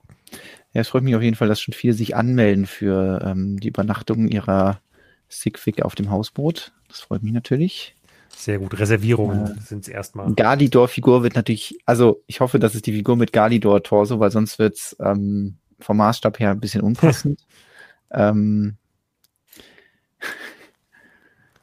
[0.72, 3.68] Ja, es freut mich auf jeden Fall, dass schon viele sich anmelden für ähm, die
[3.68, 4.80] Übernachtung ihrer
[5.28, 6.72] Sigfig auf dem Hausboot.
[6.88, 7.96] Das freut mich natürlich.
[8.40, 8.78] Sehr gut.
[8.78, 10.32] Reservierungen äh, sind es erstmal.
[10.32, 14.76] Galidor-Figur wird natürlich, also ich hoffe, dass es die Figur mit Galidor-Torso, weil sonst wird
[14.76, 17.44] es ähm, vom Maßstab her ein bisschen unpassend.
[18.10, 18.76] ähm,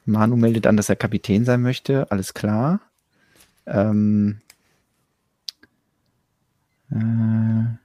[0.06, 2.12] Manu meldet an, dass er Kapitän sein möchte.
[2.12, 2.80] Alles klar.
[3.66, 4.40] Ähm,
[6.92, 7.76] äh,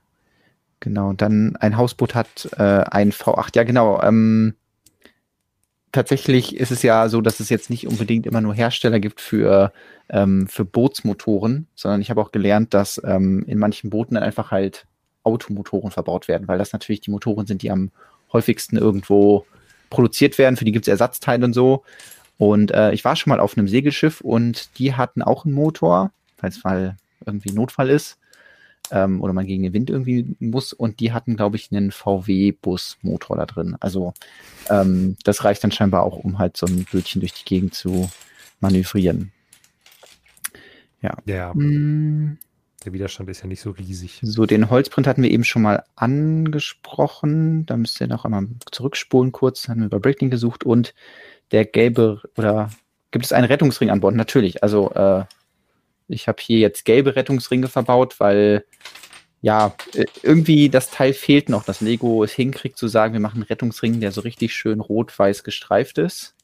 [0.81, 3.55] genau, dann ein Hausboot hat äh, ein V8.
[3.55, 3.99] Ja, genau.
[4.03, 4.53] Ähm,
[5.93, 9.71] tatsächlich ist es ja so, dass es jetzt nicht unbedingt immer nur Hersteller gibt für,
[10.09, 14.51] ähm, für Bootsmotoren, sondern ich habe auch gelernt, dass ähm, in manchen Booten dann einfach
[14.51, 14.85] halt
[15.23, 17.91] Automotoren verbaut werden, weil das natürlich die Motoren sind, die am
[18.33, 19.45] häufigsten irgendwo
[19.89, 20.57] produziert werden.
[20.57, 21.83] Für die gibt es Ersatzteile und so.
[22.37, 26.11] Und äh, ich war schon mal auf einem Segelschiff und die hatten auch einen Motor,
[26.37, 28.17] falls mal irgendwie Notfall ist
[28.91, 30.73] ähm, oder man gegen den Wind irgendwie muss.
[30.73, 33.75] Und die hatten, glaube ich, einen VW-Bus-Motor da drin.
[33.79, 34.13] Also
[34.69, 38.09] ähm, das reicht dann scheinbar auch, um halt so ein Bötchen durch die Gegend zu
[38.59, 39.31] manövrieren.
[41.01, 41.17] Ja.
[41.25, 41.53] Ja.
[41.53, 42.37] Hm.
[42.85, 44.19] Der Widerstand ist ja nicht so riesig.
[44.23, 47.65] So, den Holzprint hatten wir eben schon mal angesprochen.
[47.65, 49.69] Da müsst ihr noch einmal zurückspulen kurz.
[49.69, 50.93] Haben wir über Breaking gesucht und
[51.51, 52.71] der gelbe oder
[53.11, 54.15] gibt es einen Rettungsring an Bord?
[54.15, 54.63] Natürlich.
[54.63, 55.23] Also äh,
[56.07, 58.65] ich habe hier jetzt gelbe Rettungsringe verbaut, weil
[59.41, 63.37] ja, äh, irgendwie das Teil fehlt noch, dass Lego es hinkriegt zu sagen, wir machen
[63.37, 66.35] einen Rettungsring, der so richtig schön rot-weiß gestreift ist.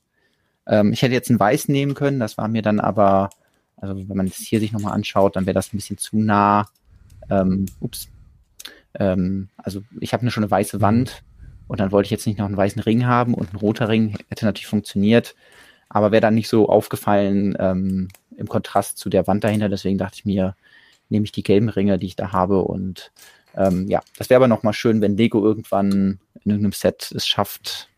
[0.68, 3.30] Ähm, ich hätte jetzt einen weiß nehmen können, das war mir dann aber,
[3.78, 6.68] also wenn man es hier sich nochmal anschaut, dann wäre das ein bisschen zu nah.
[7.30, 8.10] Ähm, ups.
[8.95, 11.24] Ähm, also ich habe schon eine weiße Wand
[11.70, 14.18] und dann wollte ich jetzt nicht noch einen weißen Ring haben und ein roter Ring
[14.28, 15.36] hätte natürlich funktioniert,
[15.90, 19.70] aber wäre dann nicht so aufgefallen, ähm, im Kontrast zu der Wand dahinter.
[19.70, 20.56] Deswegen dachte ich mir,
[21.10, 22.62] nehme ich die gelben Ringe, die ich da habe.
[22.62, 23.12] Und
[23.56, 27.90] ähm, ja, das wäre aber nochmal schön, wenn Lego irgendwann in irgendeinem Set es schafft,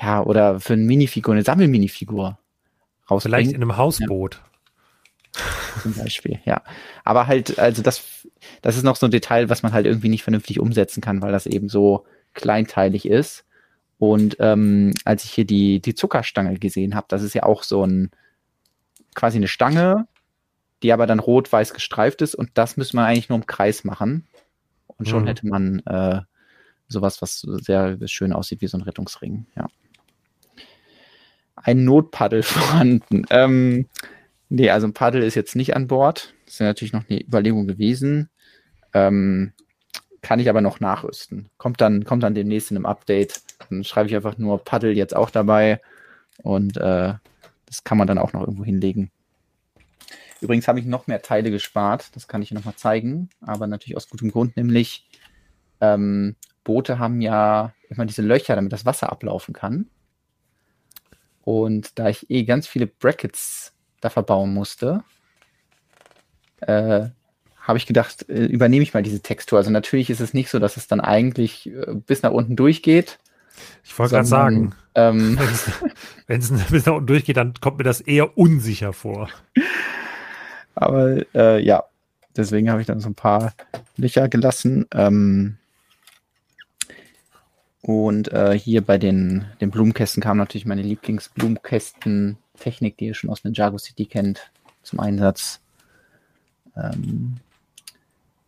[0.00, 2.38] ja, oder für eine Minifigur, eine Sammelminifigur
[3.10, 3.22] rausbringt.
[3.22, 4.36] Vielleicht in einem Hausboot.
[4.36, 5.42] Ja.
[5.82, 6.62] Zum Beispiel, ja.
[7.04, 8.04] Aber halt, also das,
[8.62, 11.32] das ist noch so ein Detail, was man halt irgendwie nicht vernünftig umsetzen kann, weil
[11.32, 13.44] das eben so kleinteilig ist.
[13.98, 17.84] Und ähm, als ich hier die, die Zuckerstange gesehen habe, das ist ja auch so
[17.86, 18.10] ein,
[19.14, 20.06] quasi eine Stange,
[20.82, 24.26] die aber dann rot-weiß gestreift ist und das müsste man eigentlich nur im Kreis machen.
[24.86, 25.26] Und schon mhm.
[25.26, 26.20] hätte man äh,
[26.88, 29.66] sowas, was sehr schön aussieht wie so ein Rettungsring, ja.
[31.56, 33.24] Ein Notpaddel vorhanden.
[33.30, 33.88] Ähm,
[34.48, 36.34] nee, also ein Paddel ist jetzt nicht an Bord.
[36.44, 38.28] Das ist ja natürlich noch eine Überlegung gewesen.
[38.92, 39.52] Ähm,
[40.24, 41.50] kann ich aber noch nachrüsten.
[41.58, 43.42] Kommt dann, kommt dann demnächst in einem Update.
[43.68, 45.80] Dann schreibe ich einfach nur Paddel jetzt auch dabei.
[46.42, 47.14] Und äh,
[47.66, 49.10] das kann man dann auch noch irgendwo hinlegen.
[50.40, 53.96] Übrigens habe ich noch mehr Teile gespart, das kann ich noch mal zeigen, aber natürlich
[53.96, 55.08] aus gutem Grund, nämlich
[55.80, 59.88] ähm, Boote haben ja immer diese Löcher, damit das Wasser ablaufen kann.
[61.42, 65.02] Und da ich eh ganz viele Brackets da verbauen musste,
[66.60, 67.08] äh,
[67.64, 69.58] habe ich gedacht, äh, übernehme ich mal diese Textur.
[69.58, 73.18] Also natürlich ist es nicht so, dass es dann eigentlich äh, bis nach unten durchgeht,
[73.84, 75.38] ich wollte gerade sagen, ähm,
[76.26, 79.28] wenn es bis nach unten durchgeht, dann kommt mir das eher unsicher vor.
[80.74, 81.84] Aber äh, ja,
[82.36, 83.54] deswegen habe ich dann so ein paar
[83.96, 84.86] Löcher gelassen.
[84.92, 85.56] Ähm,
[87.80, 93.44] und äh, hier bei den, den Blumenkästen kam natürlich meine Lieblingsblumenkästen-Technik, die ihr schon aus
[93.44, 94.50] Ninjago City kennt,
[94.82, 95.60] zum Einsatz.
[96.76, 97.36] ähm,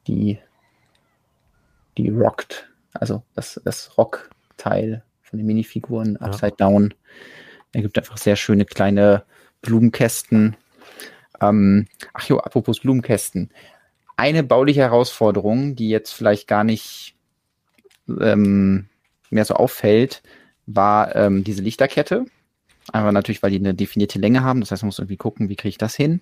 [0.06, 0.38] die,
[1.96, 6.26] die Rocked, also das, das Rock-Teil von den Minifiguren, ja.
[6.26, 6.94] Upside Down.
[7.72, 9.24] Er gibt einfach sehr schöne kleine
[9.62, 10.56] Blumenkästen.
[11.40, 13.50] Ähm, ach jo, apropos Blumenkästen.
[14.16, 17.14] Eine bauliche Herausforderung, die jetzt vielleicht gar nicht
[18.08, 18.88] ähm,
[19.30, 20.22] mehr so auffällt,
[20.66, 22.24] war ähm, diese Lichterkette.
[22.92, 24.60] Einfach natürlich, weil die eine definierte Länge haben.
[24.60, 26.20] Das heißt, man muss irgendwie gucken, wie kriege ich das hin.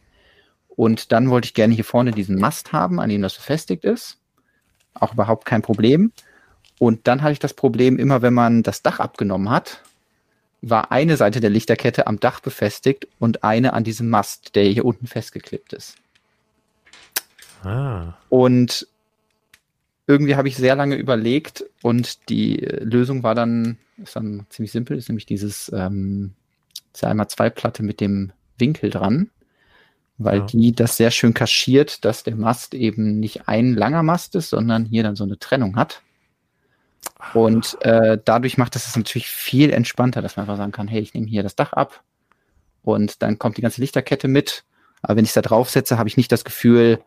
[0.76, 4.18] Und dann wollte ich gerne hier vorne diesen Mast haben, an dem das befestigt ist.
[4.94, 6.12] Auch überhaupt kein Problem.
[6.78, 9.82] Und dann hatte ich das Problem, immer wenn man das Dach abgenommen hat,
[10.60, 14.84] war eine Seite der Lichterkette am Dach befestigt und eine an diesem Mast, der hier
[14.84, 15.96] unten festgeklippt ist.
[17.62, 18.14] Ah.
[18.28, 18.88] Und
[20.06, 24.96] irgendwie habe ich sehr lange überlegt und die Lösung war dann, ist dann ziemlich simpel,
[24.98, 26.34] ist nämlich dieses, ähm,
[27.02, 29.30] einmal zwei Platte mit dem Winkel dran,
[30.18, 30.46] weil ja.
[30.46, 34.84] die das sehr schön kaschiert, dass der Mast eben nicht ein langer Mast ist, sondern
[34.84, 36.02] hier dann so eine Trennung hat.
[37.32, 41.00] Und äh, dadurch macht das es natürlich viel entspannter, dass man einfach sagen kann, hey,
[41.00, 42.02] ich nehme hier das Dach ab
[42.82, 44.64] und dann kommt die ganze Lichterkette mit.
[45.02, 47.00] Aber wenn ich es da draufsetze, habe ich nicht das Gefühl,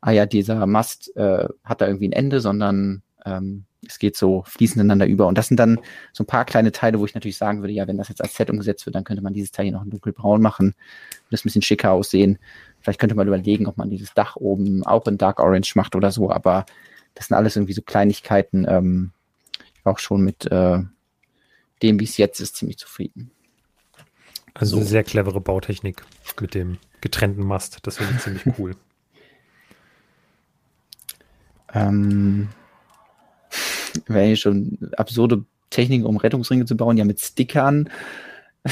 [0.00, 4.42] ah ja, dieser Mast äh, hat da irgendwie ein Ende, sondern ähm, es geht so
[4.46, 5.26] fließend ineinander über.
[5.26, 5.78] Und das sind dann
[6.12, 8.34] so ein paar kleine Teile, wo ich natürlich sagen würde, ja, wenn das jetzt als
[8.34, 10.74] Set umgesetzt wird, dann könnte man dieses Teil hier noch in dunkelbraun machen,
[11.30, 12.38] das ein bisschen schicker aussehen.
[12.80, 16.10] Vielleicht könnte man überlegen, ob man dieses Dach oben auch in Dark Orange macht oder
[16.10, 16.66] so, aber
[17.14, 18.66] das sind alles irgendwie so Kleinigkeiten.
[18.68, 19.12] Ähm,
[19.74, 20.78] ich war auch schon mit äh,
[21.82, 23.30] dem, wie es jetzt ist, ziemlich zufrieden.
[24.54, 24.76] Also so.
[24.78, 26.02] eine sehr clevere Bautechnik
[26.40, 27.78] mit dem getrennten Mast.
[27.82, 28.76] Das finde ich ziemlich cool.
[31.74, 32.48] Ähm,
[34.06, 37.90] wäre ja schon absurde Techniken, um Rettungsringe zu bauen, ja mit Stickern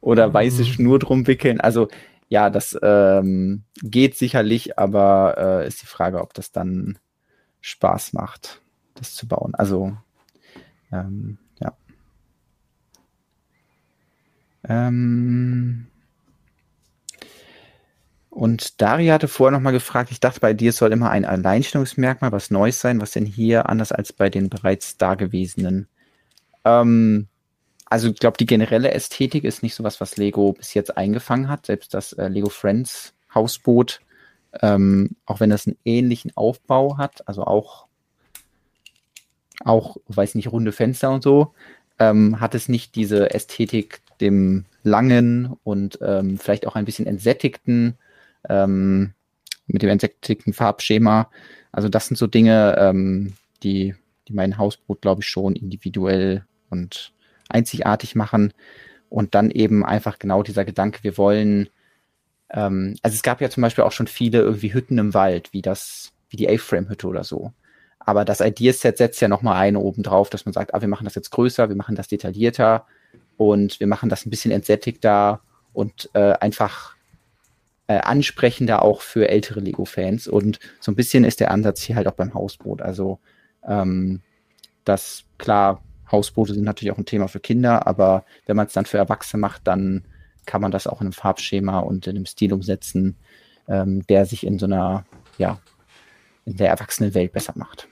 [0.00, 0.66] oder weiße mhm.
[0.66, 1.60] Schnur drum wickeln.
[1.60, 1.88] Also
[2.28, 6.98] ja, das ähm, geht sicherlich, aber äh, ist die Frage, ob das dann
[7.60, 8.60] Spaß macht,
[8.94, 9.54] das zu bauen.
[9.54, 9.96] Also
[10.92, 11.72] ähm, ja.
[14.64, 15.87] Ähm,
[18.30, 22.50] und Daria hatte vorher nochmal gefragt, ich dachte, bei dir soll immer ein Alleinstellungsmerkmal, was
[22.50, 23.00] Neues sein.
[23.00, 25.88] Was denn hier anders als bei den bereits dagewesenen?
[26.64, 27.26] Ähm,
[27.86, 31.48] also ich glaube, die generelle Ästhetik ist nicht so was, was Lego bis jetzt eingefangen
[31.48, 31.66] hat.
[31.66, 34.00] Selbst das äh, Lego Friends Hausboot,
[34.60, 37.86] ähm, auch wenn das einen ähnlichen Aufbau hat, also auch,
[39.64, 41.54] auch, weiß nicht, runde Fenster und so,
[41.98, 47.96] ähm, hat es nicht diese Ästhetik dem langen und ähm, vielleicht auch ein bisschen entsättigten
[48.48, 49.14] ähm,
[49.66, 51.30] mit dem entsättigten Farbschema.
[51.72, 53.94] Also das sind so Dinge, ähm, die,
[54.26, 57.12] die mein Hausboot, glaube ich, schon individuell und
[57.48, 58.52] einzigartig machen.
[59.10, 61.68] Und dann eben einfach genau dieser Gedanke, wir wollen,
[62.50, 65.62] ähm, also es gab ja zum Beispiel auch schon viele irgendwie Hütten im Wald, wie
[65.62, 67.52] das, wie die A-Frame-Hütte oder so.
[68.00, 71.04] Aber das Ideaset setzt ja nochmal eine oben drauf, dass man sagt, ah, wir machen
[71.04, 72.86] das jetzt größer, wir machen das detaillierter
[73.36, 75.42] und wir machen das ein bisschen entsättigter
[75.72, 76.96] und äh, einfach
[77.88, 80.28] äh, ansprechender auch für ältere Lego-Fans.
[80.28, 82.82] Und so ein bisschen ist der Ansatz hier halt auch beim Hausboot.
[82.82, 83.18] Also
[83.66, 84.20] ähm,
[84.84, 88.86] das klar, Hausboote sind natürlich auch ein Thema für Kinder, aber wenn man es dann
[88.86, 90.04] für Erwachsene macht, dann
[90.46, 93.16] kann man das auch in einem Farbschema und in einem Stil umsetzen,
[93.68, 95.04] ähm, der sich in so einer,
[95.36, 95.58] ja,
[96.46, 97.88] in der erwachsenen Welt besser macht.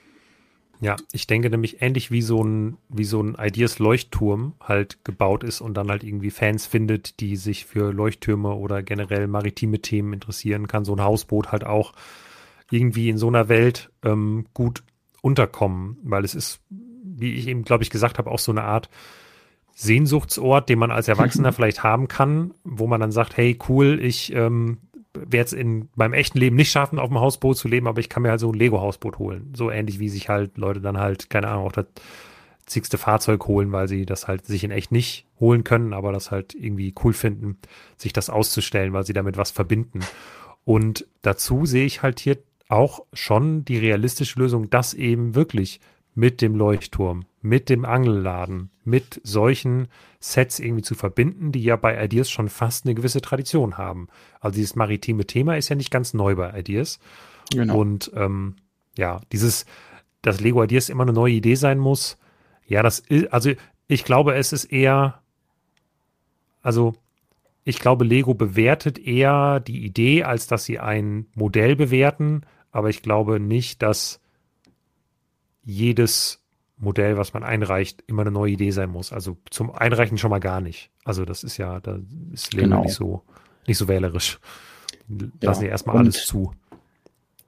[0.79, 5.61] Ja, ich denke nämlich ähnlich wie so ein, wie so ein Ideas-Leuchtturm halt gebaut ist
[5.61, 10.67] und dann halt irgendwie Fans findet, die sich für Leuchttürme oder generell maritime Themen interessieren,
[10.67, 11.93] kann so ein Hausboot halt auch
[12.69, 14.83] irgendwie in so einer Welt ähm, gut
[15.21, 18.89] unterkommen, weil es ist, wie ich eben, glaube ich, gesagt habe, auch so eine Art
[19.73, 24.33] Sehnsuchtsort, den man als Erwachsener vielleicht haben kann, wo man dann sagt, hey, cool, ich
[24.33, 24.77] ähm,
[25.21, 28.09] werde es in meinem echten Leben nicht schaffen, auf dem Hausboot zu leben, aber ich
[28.09, 29.53] kann mir halt so ein Lego-Hausboot holen.
[29.55, 31.85] So ähnlich wie sich halt Leute dann halt, keine Ahnung, auch das
[32.65, 36.31] zigste Fahrzeug holen, weil sie das halt sich in echt nicht holen können, aber das
[36.31, 37.57] halt irgendwie cool finden,
[37.97, 39.99] sich das auszustellen, weil sie damit was verbinden.
[40.65, 42.37] Und dazu sehe ich halt hier
[42.67, 45.79] auch schon die realistische Lösung, dass eben wirklich
[46.13, 49.87] mit dem Leuchtturm, mit dem Angelladen, mit solchen
[50.19, 54.07] Sets irgendwie zu verbinden, die ja bei Ideas schon fast eine gewisse Tradition haben.
[54.39, 56.99] Also dieses maritime Thema ist ja nicht ganz neu bei Ideas.
[57.51, 57.79] Genau.
[57.79, 58.55] Und ähm,
[58.97, 59.65] ja, dieses,
[60.21, 62.17] dass Lego Ideas immer eine neue Idee sein muss,
[62.65, 63.51] ja, das ist, also
[63.87, 65.21] ich glaube, es ist eher,
[66.61, 66.95] also
[67.63, 72.41] ich glaube, Lego bewertet eher die Idee, als dass sie ein Modell bewerten,
[72.71, 74.19] aber ich glaube nicht, dass
[75.63, 76.41] jedes
[76.77, 79.11] Modell, was man einreicht, immer eine neue Idee sein muss.
[79.11, 80.91] Also zum Einreichen schon mal gar nicht.
[81.03, 81.99] Also das ist ja, da
[82.31, 82.83] ist Lego genau.
[82.83, 83.23] nicht so,
[83.65, 84.39] nicht so wählerisch.
[85.41, 85.69] Lassen ja.
[85.69, 86.53] erstmal alles zu.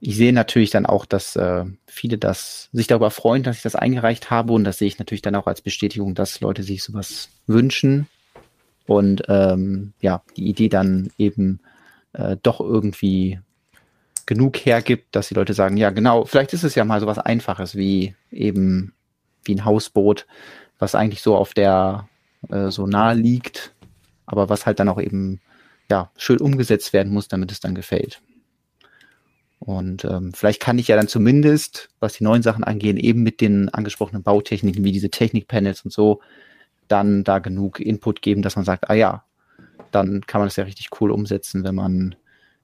[0.00, 3.76] ich sehe natürlich dann auch, dass äh, viele das sich darüber freuen, dass ich das
[3.76, 7.28] eingereicht habe und das sehe ich natürlich dann auch als Bestätigung, dass Leute sich sowas
[7.46, 8.06] wünschen
[8.86, 11.60] und ähm, ja, die Idee dann eben
[12.14, 13.40] äh, doch irgendwie
[14.24, 17.76] genug hergibt, dass die Leute sagen, ja genau, vielleicht ist es ja mal sowas Einfaches
[17.76, 18.94] wie eben
[19.44, 20.26] wie ein Hausboot,
[20.78, 22.08] was eigentlich so auf der
[22.48, 23.74] äh, so nahe liegt,
[24.26, 25.40] aber was halt dann auch eben
[25.90, 28.22] ja schön umgesetzt werden muss, damit es dann gefällt.
[29.58, 33.42] Und ähm, vielleicht kann ich ja dann zumindest, was die neuen Sachen angehen, eben mit
[33.42, 36.20] den angesprochenen Bautechniken wie diese Technikpanels und so,
[36.88, 39.24] dann da genug Input geben, dass man sagt, ah ja,
[39.90, 42.14] dann kann man das ja richtig cool umsetzen, wenn man,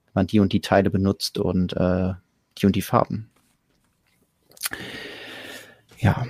[0.05, 2.13] wenn man die und die Teile benutzt und äh,
[2.57, 3.29] die und die Farben.
[5.99, 6.25] Ja,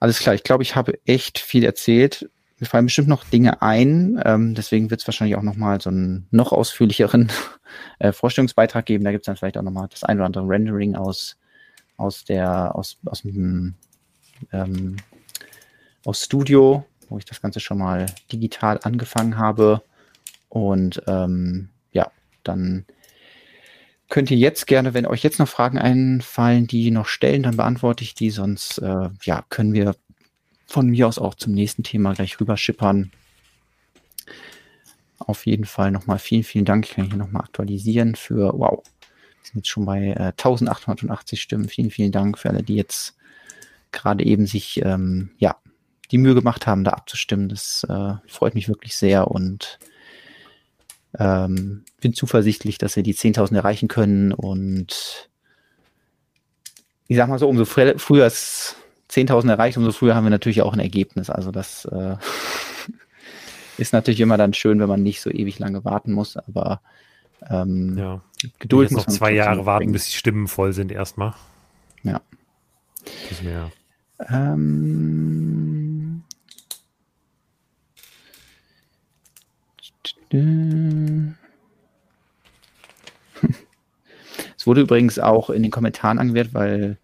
[0.00, 0.34] alles klar.
[0.34, 2.28] Ich glaube, ich habe echt viel erzählt.
[2.58, 4.20] Mir fallen bestimmt noch Dinge ein.
[4.24, 7.30] Ähm, deswegen wird es wahrscheinlich auch noch mal so einen noch ausführlicheren
[7.98, 9.04] äh, Vorstellungsbeitrag geben.
[9.04, 11.36] Da gibt es dann vielleicht auch noch mal das ein oder andere Rendering aus
[11.96, 13.74] aus der aus aus dem
[14.52, 14.96] ähm,
[16.04, 19.82] aus Studio, wo ich das Ganze schon mal digital angefangen habe.
[20.48, 22.10] Und ähm, ja,
[22.42, 22.84] dann
[24.08, 28.04] könnt ihr jetzt gerne, wenn euch jetzt noch Fragen einfallen, die noch stellen, dann beantworte
[28.04, 28.30] ich die.
[28.30, 29.96] Sonst äh, ja, können wir
[30.66, 33.10] von mir aus auch zum nächsten Thema gleich rüber schippern.
[35.18, 36.86] Auf jeden Fall nochmal vielen, vielen Dank.
[36.86, 41.68] Ich kann hier nochmal aktualisieren für, wow, wir sind jetzt schon bei äh, 1880 Stimmen.
[41.68, 43.16] Vielen, vielen Dank für alle, die jetzt
[43.92, 45.56] gerade eben sich, ähm, ja,
[46.10, 47.48] die Mühe gemacht haben, da abzustimmen.
[47.48, 49.78] Das äh, freut mich wirklich sehr und
[51.18, 55.28] ähm, bin zuversichtlich, dass wir die 10.000 erreichen können und
[57.06, 58.76] ich sag mal so, umso fr früher es
[59.10, 61.30] 10.000 erreicht, umso früher haben wir natürlich auch ein Ergebnis.
[61.30, 62.16] Also das äh,
[63.78, 66.80] ist natürlich immer dann schön, wenn man nicht so ewig lange warten muss, aber
[67.48, 68.22] ähm, ja.
[68.58, 71.34] Geduld muss noch zwei Jahre warten, bis die Stimmen voll sind erstmal.
[72.02, 72.20] Ja.
[73.28, 73.70] Das mehr.
[74.30, 75.83] Ähm,
[84.56, 86.98] es wurde übrigens auch in den Kommentaren angewährt, weil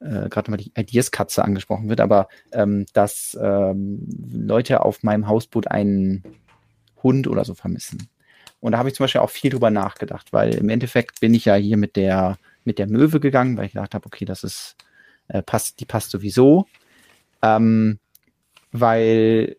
[0.00, 5.68] äh, gerade mal die Ideas-Katze angesprochen wird, aber ähm, dass ähm, Leute auf meinem Hausboot
[5.68, 6.22] einen
[7.02, 8.08] Hund oder so vermissen.
[8.60, 11.44] Und da habe ich zum Beispiel auch viel drüber nachgedacht, weil im Endeffekt bin ich
[11.44, 14.76] ja hier mit der, mit der Möwe gegangen, weil ich gedacht habe, okay, das ist,
[15.28, 16.66] äh, passt, die passt sowieso.
[17.42, 17.98] Ähm,
[18.72, 19.56] weil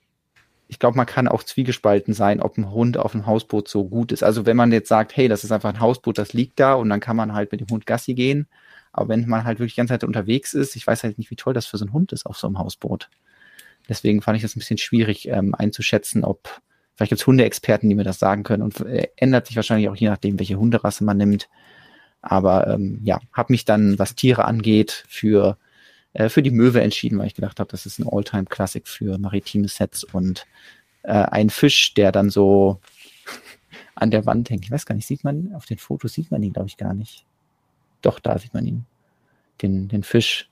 [0.75, 4.11] ich glaube, man kann auch zwiegespalten sein, ob ein Hund auf dem Hausboot so gut
[4.11, 4.23] ist.
[4.23, 6.89] Also wenn man jetzt sagt, hey, das ist einfach ein Hausboot, das liegt da und
[6.89, 8.49] dann kann man halt mit dem Hund Gassi gehen.
[8.91, 11.37] Aber wenn man halt wirklich die ganze Zeit unterwegs ist, ich weiß halt nicht, wie
[11.37, 13.09] toll das für so ein Hund ist auf so einem Hausboot.
[13.87, 16.59] Deswegen fand ich das ein bisschen schwierig ähm, einzuschätzen, ob
[16.93, 19.95] vielleicht gibt es Hundeexperten, die mir das sagen können und äh, ändert sich wahrscheinlich auch
[19.95, 21.47] je nachdem, welche Hunderasse man nimmt.
[22.21, 25.57] Aber ähm, ja, habe mich dann, was Tiere angeht, für
[26.15, 29.67] äh, für die Möwe entschieden, weil ich gedacht habe, das ist ein Alltime-Classic für maritime
[29.67, 30.47] Sets und
[31.03, 32.79] äh, ein Fisch, der dann so
[33.95, 34.63] an der Wand hängt.
[34.63, 36.93] Ich weiß gar nicht, sieht man, auf den Fotos sieht man ihn, glaube ich, gar
[36.93, 37.25] nicht.
[38.01, 38.85] Doch, da sieht man ihn.
[39.61, 40.49] Den, den Fisch.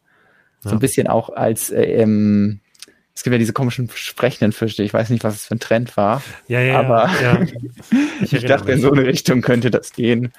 [0.60, 0.76] So ja.
[0.76, 2.60] ein bisschen auch als, äh, ähm,
[3.16, 4.84] es gibt ja diese komischen sprechenden Fische.
[4.84, 6.22] Ich weiß nicht, was es für ein Trend war.
[6.50, 7.42] Ja, ja, aber ja.
[8.22, 10.34] ich, ich dachte, in so eine Richtung könnte das gehen.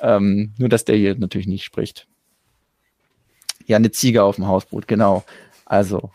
[0.00, 2.06] Ähm, nur, dass der hier natürlich nicht spricht.
[3.70, 5.22] Ja, eine Ziege auf dem Hausboot, genau.
[5.64, 6.10] Also.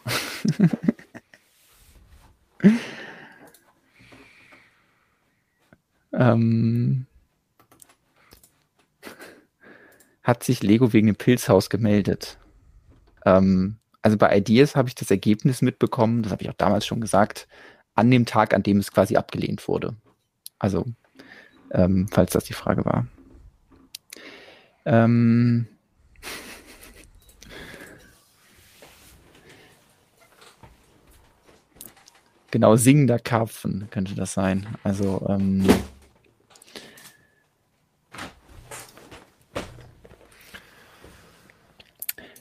[6.11, 7.05] ähm,
[10.21, 12.37] hat sich Lego wegen dem Pilzhaus gemeldet.
[13.25, 16.99] Ähm, also bei Ideas habe ich das Ergebnis mitbekommen, das habe ich auch damals schon
[16.99, 17.47] gesagt,
[17.93, 19.95] an dem Tag, an dem es quasi abgelehnt wurde.
[20.59, 20.85] Also,
[21.71, 23.07] ähm, falls das die Frage war.
[24.83, 25.69] Ähm,
[32.55, 34.65] Genau, singender Karpfen könnte das sein.
[34.81, 35.67] Also, ähm,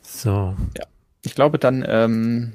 [0.05, 0.55] So.
[0.79, 0.85] Ja.
[1.23, 2.53] Ich glaube dann, ähm,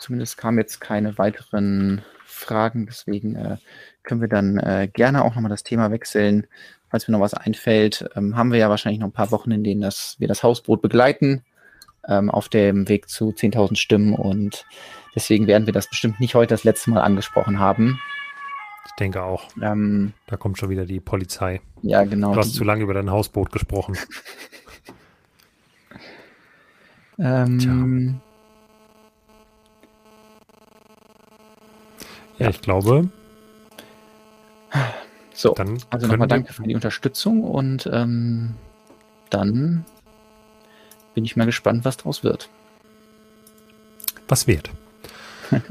[0.00, 3.58] zumindest kamen jetzt keine weiteren Fragen, deswegen äh,
[4.02, 6.48] können wir dann äh, gerne auch nochmal das Thema wechseln.
[6.90, 9.62] Falls mir noch was einfällt, ähm, haben wir ja wahrscheinlich noch ein paar Wochen, in
[9.62, 11.44] denen das, wir das Hausboot begleiten
[12.08, 14.64] ähm, auf dem Weg zu 10.000 Stimmen und
[15.18, 17.98] deswegen werden wir das bestimmt nicht heute das letzte Mal angesprochen haben.
[18.86, 19.48] Ich denke auch.
[19.60, 21.60] Ähm, da kommt schon wieder die Polizei.
[21.82, 22.34] Ja, genau.
[22.34, 23.98] Du hast zu lange über dein Hausboot gesprochen.
[27.18, 28.20] ähm,
[32.38, 33.08] ja, ich glaube.
[35.34, 38.54] So, dann also nochmal danke für die Unterstützung und ähm,
[39.30, 39.84] dann
[41.14, 42.48] bin ich mal gespannt, was draus wird.
[44.28, 44.70] Was wird?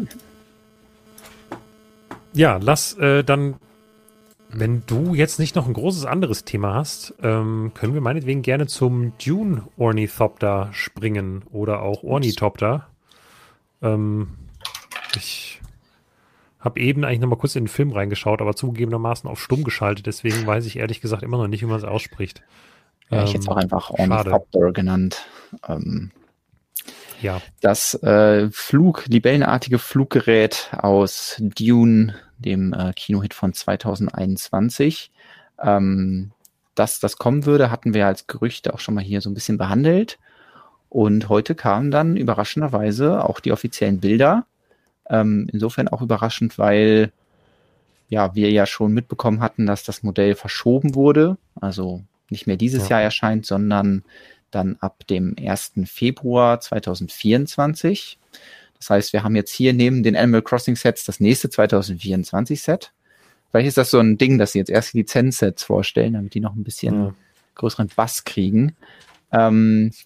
[2.33, 3.55] ja, lass äh, dann,
[4.49, 8.67] wenn du jetzt nicht noch ein großes anderes Thema hast, ähm, können wir meinetwegen gerne
[8.67, 12.87] zum Dune Ornithopter springen oder auch Ornithopter.
[13.81, 14.29] Ähm,
[15.15, 15.61] ich
[16.59, 20.05] habe eben eigentlich noch mal kurz in den Film reingeschaut, aber zugegebenermaßen auf stumm geschaltet,
[20.05, 22.43] deswegen weiß ich ehrlich gesagt immer noch nicht, wie man es ausspricht.
[23.09, 25.25] Ja, ich hätte es auch ähm, einfach Ornithopter genannt.
[25.67, 26.11] Ähm,
[27.21, 27.41] ja.
[27.61, 35.11] Das äh, Flug, libellenartige Fluggerät aus Dune, dem äh, Kinohit von 2021.
[35.61, 36.31] Ähm,
[36.75, 39.57] dass das kommen würde, hatten wir als Gerüchte auch schon mal hier so ein bisschen
[39.57, 40.19] behandelt.
[40.89, 44.45] Und heute kamen dann überraschenderweise auch die offiziellen Bilder.
[45.09, 47.11] Ähm, insofern auch überraschend, weil
[48.09, 51.37] ja, wir ja schon mitbekommen hatten, dass das Modell verschoben wurde.
[51.59, 52.97] Also nicht mehr dieses ja.
[52.97, 54.03] Jahr erscheint, sondern
[54.51, 55.73] dann ab dem 1.
[55.85, 58.17] Februar 2024.
[58.77, 62.93] Das heißt, wir haben jetzt hier neben den Animal Crossing Sets das nächste 2024 Set.
[63.51, 66.55] Vielleicht ist das so ein Ding, dass sie jetzt erst Lizenzsets vorstellen, damit die noch
[66.55, 67.13] ein bisschen ja.
[67.55, 68.75] größeren Bass kriegen.
[69.31, 70.05] Ähm, ich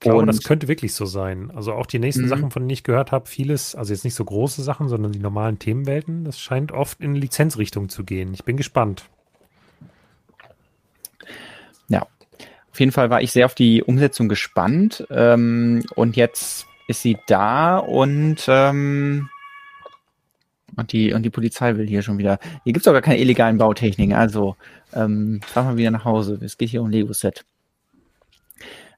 [0.00, 1.50] glaube, das könnte wirklich so sein.
[1.52, 2.28] Also auch die nächsten mhm.
[2.28, 5.20] Sachen, von denen ich gehört habe, vieles, also jetzt nicht so große Sachen, sondern die
[5.20, 8.34] normalen Themenwelten, das scheint oft in Lizenzrichtung zu gehen.
[8.34, 9.04] Ich bin gespannt.
[11.88, 12.06] Ja,
[12.72, 15.06] auf jeden Fall war ich sehr auf die Umsetzung gespannt.
[15.10, 19.28] Ähm, und jetzt ist sie da und, ähm,
[20.76, 22.38] und, die, und die Polizei will hier schon wieder.
[22.64, 24.14] Hier gibt es aber keine illegalen Bautechniken.
[24.14, 24.56] Also
[24.94, 26.38] ähm, fahren wir wieder nach Hause.
[26.42, 27.44] Es geht hier um Lego-Set.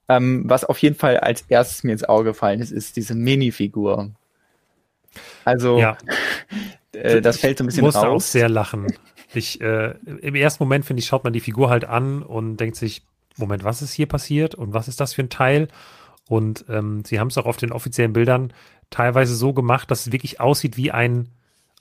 [0.08, 4.10] Ähm, was auf jeden Fall als erstes mir ins Auge gefallen ist, ist diese Minifigur.
[5.44, 5.96] Also, ja.
[6.92, 8.22] äh, das fällt so ein bisschen ich musste raus.
[8.22, 8.86] auch sehr lachen.
[9.32, 12.76] Ich, äh, Im ersten Moment, finde ich, schaut man die Figur halt an und denkt
[12.76, 13.02] sich,
[13.36, 15.68] Moment, was ist hier passiert und was ist das für ein Teil?
[16.28, 18.52] Und ähm, sie haben es auch auf den offiziellen Bildern
[18.90, 21.28] teilweise so gemacht, dass es wirklich aussieht wie ein,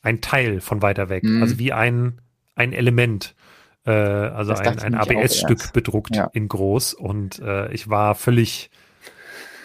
[0.01, 1.41] ein Teil von weiter weg, mhm.
[1.41, 2.21] also wie ein,
[2.55, 3.35] ein Element,
[3.85, 6.29] äh, also ein, ein ABS-Stück bedruckt ja.
[6.33, 6.93] in groß.
[6.93, 8.69] Und äh, ich war völlig,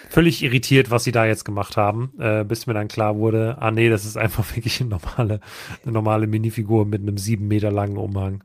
[0.08, 3.70] völlig irritiert, was sie da jetzt gemacht haben, äh, bis mir dann klar wurde, ah
[3.70, 5.40] nee, das ist einfach wirklich eine normale,
[5.82, 8.44] eine normale Minifigur mit einem sieben Meter langen Umhang.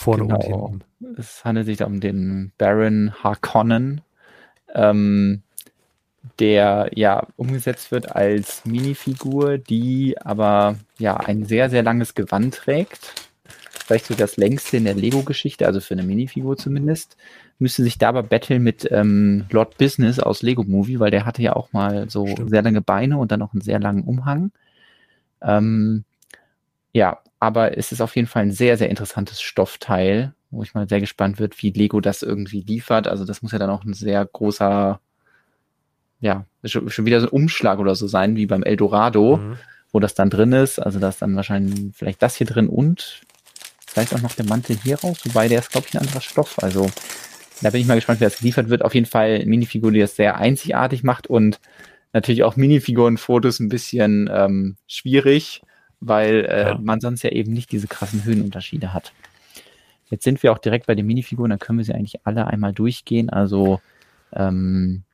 [0.00, 0.36] Vorne genau.
[0.36, 1.20] und hinten.
[1.20, 4.00] Es handelt sich um den Baron Harkonnen,
[4.74, 5.42] ähm,
[6.38, 13.28] der ja umgesetzt wird als Minifigur, die aber ja ein sehr, sehr langes Gewand trägt.
[13.44, 17.18] Vielleicht so das längste in der Lego-Geschichte, also für eine Minifigur zumindest.
[17.58, 21.42] Müsste sich da aber battlen mit ähm, Lord Business aus Lego Movie, weil der hatte
[21.42, 22.48] ja auch mal so Stimmt.
[22.48, 24.50] sehr lange Beine und dann noch einen sehr langen Umhang.
[25.42, 26.04] Ähm,
[26.92, 30.86] ja, aber es ist auf jeden Fall ein sehr, sehr interessantes Stoffteil, wo ich mal
[30.86, 33.08] sehr gespannt wird, wie Lego das irgendwie liefert.
[33.08, 35.00] Also das muss ja dann auch ein sehr großer,
[36.20, 39.56] ja, schon, wieder so ein Umschlag oder so sein, wie beim Eldorado, mhm.
[39.90, 40.78] wo das dann drin ist.
[40.78, 43.22] Also da ist dann wahrscheinlich vielleicht das hier drin und
[43.86, 46.62] vielleicht auch noch der Mantel hier raus, wobei der ist, glaube ich, ein anderer Stoff.
[46.62, 46.90] Also
[47.62, 48.84] da bin ich mal gespannt, wie das geliefert wird.
[48.84, 51.58] Auf jeden Fall eine Minifigur, die das sehr einzigartig macht und
[52.12, 55.62] natürlich auch Minifiguren-Fotos ein bisschen ähm, schwierig
[56.00, 56.78] weil äh, ja.
[56.78, 59.12] man sonst ja eben nicht diese krassen Höhenunterschiede hat.
[60.08, 62.72] Jetzt sind wir auch direkt bei den Minifiguren, dann können wir sie eigentlich alle einmal
[62.72, 63.30] durchgehen.
[63.30, 63.80] Also
[64.32, 65.04] ähm,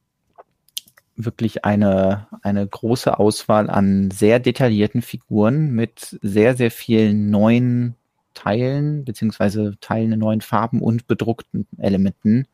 [1.17, 7.97] wirklich eine, eine große Auswahl an sehr detaillierten Figuren mit sehr, sehr vielen neuen
[8.35, 12.47] Teilen, beziehungsweise Teilen in neuen Farben und bedruckten Elementen,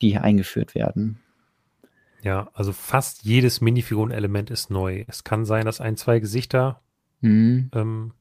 [0.00, 1.20] die hier eingeführt werden.
[2.22, 5.04] Ja, also fast jedes Minifiguren-Element ist neu.
[5.08, 6.80] Es kann sein, dass ein, zwei Gesichter
[7.22, 7.70] mhm.
[7.74, 8.12] ähm,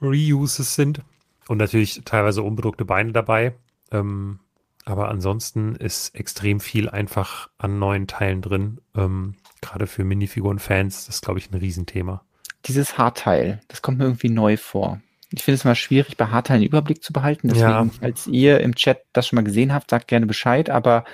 [0.00, 1.02] Reuses sind.
[1.48, 3.54] Und natürlich teilweise unbedruckte Beine dabei.
[3.90, 4.38] Ähm,
[4.84, 8.80] aber ansonsten ist extrem viel einfach an neuen Teilen drin.
[8.96, 12.24] Ähm, Gerade für Minifiguren-Fans, das ist, glaube ich, ein Riesenthema.
[12.66, 15.00] Dieses Haarteil, das kommt mir irgendwie neu vor.
[15.30, 17.48] Ich finde es immer schwierig, bei Haarteilen einen Überblick zu behalten.
[17.48, 17.90] Deswegen, ja.
[18.00, 20.68] als ihr im Chat das schon mal gesehen habt, sagt gerne Bescheid.
[20.68, 21.04] Aber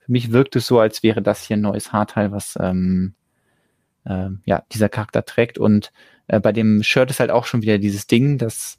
[0.00, 3.14] für mich wirkt es so, als wäre das hier ein neues Haarteil, was ähm,
[4.04, 5.58] äh, ja, dieser Charakter trägt.
[5.58, 5.92] Und
[6.26, 8.78] äh, bei dem Shirt ist halt auch schon wieder dieses Ding, das,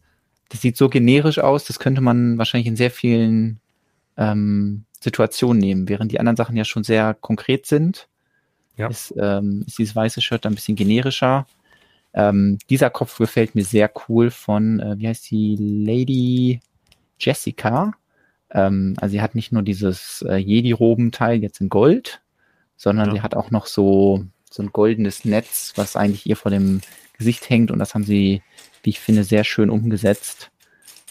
[0.49, 3.59] das sieht so generisch aus, das könnte man wahrscheinlich in sehr vielen
[4.17, 8.07] ähm, Situationen nehmen, während die anderen Sachen ja schon sehr konkret sind.
[8.77, 8.87] Ja.
[8.87, 11.45] Ist, ähm, ist dieses weiße Shirt ein bisschen generischer.
[12.13, 16.59] Ähm, dieser Kopf gefällt mir sehr cool von, äh, wie heißt die, Lady
[17.19, 17.93] Jessica.
[18.49, 22.21] Ähm, also sie hat nicht nur dieses äh, Jedi-Robenteil jetzt in Gold,
[22.75, 23.13] sondern ja.
[23.13, 26.81] sie hat auch noch so so ein goldenes Netz, was eigentlich ihr vor dem
[27.17, 28.43] Gesicht hängt und das haben sie,
[28.83, 30.51] wie ich finde, sehr schön umgesetzt.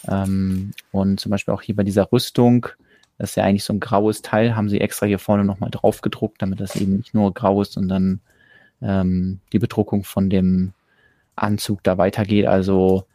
[0.07, 2.67] Ähm, und zum Beispiel auch hier bei dieser Rüstung,
[3.17, 6.01] Das ist ja eigentlich so ein graues Teil, haben sie extra hier vorne nochmal drauf
[6.01, 8.21] gedruckt, damit das eben nicht nur grau ist, sondern
[8.81, 10.73] ähm, die Bedruckung von dem
[11.35, 12.47] Anzug da weitergeht.
[12.47, 13.05] Also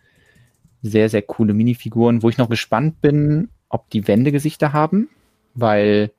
[0.83, 5.09] sehr, sehr coole Minifiguren, wo ich noch gespannt bin, ob die Wendegesichter haben,
[5.55, 6.13] weil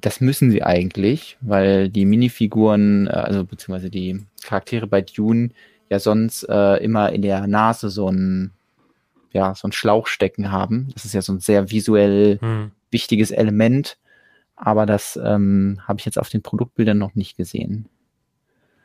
[0.00, 5.50] das müssen sie eigentlich, weil die Minifiguren, äh, also beziehungsweise die Charaktere bei Dune
[5.88, 8.52] ja sonst äh, immer in der Nase so ein,
[9.32, 10.88] ja, so ein Schlauch stecken haben.
[10.94, 12.72] Das ist ja so ein sehr visuell hm.
[12.90, 13.98] wichtiges Element,
[14.56, 17.88] aber das ähm, habe ich jetzt auf den Produktbildern noch nicht gesehen.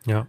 [0.05, 0.27] Ja.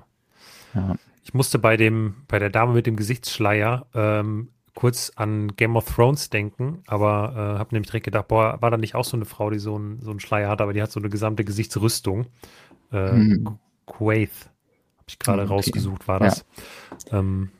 [0.74, 0.96] ja.
[1.24, 5.94] Ich musste bei dem, bei der Dame mit dem Gesichtsschleier ähm, kurz an Game of
[5.94, 9.26] Thrones denken, aber äh, habe nämlich direkt gedacht, boah, war da nicht auch so eine
[9.26, 12.26] Frau, die so, ein, so einen Schleier hat, aber die hat so eine gesamte Gesichtsrüstung.
[12.90, 13.58] Äh, hm.
[13.86, 14.50] Quaith,
[14.96, 15.52] habe ich gerade okay.
[15.52, 16.46] rausgesucht, war das.
[17.10, 17.18] Ja.
[17.18, 17.50] Ähm,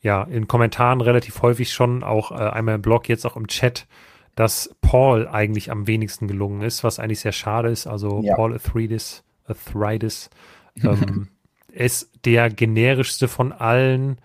[0.00, 3.86] ja, in Kommentaren relativ häufig schon, auch äh, einmal im Blog, jetzt auch im Chat,
[4.34, 7.86] dass Paul eigentlich am wenigsten gelungen ist, was eigentlich sehr schade ist.
[7.86, 8.36] Also ja.
[8.36, 10.30] Paul Athritis, Athritis
[10.82, 11.28] ähm,
[11.72, 14.20] ist der generischste von allen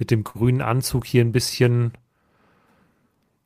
[0.00, 1.92] mit dem grünen Anzug hier ein bisschen,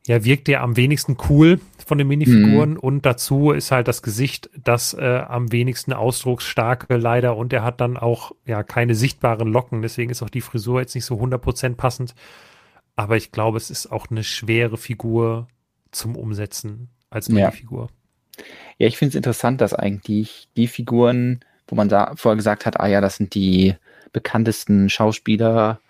[0.06, 2.70] ja, wirkt der am wenigsten cool von den Minifiguren.
[2.70, 2.78] Mhm.
[2.78, 7.36] und dazu ist halt das Gesicht das äh, am wenigsten ausdrucksstarke leider.
[7.36, 10.94] Und er hat dann auch ja keine sichtbaren Locken, deswegen ist auch die Frisur jetzt
[10.94, 12.14] nicht so 100% passend,
[12.96, 15.48] aber ich glaube, es ist auch eine schwere Figur
[15.90, 17.88] zum Umsetzen als Minifigur.
[18.36, 18.44] Ja,
[18.78, 22.78] ja ich finde es interessant, dass eigentlich die Figuren, wo man da vorher gesagt hat,
[22.78, 23.74] ah ja, das sind die
[24.12, 25.80] bekanntesten Schauspieler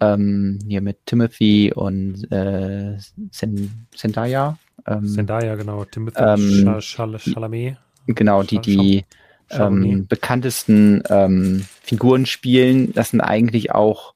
[0.00, 2.96] ähm, hier mit Timothy und äh,
[3.30, 4.58] Zendaya.
[4.86, 5.84] Ähm, Zendaya, genau.
[5.84, 7.76] Timothy ähm, Chalamet.
[8.06, 9.04] Genau, die die
[9.50, 12.92] ähm, bekanntesten ähm, Figuren spielen.
[12.92, 14.14] Das sind eigentlich auch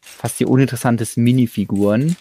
[0.00, 2.16] fast die uninteressantesten Minifiguren.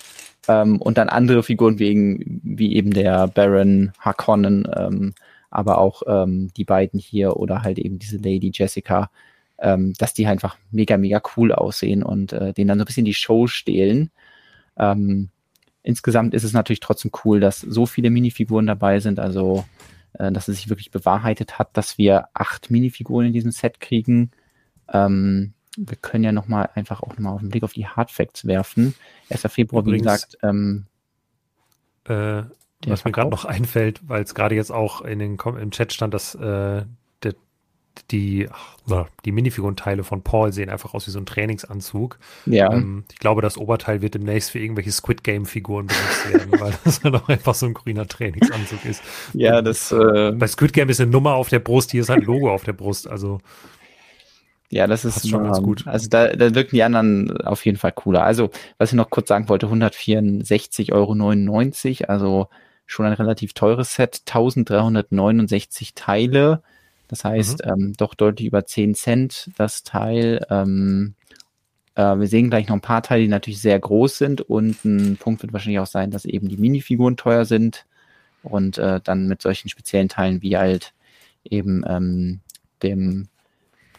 [0.47, 5.13] Ähm, und dann andere Figuren wegen, wie eben der Baron Harkonnen, ähm,
[5.49, 9.09] aber auch ähm, die beiden hier oder halt eben diese Lady Jessica
[9.63, 13.05] ähm, dass die einfach mega, mega cool aussehen und äh, denen dann so ein bisschen
[13.05, 14.11] die Show stehlen.
[14.77, 15.29] Ähm,
[15.81, 19.63] insgesamt ist es natürlich trotzdem cool, dass so viele Minifiguren dabei sind, also
[20.13, 24.31] äh, dass es sich wirklich bewahrheitet hat, dass wir acht Minifiguren in diesem Set kriegen.
[24.91, 28.93] Ähm, wir können ja nochmal einfach auch nochmal auf den Blick auf die Hardfacts werfen.
[29.29, 29.41] 1.
[29.47, 30.85] Februar, Übrigens, wie gesagt, ähm,
[32.05, 32.43] äh,
[32.85, 36.13] was mir gerade noch einfällt, weil es gerade jetzt auch in den, im Chat stand,
[36.13, 36.83] dass äh,
[38.11, 38.47] die,
[39.25, 42.17] die Minifigurenteile von Paul sehen einfach aus wie so ein Trainingsanzug.
[42.45, 42.71] Ja.
[42.71, 46.73] Ähm, ich glaube, das Oberteil wird demnächst für irgendwelche Squid Game Figuren benutzt werden, weil
[46.83, 49.03] das halt auch einfach so ein grüner Trainingsanzug ist.
[49.33, 49.91] Ja, das.
[49.91, 52.51] Äh, Bei Squid Game ist eine Nummer auf der Brust, hier ist halt ein Logo
[52.51, 53.07] auf der Brust.
[53.07, 53.39] Also.
[54.69, 55.85] Ja, das ist schon ganz gut.
[55.85, 58.23] Also da, da wirken die anderen auf jeden Fall cooler.
[58.23, 58.49] Also,
[58.79, 62.47] was ich noch kurz sagen wollte, 164,99 Euro, also
[62.87, 66.63] schon ein relativ teures Set, 1369 Teile
[67.13, 67.71] das heißt, mhm.
[67.71, 70.43] ähm, doch deutlich über 10 Cent das Teil.
[70.49, 71.13] Ähm,
[71.93, 75.17] äh, wir sehen gleich noch ein paar Teile, die natürlich sehr groß sind und ein
[75.17, 77.85] Punkt wird wahrscheinlich auch sein, dass eben die Minifiguren teuer sind
[78.41, 80.93] und äh, dann mit solchen speziellen Teilen wie halt
[81.43, 82.39] eben ähm,
[82.81, 83.27] dem,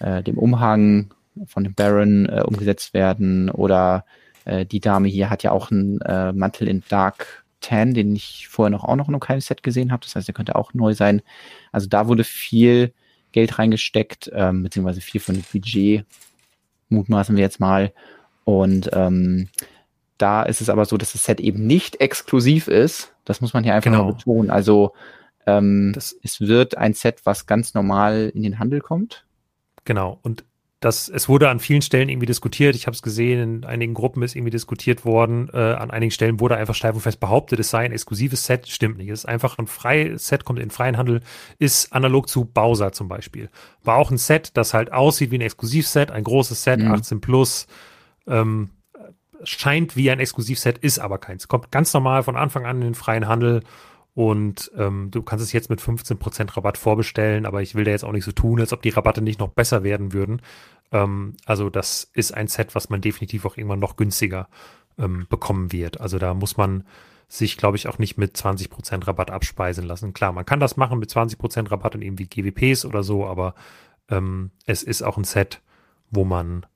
[0.01, 1.15] äh, dem Umhang
[1.47, 4.05] von dem Baron äh, umgesetzt werden oder
[4.45, 8.49] äh, die Dame hier hat ja auch einen äh, Mantel in Dark Tan, den ich
[8.49, 10.03] vorher noch auch noch in keinem Set gesehen habe.
[10.05, 11.23] Das heißt, der könnte auch neu sein.
[11.70, 12.93] Also da wurde viel
[13.35, 16.06] Geld reingesteckt, ähm, beziehungsweise viel von dem Budget,
[16.89, 17.93] mutmaßen wir jetzt mal.
[18.44, 19.48] Und ähm,
[20.19, 23.12] da ist es aber so, dass das Set eben nicht exklusiv ist.
[23.24, 24.12] Das muss man hier einfach genau.
[24.12, 24.51] betonen.
[24.51, 24.93] Also
[25.47, 29.27] ähm, das, es wird ein Set, was ganz normal in den Handel kommt.
[29.85, 30.20] Genau.
[30.23, 30.44] Und
[30.85, 32.77] das, es wurde an vielen Stellen irgendwie diskutiert.
[32.77, 35.48] Ich habe es gesehen, in einigen Gruppen ist irgendwie diskutiert worden.
[35.52, 38.69] Äh, an einigen Stellen wurde einfach steif und fest behauptet, es sei ein exklusives Set.
[38.69, 39.09] Stimmt nicht.
[39.09, 41.23] Es ist einfach ein freies Set, kommt in freien Handel,
[41.59, 43.48] ist analog zu Bowser zum Beispiel.
[43.82, 46.93] War auch ein Set, das halt aussieht wie ein Exklusivset, ein großes Set, mhm.
[46.93, 47.66] 18 plus.
[48.27, 48.69] Ähm,
[49.43, 51.48] scheint wie ein Exklusivset, ist aber keins.
[51.48, 53.62] Kommt ganz normal von Anfang an in den freien Handel
[54.15, 58.05] und ähm, du kannst es jetzt mit 15% Rabatt vorbestellen, aber ich will da jetzt
[58.05, 60.41] auch nicht so tun, als ob die Rabatte nicht noch besser werden würden.
[60.93, 64.49] Ähm, also das ist ein Set, was man definitiv auch irgendwann noch günstiger
[64.99, 66.01] ähm, bekommen wird.
[66.01, 66.85] Also da muss man
[67.27, 70.12] sich, glaube ich, auch nicht mit 20% Rabatt abspeisen lassen.
[70.12, 73.57] Klar, man kann das machen mit 20% Rabatt und irgendwie GWPs oder so, aber
[74.09, 75.61] ähm, es ist auch ein Set,
[76.11, 76.66] wo man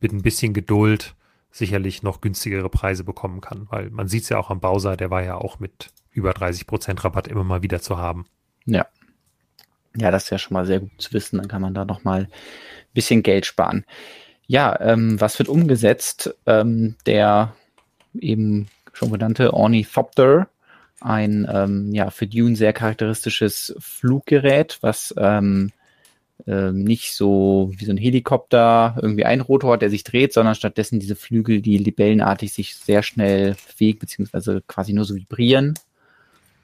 [0.00, 1.14] mit ein bisschen Geduld
[1.52, 5.10] sicherlich noch günstigere Preise bekommen kann, weil man sieht es ja auch am Bowser, der
[5.10, 8.26] war ja auch mit über 30% Rabatt immer mal wieder zu haben.
[8.66, 8.86] Ja.
[9.96, 11.38] Ja, das ist ja schon mal sehr gut zu wissen.
[11.38, 12.28] Dann kann man da noch mal ein
[12.92, 13.84] bisschen Geld sparen.
[14.46, 16.34] Ja, ähm, was wird umgesetzt?
[16.46, 17.54] Ähm, der
[18.18, 20.48] eben schon genannte Ornithopter
[21.00, 25.70] ein ähm, ja für Dune sehr charakteristisches Fluggerät, was ähm,
[26.46, 30.54] äh, nicht so wie so ein Helikopter irgendwie ein Rotor hat, der sich dreht, sondern
[30.54, 35.74] stattdessen diese Flügel, die libellenartig sich sehr schnell bewegen, beziehungsweise quasi nur so vibrieren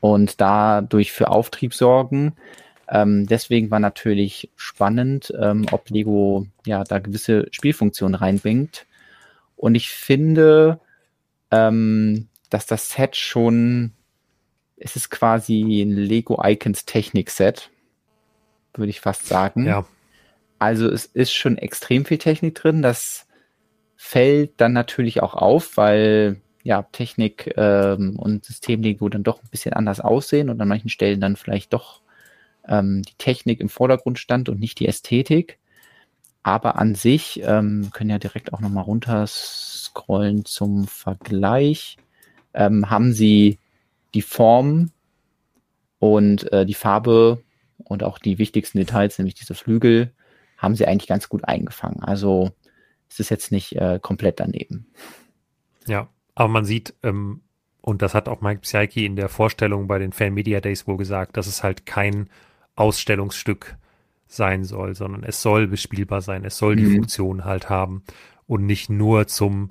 [0.04, 2.34] und dadurch für Auftrieb sorgen.
[2.90, 8.84] Ähm, deswegen war natürlich spannend, ähm, ob Lego ja da gewisse Spielfunktionen reinbringt.
[9.56, 10.78] Und ich finde,
[11.50, 13.92] ähm, dass das Set schon,
[14.76, 17.70] es ist quasi ein Lego Icons Technik Set,
[18.74, 19.64] würde ich fast sagen.
[19.64, 19.86] Ja.
[20.58, 22.82] Also es ist schon extrem viel Technik drin.
[22.82, 23.26] Das
[23.96, 29.48] fällt dann natürlich auch auf, weil ja Technik ähm, und System Lego dann doch ein
[29.50, 32.00] bisschen anders aussehen und an manchen Stellen dann vielleicht doch
[32.66, 35.58] ähm, die Technik im Vordergrund stand und nicht die Ästhetik.
[36.42, 41.96] Aber an sich ähm, können ja direkt auch nochmal runter scrollen zum Vergleich.
[42.54, 43.58] Ähm, haben sie
[44.14, 44.90] die Form
[45.98, 47.42] und äh, die Farbe
[47.78, 50.12] und auch die wichtigsten Details, nämlich diese Flügel,
[50.56, 52.02] haben sie eigentlich ganz gut eingefangen.
[52.02, 52.52] Also
[53.10, 54.86] es ist jetzt nicht äh, komplett daneben.
[55.86, 57.42] Ja, aber man sieht, ähm,
[57.80, 60.96] und das hat auch Mike Psyche in der Vorstellung bei den Fan Media Days wohl
[60.96, 62.30] gesagt, dass es halt kein
[62.76, 63.76] Ausstellungsstück
[64.26, 66.94] sein soll, sondern es soll bespielbar sein, es soll die mhm.
[66.94, 68.02] Funktion halt haben
[68.46, 69.70] und nicht nur zum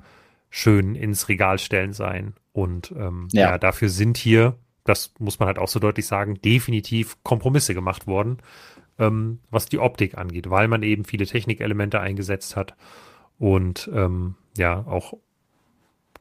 [0.49, 2.35] schön ins Regal stellen sein.
[2.51, 3.51] Und ähm, ja.
[3.51, 8.05] ja, dafür sind hier, das muss man halt auch so deutlich sagen, definitiv Kompromisse gemacht
[8.05, 8.37] worden,
[8.99, 12.75] ähm, was die Optik angeht, weil man eben viele Technikelemente eingesetzt hat
[13.39, 15.15] und ähm, ja auch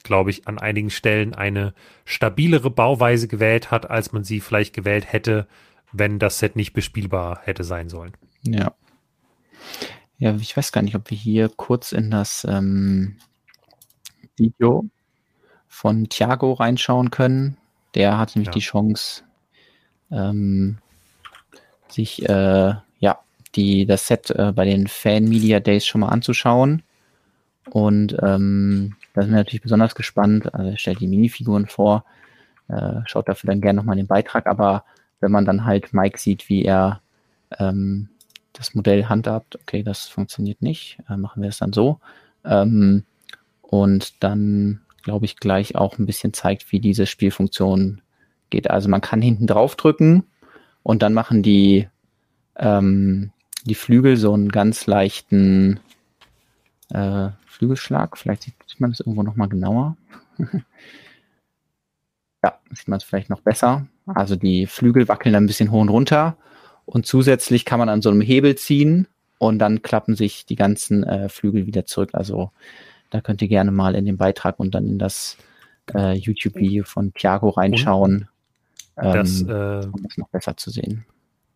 [0.04, 1.74] glaube ich, an einigen Stellen eine
[2.04, 5.46] stabilere Bauweise gewählt hat, als man sie vielleicht gewählt hätte,
[5.92, 8.12] wenn das Set nicht bespielbar hätte sein sollen.
[8.42, 8.74] Ja.
[10.18, 13.16] Ja, ich weiß gar nicht, ob wir hier kurz in das ähm,
[14.36, 14.84] Video
[15.66, 17.56] von Thiago reinschauen können.
[17.94, 18.52] Der hat nämlich ja.
[18.52, 19.24] die Chance,
[20.10, 20.78] ähm,
[21.88, 23.18] sich äh, ja
[23.54, 26.82] die das Set äh, bei den Fan Media Days schon mal anzuschauen.
[27.70, 30.54] Und ähm, da sind wir natürlich besonders gespannt.
[30.54, 32.04] Also er stellt die Minifiguren vor,
[32.68, 34.84] äh, schaut dafür dann gerne nochmal den Beitrag, aber
[35.20, 37.00] wenn man dann halt Mike sieht, wie er
[37.58, 38.08] ähm,
[38.52, 42.00] das Modell handhabt, okay, das funktioniert nicht, äh, machen wir es dann so.
[42.44, 43.04] Ähm,
[43.62, 48.02] und dann, glaube ich, gleich auch ein bisschen zeigt, wie diese Spielfunktion
[48.50, 48.70] geht.
[48.70, 50.24] Also man kann hinten drauf drücken
[50.82, 51.88] und dann machen die,
[52.56, 53.32] ähm,
[53.64, 55.80] die Flügel so einen ganz leichten
[56.90, 58.16] äh, Flügelschlag.
[58.16, 59.96] Vielleicht sieht, man das irgendwo nochmal genauer.
[62.42, 63.86] ja, sieht man es vielleicht noch besser.
[64.06, 66.36] Also die Flügel wackeln ein bisschen hoch und runter
[66.84, 69.06] und zusätzlich kann man an so einem Hebel ziehen
[69.38, 72.10] und dann klappen sich die ganzen äh, Flügel wieder zurück.
[72.14, 72.50] Also
[73.10, 75.36] da könnt ihr gerne mal in den Beitrag und dann in das
[75.94, 78.28] äh, YouTube-Video von Thiago reinschauen,
[78.96, 81.04] ähm, das, äh, um das noch besser zu sehen.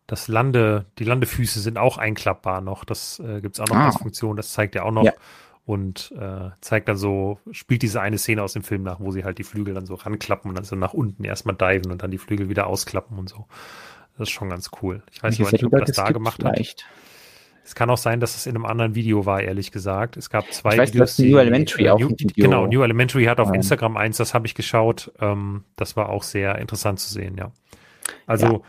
[0.05, 2.85] Das Lande, die Landefüße sind auch einklappbar noch.
[2.85, 3.87] Das äh, gibt es auch noch ah.
[3.87, 4.37] als Funktion.
[4.37, 5.03] Das zeigt er auch noch.
[5.03, 5.13] Ja
[5.67, 9.25] und äh, zeigt dann so, spielt diese eine Szene aus dem Film nach, wo sie
[9.25, 12.09] halt die Flügel dann so ranklappen und dann so nach unten erstmal diven und dann
[12.09, 13.47] die Flügel wieder ausklappen und so.
[14.17, 15.03] Das ist schon ganz cool.
[15.11, 16.85] Ich weiß nicht, ob das da gemacht vielleicht.
[16.85, 16.91] hat.
[17.65, 20.15] Es kann auch sein, dass es in einem anderen Video war, ehrlich gesagt.
[20.15, 21.19] Es gab zwei ich weiß, Videos.
[21.19, 23.55] New Elementary die, auch New, Genau, New Elementary hat auf ja.
[23.55, 25.11] Instagram eins, das habe ich geschaut.
[25.19, 27.51] Ähm, das war auch sehr interessant zu sehen, ja.
[28.25, 28.59] Also ja.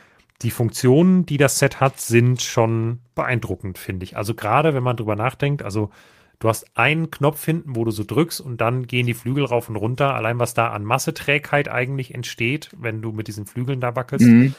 [0.42, 4.16] die Funktionen, die das Set hat, sind schon beeindruckend, finde ich.
[4.16, 5.90] Also gerade wenn man drüber nachdenkt, also
[6.40, 9.68] Du hast einen Knopf hinten, wo du so drückst und dann gehen die Flügel rauf
[9.68, 10.14] und runter.
[10.14, 14.26] Allein was da an Masseträgheit eigentlich entsteht, wenn du mit diesen Flügeln da wackelst.
[14.26, 14.54] Mhm.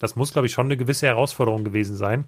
[0.00, 2.24] Das muss, glaube ich, schon eine gewisse Herausforderung gewesen sein,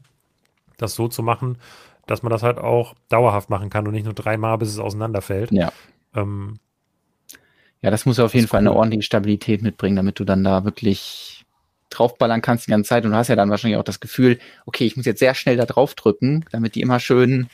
[0.77, 1.59] das so zu machen,
[2.07, 5.51] dass man das halt auch dauerhaft machen kann und nicht nur dreimal, bis es auseinanderfällt.
[5.51, 5.73] Ja.
[6.15, 6.61] Ähm,
[7.83, 11.45] ja, das muss auf jeden Fall eine ordentliche Stabilität mitbringen, damit du dann da wirklich
[11.91, 14.85] draufballern kannst die ganze Zeit und du hast ja dann wahrscheinlich auch das Gefühl, okay,
[14.85, 17.49] ich muss jetzt sehr schnell da drauf drücken, damit die immer schön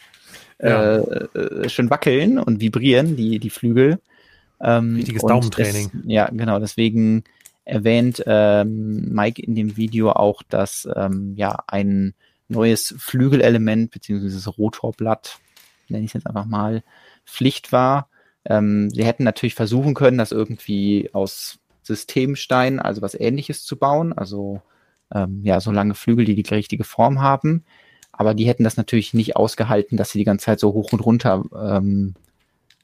[0.68, 0.98] ja.
[0.98, 4.00] äh, schön wackeln und vibrieren, die, die Flügel.
[4.60, 5.90] Ähm, Richtiges Daumentraining.
[5.92, 6.58] Das, ja, genau.
[6.58, 7.24] Deswegen
[7.64, 12.14] erwähnt ähm, Mike in dem Video auch, dass ähm, ja ein
[12.48, 15.38] neues Flügelelement beziehungsweise das Rotorblatt,
[15.88, 16.82] nenne ich es jetzt einfach mal,
[17.24, 18.08] Pflicht war.
[18.44, 24.12] Ähm, sie hätten natürlich versuchen können, das irgendwie aus Systemstein, also was ähnliches zu bauen,
[24.12, 24.62] also
[25.12, 27.64] ähm, ja, so lange Flügel, die die richtige Form haben
[28.12, 31.00] aber die hätten das natürlich nicht ausgehalten, dass sie die ganze Zeit so hoch und
[31.00, 32.14] runter ähm,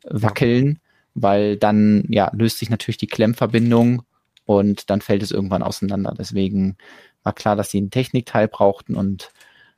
[0.05, 0.81] wackeln,
[1.15, 4.03] weil dann ja löst sich natürlich die Klemmverbindung
[4.45, 6.15] und dann fällt es irgendwann auseinander.
[6.17, 6.77] Deswegen
[7.23, 9.31] war klar, dass sie einen Technikteil brauchten und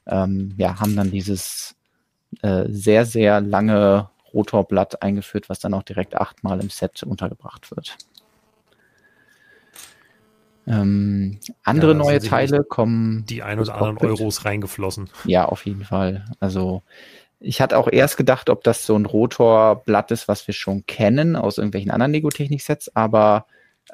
[0.06, 1.74] ähm, ja, haben dann dieses
[2.42, 7.96] äh, sehr, sehr lange Rotorblatt eingeführt, was dann auch direkt achtmal im Set untergebracht wird.
[10.68, 13.24] Ähm, andere ja, neue Teile kommen.
[13.26, 15.08] Die ein oder anderen Euros reingeflossen.
[15.24, 16.26] Ja, auf jeden Fall.
[16.40, 16.82] Also
[17.40, 21.36] ich hatte auch erst gedacht, ob das so ein Rotorblatt ist, was wir schon kennen
[21.36, 23.46] aus irgendwelchen anderen Lego-Technik-Sets, aber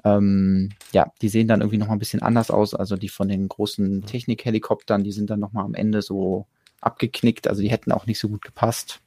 [0.04, 2.74] ähm, ja, die sehen dann irgendwie noch mal ein bisschen anders aus.
[2.74, 6.46] Also die von den großen Technik-Helikoptern, die sind dann noch mal am Ende so
[6.80, 7.46] abgeknickt.
[7.46, 9.00] Also die hätten auch nicht so gut gepasst.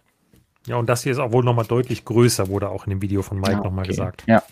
[0.65, 3.02] Ja, und das hier ist auch wohl noch mal deutlich größer, wurde auch in dem
[3.02, 3.68] Video von Mike ja, okay.
[3.68, 4.23] noch mal gesagt.
[4.27, 4.44] Ja,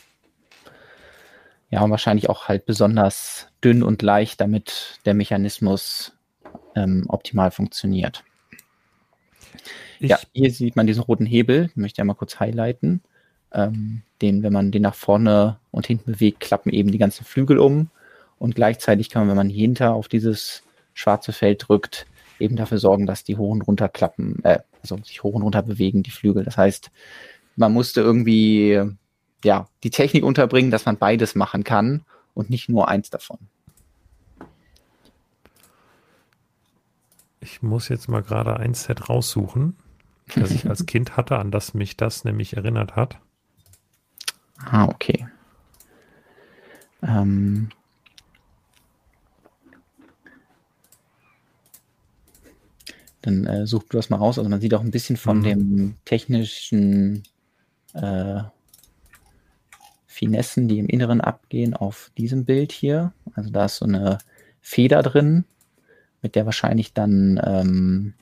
[1.70, 6.14] ja, und wahrscheinlich auch halt besonders dünn und leicht, damit der Mechanismus
[6.76, 8.24] ähm, optimal funktioniert.
[10.00, 13.02] Ich ja, hier sieht man diesen roten Hebel, ich möchte ja mal kurz highlighten.
[13.52, 17.58] Ähm, den, wenn man den nach vorne und hinten bewegt, klappen eben die ganzen Flügel
[17.58, 17.90] um.
[18.38, 20.64] Und gleichzeitig kann man, wenn man hinter auf dieses
[20.94, 22.06] schwarze Feld drückt,
[22.40, 25.62] eben dafür sorgen, dass die hoch und runter klappen, äh, also sich hoch und runter
[25.62, 26.44] bewegen, die Flügel.
[26.44, 26.92] Das heißt,
[27.56, 28.82] man musste irgendwie
[29.44, 32.04] ja, die Technik unterbringen, dass man beides machen kann
[32.34, 33.40] und nicht nur eins davon.
[37.40, 39.76] Ich muss jetzt mal gerade ein Set raussuchen,
[40.36, 43.20] das ich als Kind hatte, an das mich das nämlich erinnert hat.
[44.58, 45.28] Ah, okay.
[47.04, 47.70] Ähm,
[53.22, 54.38] dann äh, such du das mal raus.
[54.38, 55.44] Also man sieht auch ein bisschen von mhm.
[55.44, 57.24] dem technischen
[57.94, 58.42] äh,
[60.16, 63.12] Finessen, die im Inneren abgehen, auf diesem Bild hier.
[63.34, 64.20] Also da ist so eine
[64.62, 65.44] Feder drin,
[66.22, 68.14] mit der wahrscheinlich dann ähm,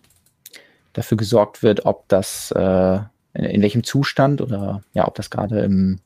[0.93, 2.95] dafür gesorgt wird, ob das äh,
[3.35, 5.99] in, in, welchem Zustand oder ja, ob das gerade im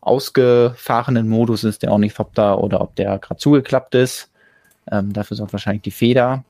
[0.00, 4.32] ausgefahrenen Modus ist, der Ornithopter, oder ob der gerade zugeklappt ist.
[4.90, 6.42] Ähm, dafür sorgt wahrscheinlich die Feder.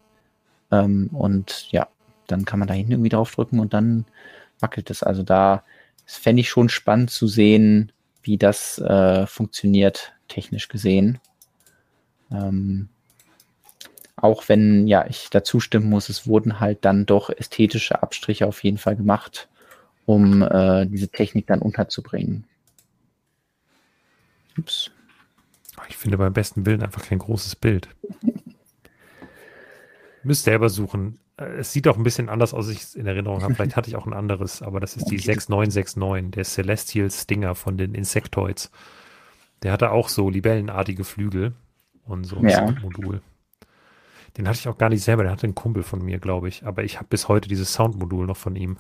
[0.71, 1.89] Ähm, und ja,
[2.27, 4.07] dann kann man da hinten irgendwie draufdrücken und dann
[4.61, 5.03] wackelt es.
[5.03, 5.63] Also da
[6.07, 7.93] fände ich schon spannend zu sehen,
[8.23, 11.19] wie das äh, funktioniert, technisch gesehen.
[12.31, 12.89] Ähm,
[14.17, 18.63] auch wenn, ja, ich dazu stimmen muss, es wurden halt dann doch ästhetische Abstriche auf
[18.65, 19.49] jeden Fall gemacht,
[20.07, 22.45] um äh, diese Technik dann unterzubringen.
[24.59, 24.91] Ups.
[25.89, 27.89] Ich finde beim besten Bild einfach kein großes Bild.
[30.25, 31.21] Müsst selber suchen.
[31.39, 33.55] Äh, es sieht auch ein bisschen anders aus, als ich es in Erinnerung habe.
[33.55, 37.79] Vielleicht hatte ich auch ein anderes, aber das ist die 6969, der Celestial Stinger von
[37.79, 38.71] den Insectoids.
[39.63, 41.55] Der hatte auch so libellenartige Flügel
[42.05, 42.59] und so ein ja.
[42.59, 43.23] Soundmodul.
[44.37, 46.65] Den hatte ich auch gar nicht selber, der hatte einen Kumpel von mir, glaube ich.
[46.65, 48.79] Aber ich habe bis heute dieses Soundmodul noch von ihm.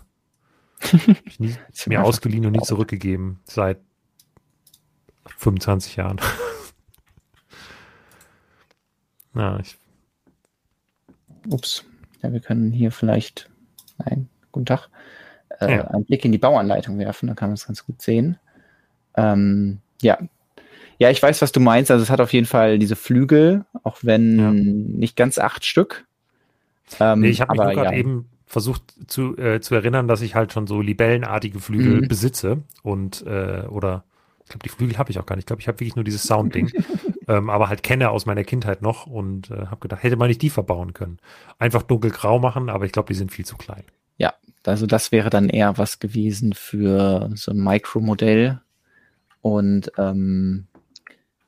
[1.24, 1.56] ich nie,
[1.86, 3.40] mir ausgeliehen und nie zurückgegeben.
[3.44, 3.80] Seit
[5.38, 6.20] 25 Jahren.
[9.32, 9.76] Na, ich.
[11.48, 11.84] Ups.
[12.22, 13.48] Ja, wir können hier vielleicht,
[13.98, 14.88] nein, guten Tag,
[15.60, 15.88] äh, ja.
[15.88, 18.38] einen Blick in die Bauanleitung werfen, da kann man es ganz gut sehen.
[19.16, 20.18] Ähm, ja.
[20.98, 21.90] Ja, ich weiß, was du meinst.
[21.92, 24.50] Also es hat auf jeden Fall diese Flügel, auch wenn ja.
[24.50, 26.06] nicht ganz acht Stück.
[26.98, 27.96] Ähm, nee, ich habe mich gerade ja.
[27.96, 32.08] eben versucht zu, äh, zu erinnern, dass ich halt schon so libellenartige Flügel mhm.
[32.08, 34.04] besitze und äh, oder
[34.42, 35.42] ich glaube, die Flügel habe ich auch gar nicht.
[35.42, 36.72] Ich glaube, ich habe wirklich nur dieses Sound-Ding.
[37.28, 40.42] ähm, aber halt kenne aus meiner Kindheit noch und äh, habe gedacht, hätte man nicht
[40.42, 41.18] die verbauen können.
[41.58, 43.84] Einfach dunkelgrau machen, aber ich glaube, die sind viel zu klein.
[44.16, 44.34] Ja,
[44.66, 48.60] also das wäre dann eher was gewesen für so ein Micro-Modell.
[49.42, 50.66] Und ähm,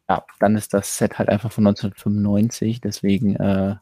[0.08, 2.80] ja, dann ist das Set halt einfach von 1995.
[2.80, 3.76] Deswegen äh,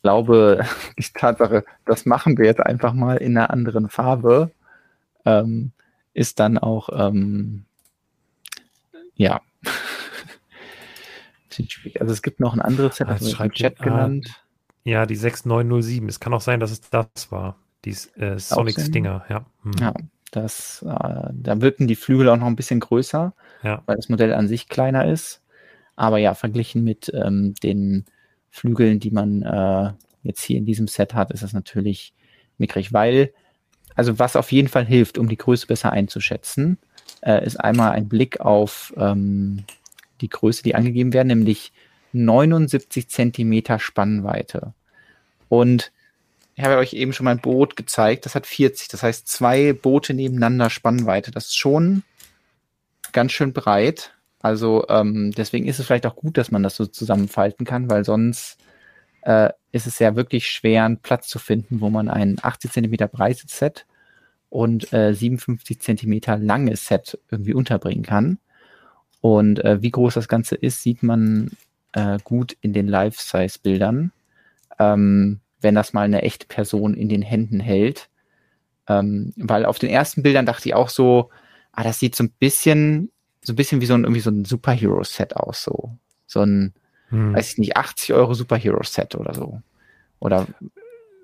[0.00, 0.64] ich glaube,
[0.98, 4.50] die Tatsache, das machen wir jetzt einfach mal in einer anderen Farbe,
[5.26, 5.72] ähm,
[6.14, 7.66] ist dann auch ähm,
[9.14, 9.42] ja.
[11.98, 14.44] also es gibt noch ein anderes Set, das im Chat ah, genannt.
[14.84, 16.08] Ja, die 6907.
[16.08, 17.56] Es kann auch sein, dass es das war.
[17.84, 19.46] Die äh, Sonic Stinger, ja.
[19.62, 19.72] Hm.
[19.80, 19.94] Ja,
[20.30, 23.82] das, äh, da wirken die Flügel auch noch ein bisschen größer, ja.
[23.86, 25.42] weil das Modell an sich kleiner ist.
[25.96, 28.04] Aber ja, verglichen mit ähm, den
[28.50, 32.14] Flügeln, die man äh, jetzt hier in diesem Set hat, ist das natürlich
[32.58, 33.32] mickrig, weil,
[33.94, 36.78] also was auf jeden Fall hilft, um die Größe besser einzuschätzen,
[37.22, 39.64] äh, ist einmal ein Blick auf ähm,
[40.20, 41.72] die Größe, die angegeben werden, nämlich
[42.12, 44.74] 79 Zentimeter Spannweite.
[45.48, 45.92] Und
[46.56, 50.14] ich habe euch eben schon mein Boot gezeigt, das hat 40, das heißt zwei Boote
[50.14, 51.30] nebeneinander Spannweite.
[51.30, 52.02] Das ist schon
[53.12, 54.12] ganz schön breit.
[54.42, 58.04] Also ähm, deswegen ist es vielleicht auch gut, dass man das so zusammenfalten kann, weil
[58.04, 58.58] sonst
[59.22, 63.08] äh, ist es ja wirklich schwer, einen Platz zu finden, wo man ein 80 Zentimeter
[63.08, 63.86] breites Set
[64.48, 68.38] und äh, 57 Zentimeter langes Set irgendwie unterbringen kann.
[69.20, 71.50] Und äh, wie groß das Ganze ist, sieht man
[71.92, 74.12] äh, gut in den Life-Size-Bildern,
[74.78, 78.08] ähm, wenn das mal eine echte Person in den Händen hält.
[78.88, 81.30] Ähm, weil auf den ersten Bildern dachte ich auch so,
[81.72, 83.10] ah, das sieht so ein bisschen,
[83.42, 85.96] so ein bisschen wie so ein, irgendwie so ein Superhero-Set aus, so.
[86.26, 86.74] So ein,
[87.08, 87.34] hm.
[87.34, 89.60] weiß ich nicht, 80 Euro Superhero-Set oder so.
[90.18, 90.46] Oder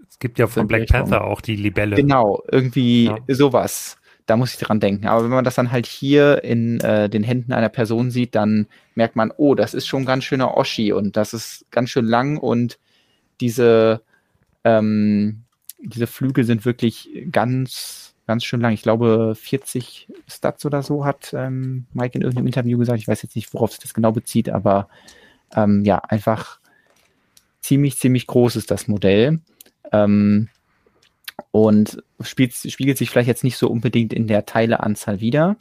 [0.09, 1.97] es gibt ja von Black Panther auch die Libelle.
[1.97, 3.19] Genau, irgendwie ja.
[3.29, 3.99] sowas.
[4.27, 5.07] Da muss ich dran denken.
[5.07, 8.67] Aber wenn man das dann halt hier in äh, den Händen einer Person sieht, dann
[8.95, 12.37] merkt man, oh, das ist schon ganz schöner Oschi und das ist ganz schön lang
[12.37, 12.79] und
[13.41, 14.03] diese,
[14.65, 15.45] ähm,
[15.79, 18.73] diese Flügel sind wirklich ganz, ganz schön lang.
[18.73, 22.99] Ich glaube, 40 Stats oder so hat ähm, Mike in irgendeinem Interview gesagt.
[22.99, 24.89] Ich weiß jetzt nicht, worauf sich das genau bezieht, aber
[25.55, 26.59] ähm, ja, einfach
[27.61, 29.41] ziemlich, ziemlich groß ist das Modell.
[29.93, 30.49] Ähm,
[31.51, 35.57] und spielt, spiegelt sich vielleicht jetzt nicht so unbedingt in der Teileanzahl wieder.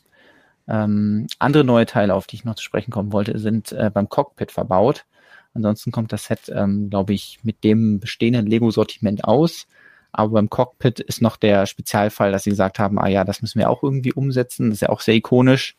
[0.67, 4.09] Ähm, andere neue Teile, auf die ich noch zu sprechen kommen wollte, sind äh, beim
[4.09, 5.05] Cockpit verbaut.
[5.53, 9.67] Ansonsten kommt das Set, ähm, glaube ich, mit dem bestehenden Lego-Sortiment aus.
[10.11, 13.59] Aber beim Cockpit ist noch der Spezialfall, dass sie gesagt haben, ah ja, das müssen
[13.59, 14.69] wir auch irgendwie umsetzen.
[14.69, 15.75] Das ist ja auch sehr ikonisch.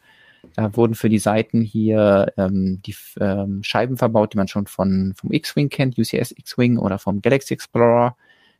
[0.55, 5.15] Da wurden für die Seiten hier ähm, die ähm, Scheiben verbaut, die man schon von,
[5.17, 8.17] vom X-Wing kennt, UCS X-Wing oder vom Galaxy Explorer.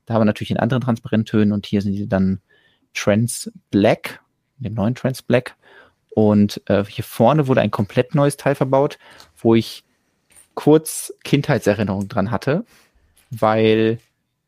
[0.07, 2.41] Da haben wir natürlich in anderen Transparenttönen und hier sind die dann
[2.95, 4.21] Trans Black,
[4.59, 5.57] dem neuen Trans Black.
[6.15, 8.99] Und äh, hier vorne wurde ein komplett neues Teil verbaut,
[9.37, 9.85] wo ich
[10.55, 12.65] kurz Kindheitserinnerungen dran hatte,
[13.31, 13.99] weil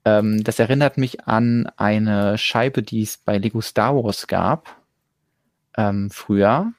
[0.06, 4.78] ähm, das erinnert mich an eine Scheibe, die es bei Lego Star Wars gab
[5.76, 6.72] ähm, früher.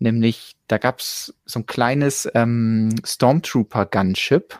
[0.00, 4.58] Nämlich, da gab es so ein kleines ähm, Stormtrooper Gunship,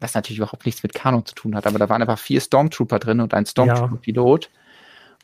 [0.00, 2.98] was natürlich überhaupt nichts mit Kanon zu tun hat, aber da waren einfach vier Stormtrooper
[2.98, 4.44] drin und ein Stormtrooper-Pilot.
[4.44, 4.50] Ja.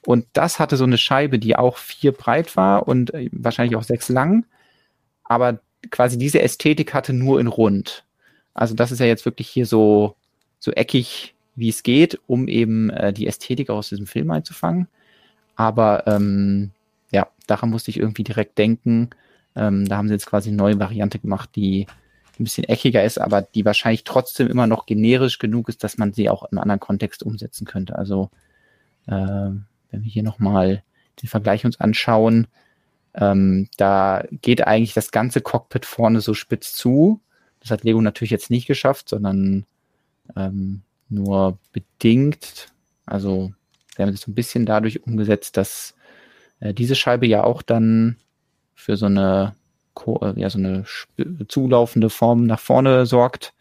[0.06, 3.82] Und das hatte so eine Scheibe, die auch vier breit war und äh, wahrscheinlich auch
[3.82, 4.44] sechs lang.
[5.24, 5.58] Aber
[5.90, 8.04] quasi diese Ästhetik hatte nur in rund.
[8.54, 10.14] Also das ist ja jetzt wirklich hier so,
[10.58, 14.88] so eckig, wie es geht, um eben äh, die Ästhetik aus diesem Film einzufangen.
[15.56, 16.70] Aber ähm,
[17.10, 19.10] ja, daran musste ich irgendwie direkt denken.
[19.56, 21.86] Ähm, da haben sie jetzt quasi eine neue Variante gemacht, die
[22.40, 26.12] ein bisschen eckiger ist, aber die wahrscheinlich trotzdem immer noch generisch genug ist, dass man
[26.12, 27.96] sie auch im anderen Kontext umsetzen könnte.
[27.96, 28.30] Also
[29.06, 30.82] äh, wenn wir hier nochmal
[31.22, 32.46] den Vergleich uns anschauen,
[33.14, 37.20] ähm, da geht eigentlich das ganze Cockpit vorne so spitz zu.
[37.60, 39.64] Das hat Lego natürlich jetzt nicht geschafft, sondern
[40.36, 42.72] ähm, nur bedingt.
[43.06, 43.52] Also
[43.96, 45.94] wir haben es so ein bisschen dadurch umgesetzt, dass
[46.60, 48.16] äh, diese Scheibe ja auch dann
[48.74, 49.54] für so eine
[50.36, 50.84] ja, so eine
[51.48, 53.54] zulaufende Form nach vorne sorgt.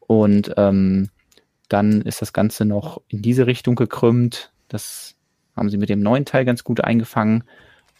[0.00, 1.10] Und ähm,
[1.68, 4.52] dann ist das Ganze noch in diese Richtung gekrümmt.
[4.68, 5.16] Das
[5.56, 7.44] haben sie mit dem neuen Teil ganz gut eingefangen.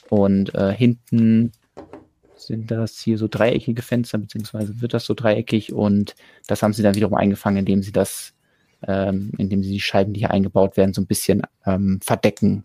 [0.09, 1.53] Und äh, hinten
[2.37, 6.15] sind das hier so dreieckige Fenster, beziehungsweise wird das so dreieckig und
[6.47, 8.35] das haben sie dann wiederum eingefangen, indem sie das,
[8.87, 12.65] ähm, indem sie die Scheiben, die hier eingebaut werden, so ein bisschen ähm, verdecken.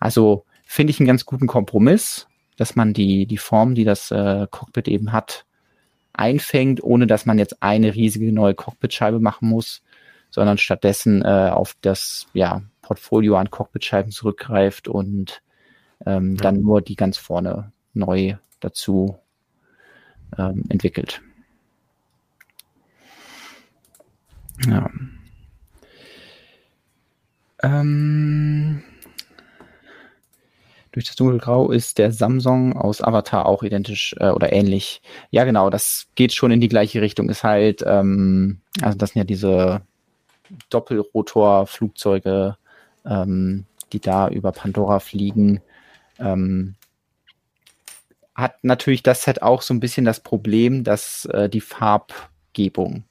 [0.00, 2.26] Also finde ich einen ganz guten Kompromiss
[2.56, 5.44] dass man die, die Form, die das äh, Cockpit eben hat,
[6.12, 9.82] einfängt, ohne dass man jetzt eine riesige neue Cockpitscheibe machen muss,
[10.30, 15.42] sondern stattdessen äh, auf das ja, Portfolio an Cockpitscheiben zurückgreift und
[16.06, 16.42] ähm, ja.
[16.42, 19.18] dann nur die ganz vorne neu dazu
[20.38, 21.20] ähm, entwickelt.
[24.66, 24.90] Ja.
[27.62, 28.82] Ähm,
[30.94, 35.02] durch das Dunkelgrau ist der Samsung aus Avatar auch identisch äh, oder ähnlich.
[35.32, 37.28] Ja, genau, das geht schon in die gleiche Richtung.
[37.28, 39.82] Ist halt, ähm, also das sind ja diese
[40.70, 42.56] Doppelrotor-Flugzeuge,
[43.04, 45.62] ähm, die da über Pandora fliegen.
[46.20, 46.76] Ähm,
[48.36, 53.02] hat natürlich das Set auch so ein bisschen das Problem, dass äh, die Farbgebung.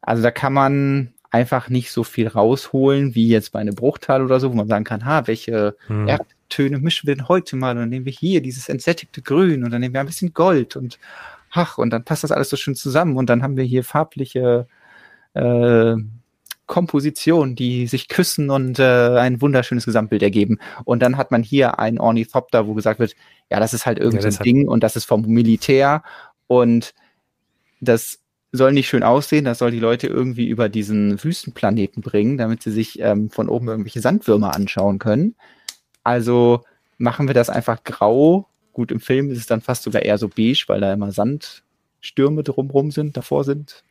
[0.00, 4.40] Also da kann man einfach nicht so viel rausholen wie jetzt bei einem Bruchteil oder
[4.40, 6.08] so, wo man sagen kann, ha, welche hm.
[6.52, 7.72] Töne mischen wir denn heute mal?
[7.72, 10.76] Und dann nehmen wir hier dieses entsättigte Grün und dann nehmen wir ein bisschen Gold
[10.76, 10.98] und
[11.50, 14.66] ach, und dann passt das alles so schön zusammen und dann haben wir hier farbliche
[15.34, 15.94] äh,
[16.66, 20.58] Kompositionen, die sich küssen und äh, ein wunderschönes Gesamtbild ergeben.
[20.84, 23.14] Und dann hat man hier ein Ornithopter, wo gesagt wird,
[23.50, 26.02] ja, das ist halt irgendein ja, Ding und das ist vom Militär
[26.46, 26.94] und
[27.80, 28.20] das
[28.52, 32.70] soll nicht schön aussehen, das soll die Leute irgendwie über diesen Wüstenplaneten bringen, damit sie
[32.70, 35.34] sich ähm, von oben irgendwelche Sandwürmer anschauen können.
[36.04, 36.64] Also
[36.98, 38.48] machen wir das einfach grau.
[38.72, 42.42] Gut, im Film ist es dann fast sogar eher so beige, weil da immer Sandstürme
[42.42, 43.84] drumrum sind, davor sind,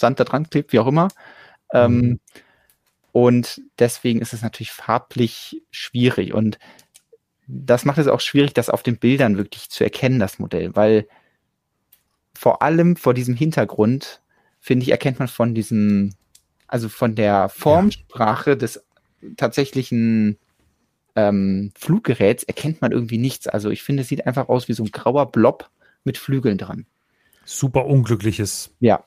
[0.00, 1.08] Sand da dran klebt, wie auch immer.
[1.72, 2.04] Ähm, mhm.
[2.04, 2.20] Ähm,
[3.12, 6.32] und deswegen ist es natürlich farblich schwierig.
[6.32, 6.58] Und
[7.46, 11.08] das macht es auch schwierig, das auf den Bildern wirklich zu erkennen, das Modell, weil
[12.34, 14.20] vor allem vor diesem Hintergrund,
[14.60, 16.14] finde ich, erkennt man von diesem,
[16.68, 18.56] also von der Formsprache ja.
[18.56, 18.84] des
[19.36, 20.38] tatsächlichen
[21.18, 23.48] ähm, Fluggeräts erkennt man irgendwie nichts.
[23.48, 25.68] Also ich finde, es sieht einfach aus wie so ein grauer Blob
[26.04, 26.86] mit Flügeln dran.
[27.44, 29.02] super unglückliches ja.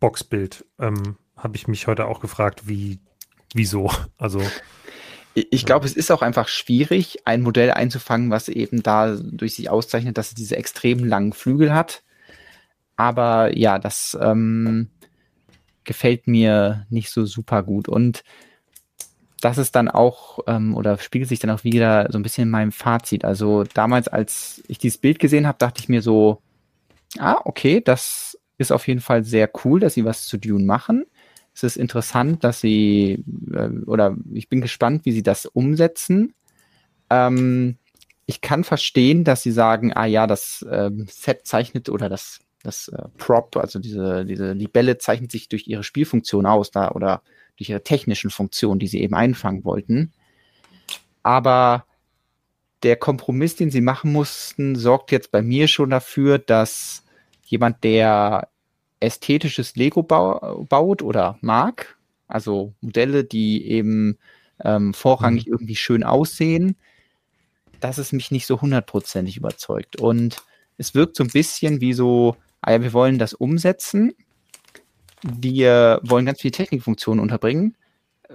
[0.00, 0.64] Boxbild.
[0.80, 2.98] Ähm, Habe ich mich heute auch gefragt, wie,
[3.54, 3.90] wieso?
[4.18, 4.42] Also.
[5.34, 9.68] Ich glaube, es ist auch einfach schwierig, ein Modell einzufangen, was eben da durch sich
[9.68, 12.02] auszeichnet, dass es diese extrem langen Flügel hat.
[12.96, 14.88] Aber ja, das ähm,
[15.84, 17.86] gefällt mir nicht so super gut.
[17.86, 18.24] Und
[19.46, 22.50] das ist dann auch, ähm, oder spiegelt sich dann auch wieder so ein bisschen in
[22.50, 23.24] meinem Fazit.
[23.24, 26.42] Also damals, als ich dieses Bild gesehen habe, dachte ich mir so,
[27.18, 31.06] ah, okay, das ist auf jeden Fall sehr cool, dass sie was zu Dune machen.
[31.54, 36.34] Es ist interessant, dass sie, äh, oder ich bin gespannt, wie sie das umsetzen.
[37.08, 37.76] Ähm,
[38.26, 42.88] ich kann verstehen, dass sie sagen, ah ja, das ähm, Set zeichnet oder das, das
[42.88, 47.22] äh, Prop, also diese, diese Libelle zeichnet sich durch ihre Spielfunktion aus, da oder
[47.56, 50.12] durch ihre technischen Funktionen, die sie eben einfangen wollten.
[51.22, 51.86] Aber
[52.82, 57.04] der Kompromiss, den sie machen mussten, sorgt jetzt bei mir schon dafür, dass
[57.44, 58.48] jemand, der
[59.00, 61.96] ästhetisches Lego bau baut oder mag,
[62.28, 64.18] also Modelle, die eben
[64.64, 65.52] ähm, vorrangig mhm.
[65.52, 66.76] irgendwie schön aussehen,
[67.80, 70.00] dass es mich nicht so hundertprozentig überzeugt.
[70.00, 70.42] Und
[70.78, 74.14] es wirkt so ein bisschen wie so, ah ja, wir wollen das umsetzen,
[75.22, 77.76] wir wollen ganz viele Technikfunktionen unterbringen.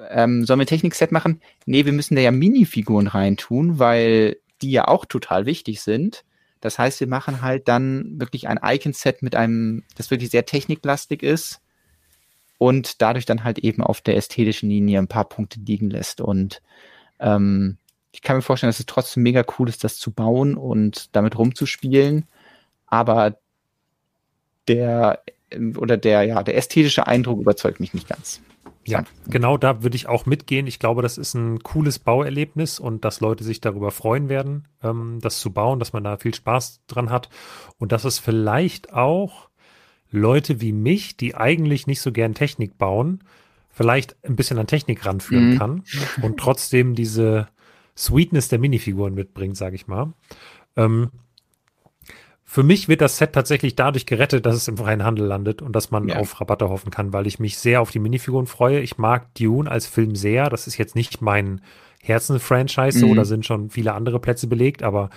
[0.09, 1.41] Ähm, sollen wir ein Technikset machen?
[1.65, 6.23] Nee, wir müssen da ja Minifiguren reintun, weil die ja auch total wichtig sind.
[6.61, 11.23] Das heißt, wir machen halt dann wirklich ein Icon-Set mit einem, das wirklich sehr techniklastig
[11.23, 11.59] ist
[12.59, 16.21] und dadurch dann halt eben auf der ästhetischen Linie ein paar Punkte liegen lässt.
[16.21, 16.61] Und
[17.19, 17.77] ähm,
[18.11, 21.37] ich kann mir vorstellen, dass es trotzdem mega cool ist, das zu bauen und damit
[21.37, 22.27] rumzuspielen.
[22.85, 23.37] Aber
[24.67, 25.23] der
[25.77, 28.41] oder der, ja, der ästhetische Eindruck überzeugt mich nicht ganz.
[28.83, 30.65] Ja, genau da würde ich auch mitgehen.
[30.65, 35.19] Ich glaube, das ist ein cooles Bauerlebnis und dass Leute sich darüber freuen werden, ähm,
[35.21, 37.29] das zu bauen, dass man da viel Spaß dran hat
[37.77, 39.49] und dass es vielleicht auch
[40.09, 43.23] Leute wie mich, die eigentlich nicht so gern Technik bauen,
[43.69, 45.57] vielleicht ein bisschen an Technik ranführen mhm.
[45.57, 45.83] kann
[46.21, 47.47] und trotzdem diese
[47.95, 50.13] Sweetness der Minifiguren mitbringt, sage ich mal.
[50.75, 51.11] Ähm,
[52.51, 55.73] für mich wird das Set tatsächlich dadurch gerettet, dass es im freien Handel landet und
[55.73, 56.17] dass man ja.
[56.17, 58.81] auf Rabatte hoffen kann, weil ich mich sehr auf die Minifiguren freue.
[58.81, 60.49] Ich mag Dune als Film sehr.
[60.49, 61.61] Das ist jetzt nicht mein
[62.01, 63.15] Herzenfranchise, so, mhm.
[63.15, 65.11] da sind schon viele andere Plätze belegt, aber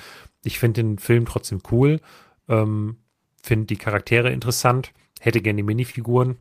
[0.44, 1.98] ich finde den Film trotzdem cool.
[2.48, 2.98] Ähm,
[3.42, 6.36] finde die Charaktere interessant, hätte gerne die Minifiguren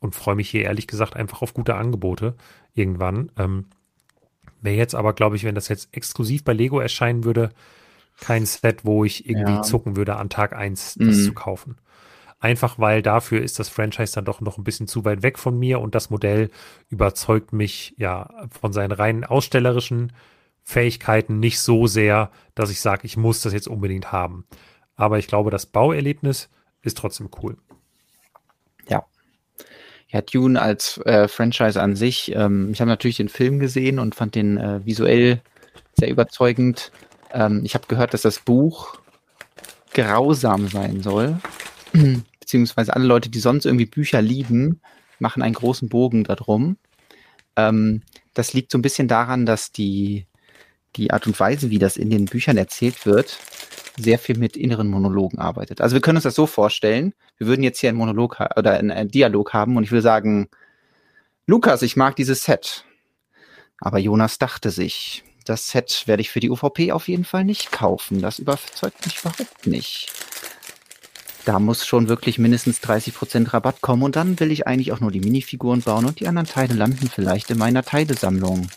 [0.00, 2.34] und freue mich hier ehrlich gesagt einfach auf gute Angebote
[2.74, 3.30] irgendwann.
[3.38, 3.66] Ähm,
[4.60, 7.50] Wäre jetzt aber, glaube ich, wenn das jetzt exklusiv bei Lego erscheinen würde,
[8.20, 9.62] kein Set, wo ich irgendwie ja.
[9.62, 11.24] zucken würde, an Tag 1 das mhm.
[11.24, 11.76] zu kaufen.
[12.40, 15.56] Einfach weil dafür ist das Franchise dann doch noch ein bisschen zu weit weg von
[15.56, 16.50] mir und das Modell
[16.88, 20.12] überzeugt mich ja von seinen reinen ausstellerischen
[20.64, 24.44] Fähigkeiten nicht so sehr, dass ich sage, ich muss das jetzt unbedingt haben.
[24.96, 26.50] Aber ich glaube, das Bauerlebnis
[26.82, 27.56] ist trotzdem cool.
[28.88, 29.04] Ja.
[30.08, 32.32] Ja, Dune als äh, Franchise an sich.
[32.34, 35.40] Ähm, ich habe natürlich den Film gesehen und fand den äh, visuell
[35.94, 36.92] sehr überzeugend.
[37.32, 38.98] Ähm, ich habe gehört, dass das Buch
[39.92, 41.38] grausam sein soll.
[42.40, 44.80] Beziehungsweise alle Leute, die sonst irgendwie Bücher lieben,
[45.18, 46.76] machen einen großen Bogen darum.
[47.56, 48.02] Ähm,
[48.34, 50.26] das liegt so ein bisschen daran, dass die,
[50.96, 53.38] die Art und Weise, wie das in den Büchern erzählt wird,
[53.98, 55.80] sehr viel mit inneren Monologen arbeitet.
[55.80, 59.08] Also wir können uns das so vorstellen, wir würden jetzt hier einen Monolog oder einen
[59.08, 60.48] Dialog haben und ich würde sagen,
[61.46, 62.84] Lukas, ich mag dieses Set.
[63.78, 67.72] Aber Jonas dachte sich, das Set werde ich für die UVP auf jeden Fall nicht
[67.72, 68.20] kaufen.
[68.20, 70.12] Das überzeugt mich überhaupt nicht.
[71.44, 75.10] Da muss schon wirklich mindestens 30% Rabatt kommen und dann will ich eigentlich auch nur
[75.10, 78.68] die Minifiguren bauen und die anderen Teile landen vielleicht in meiner Teilesammlung.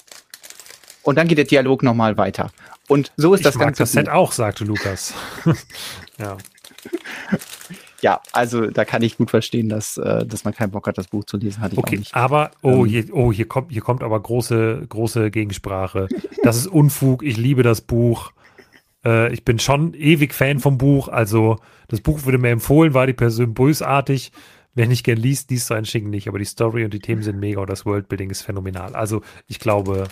[1.03, 2.51] Und dann geht der Dialog nochmal weiter.
[2.87, 3.83] Und so ist ich das mag Ganze.
[3.83, 5.13] Das Set auch, sagte Lukas.
[6.17, 6.37] ja.
[8.06, 11.07] ja, also da kann ich gut verstehen, dass, äh, dass man keinen Bock hat, das
[11.07, 11.61] Buch zu lesen.
[11.61, 15.32] Hatte ich okay, aber oh, ähm, hier, oh, hier kommt, hier kommt aber große, große
[15.32, 16.07] Gegensprache.
[16.44, 17.23] Das ist Unfug.
[17.23, 18.32] Ich liebe das Buch.
[19.03, 21.07] Äh, ich bin schon ewig Fan vom Buch.
[21.07, 21.57] Also
[21.88, 24.32] das Buch wurde mir empfohlen, war die Person bösartig.
[24.76, 26.27] Wer nicht gern liest, liest so ein Schicken nicht.
[26.27, 28.95] Aber die Story und die Themen sind mega und das Worldbuilding ist phänomenal.
[28.95, 30.03] Also ich glaube,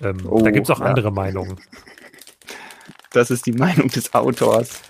[0.00, 0.86] ähm, oh, da gibt es auch ja.
[0.86, 1.56] andere Meinungen.
[3.12, 4.82] Das ist die Meinung des Autors.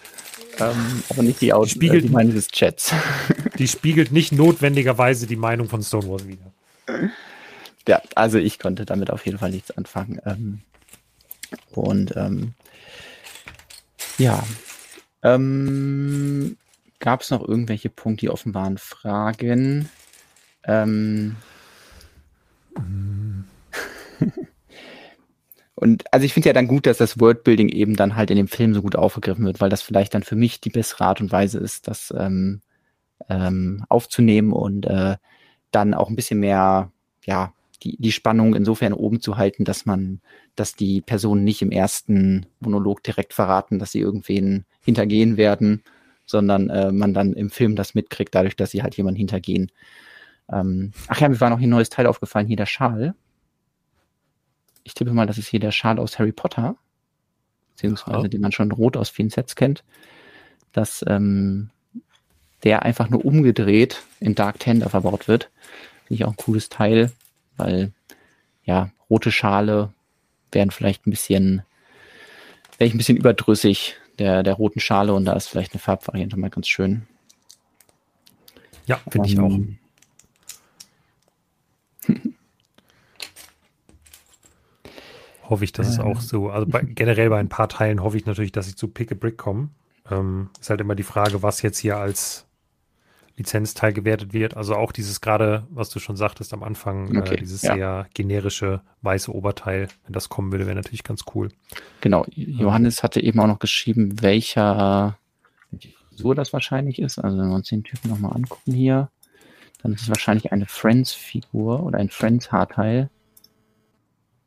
[0.61, 2.93] Ähm, aber nicht die, spiegelt, äh, die Meinung des Chats.
[3.59, 6.53] Die spiegelt nicht notwendigerweise die Meinung von Stonewall wieder.
[7.87, 10.21] Ja, also ich konnte damit auf jeden Fall nichts anfangen.
[10.25, 10.61] Ähm,
[11.73, 12.55] und ähm,
[14.19, 14.43] ja,
[15.23, 16.57] ähm,
[17.01, 18.79] gab es noch irgendwelche Punkte, die offen waren?
[18.79, 19.89] Fragen?
[20.65, 21.37] Ähm.
[25.81, 28.49] und also ich finde ja dann gut, dass das Worldbuilding eben dann halt in dem
[28.49, 31.33] Film so gut aufgegriffen wird, weil das vielleicht dann für mich die bessere Art und
[31.33, 32.61] Weise ist, das ähm,
[33.31, 35.17] ähm, aufzunehmen und äh,
[35.71, 36.93] dann auch ein bisschen mehr,
[37.25, 40.21] ja, die, die Spannung insofern oben zu halten, dass man,
[40.55, 45.83] dass die Personen nicht im ersten Monolog direkt verraten, dass sie irgendwen hintergehen werden,
[46.27, 49.73] sondern äh, man dann im Film das mitkriegt, dadurch, dass sie halt jemanden hintergehen.
[50.53, 53.15] Ähm, ach ja, mir war noch ein neues Teil aufgefallen, hier der Schal.
[54.85, 56.77] Ich tippe mal, das ist hier der Schal aus Harry Potter,
[57.73, 58.29] beziehungsweise ja.
[58.29, 59.85] den man schon rot aus vielen Sets kennt.
[60.73, 61.71] Dass ähm,
[62.63, 65.51] der einfach nur umgedreht in Dark Tender verbaut wird.
[66.05, 67.11] Finde ich auch ein cooles Teil,
[67.57, 67.93] weil
[68.65, 69.93] ja, rote Schale
[70.53, 71.63] wären vielleicht ein bisschen,
[72.79, 76.39] wäre ich ein bisschen überdrüssig der, der roten Schale und da ist vielleicht eine Farbvariante
[76.39, 77.07] mal ganz schön.
[78.87, 79.59] Ja, finde ich auch.
[85.51, 88.25] Hoffe ich, dass es auch so, also bei, generell bei ein paar Teilen hoffe ich
[88.25, 89.75] natürlich, dass sie zu Pick a Brick kommen.
[90.11, 92.47] Ähm, ist halt immer die Frage, was jetzt hier als
[93.37, 94.57] Lizenzteil gewertet wird.
[94.57, 97.75] Also auch dieses gerade, was du schon sagtest am Anfang, äh, okay, äh, dieses ja.
[97.75, 101.49] sehr generische weiße Oberteil, wenn das kommen würde, wäre natürlich ganz cool.
[102.01, 105.19] Genau, Johannes hatte eben auch noch geschrieben, welcher
[106.11, 107.19] so das wahrscheinlich ist.
[107.19, 109.11] Also wenn wir uns den Typen nochmal angucken hier,
[109.83, 113.09] dann ist es wahrscheinlich eine Friends-Figur oder ein Friends-Haarteil,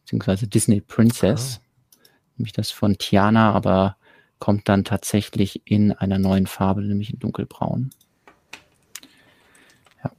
[0.04, 2.08] beziehungsweise Disney Princess, oh.
[2.38, 3.98] nämlich das von Tiana, aber
[4.40, 7.92] kommt dann tatsächlich in einer neuen Farbe, nämlich in dunkelbraun.
[10.04, 10.12] Ja.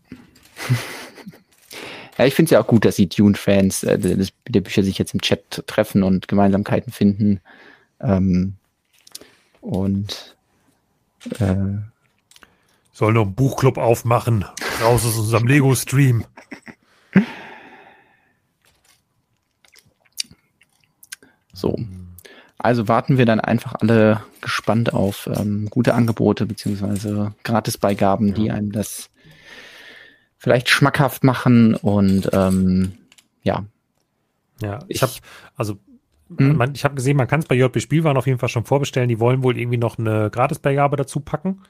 [2.19, 5.13] ja, ich finde es ja auch gut, dass die Dune-Fans äh, der Bücher sich jetzt
[5.13, 7.41] im Chat treffen und Gemeinsamkeiten finden.
[8.01, 8.55] Ähm,
[9.61, 10.37] und
[11.39, 11.57] äh,
[12.93, 14.45] soll noch einen Buchclub aufmachen.
[14.81, 16.25] Raus aus unserem Lego-Stream.
[21.65, 21.79] So.
[22.59, 28.35] Also warten wir dann einfach alle gespannt auf ähm, gute Angebote beziehungsweise Gratisbeigaben, ja.
[28.35, 29.09] die einem das
[30.37, 32.93] vielleicht schmackhaft machen und ähm,
[33.43, 33.65] ja.
[34.61, 35.13] Ja, ich, ich habe
[35.57, 35.79] also
[36.37, 36.57] hm?
[36.57, 39.09] man, ich habe gesehen, man kann es bei JP Spielwaren auf jeden Fall schon vorbestellen.
[39.09, 41.63] Die wollen wohl irgendwie noch eine Gratisbeigabe dazu packen.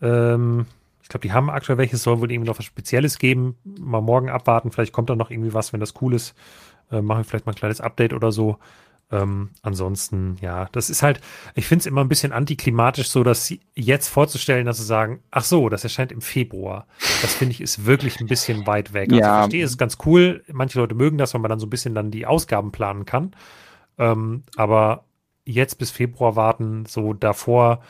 [0.00, 0.66] Ähm,
[1.02, 3.56] ich glaube, die haben aktuell welches, soll wohl irgendwie noch was Spezielles geben.
[3.64, 6.34] Mal morgen abwarten, vielleicht kommt da noch irgendwie was, wenn das cool ist.
[6.90, 8.58] Äh, machen wir vielleicht mal ein kleines Update oder so.
[9.10, 11.20] Ähm, ansonsten, ja, das ist halt,
[11.54, 15.44] ich finde es immer ein bisschen antiklimatisch, so dass jetzt vorzustellen, dass sie sagen, ach
[15.44, 16.86] so, das erscheint im Februar.
[17.22, 19.10] Das finde ich ist wirklich ein bisschen weit weg.
[19.10, 19.36] Also ja.
[19.36, 20.44] ich verstehe, es ist ganz cool.
[20.52, 23.32] Manche Leute mögen das, weil man dann so ein bisschen dann die Ausgaben planen kann.
[23.96, 25.04] Ähm, aber
[25.46, 27.82] jetzt bis Februar warten, so davor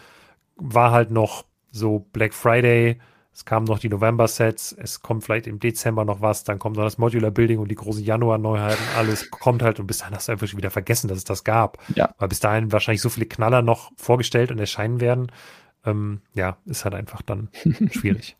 [0.54, 3.00] war halt noch so Black Friday,
[3.38, 6.82] es kamen noch die November-Sets, es kommt vielleicht im Dezember noch was, dann kommt noch
[6.82, 10.32] das Modular Building und die großen Januar-Neuheiten, alles kommt halt und bis dahin hast du
[10.32, 11.78] einfach schon wieder vergessen, dass es das gab.
[11.94, 12.12] Ja.
[12.18, 15.30] Weil bis dahin wahrscheinlich so viele Knaller noch vorgestellt und erscheinen werden.
[15.86, 17.48] Ähm, ja, ist halt einfach dann
[17.92, 18.36] schwierig.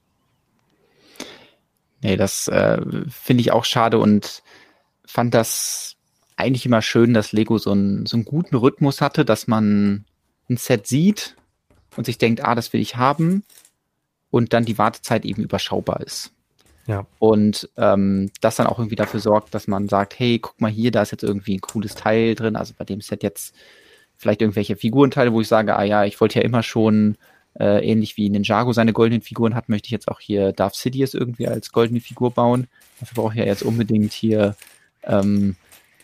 [2.02, 4.42] Nee, das äh, finde ich auch schade und
[5.06, 5.94] fand das
[6.34, 10.06] eigentlich immer schön, dass Lego so, ein, so einen guten Rhythmus hatte, dass man
[10.50, 11.36] ein Set sieht
[11.96, 13.44] und sich denkt, ah, das will ich haben
[14.30, 16.32] und dann die Wartezeit eben überschaubar ist.
[16.86, 17.06] Ja.
[17.18, 20.90] Und ähm, das dann auch irgendwie dafür sorgt, dass man sagt, hey, guck mal hier,
[20.90, 22.56] da ist jetzt irgendwie ein cooles Teil drin.
[22.56, 23.54] Also bei dem Set jetzt
[24.16, 27.16] vielleicht irgendwelche Figurenteile, wo ich sage, ah ja, ich wollte ja immer schon
[27.58, 31.14] äh, ähnlich wie Ninjago seine goldenen Figuren hat, möchte ich jetzt auch hier Darth Sidious
[31.14, 32.68] irgendwie als goldene Figur bauen.
[33.00, 34.56] Dafür brauche ich ja jetzt unbedingt hier
[35.02, 35.56] ähm,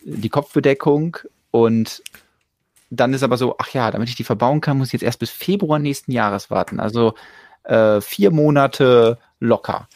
[0.05, 1.16] die Kopfbedeckung
[1.51, 2.02] und
[2.90, 5.18] dann ist aber so, ach ja, damit ich die verbauen kann, muss ich jetzt erst
[5.18, 6.78] bis Februar nächsten Jahres warten.
[6.78, 7.14] Also
[7.65, 9.89] äh, vier Monate locker.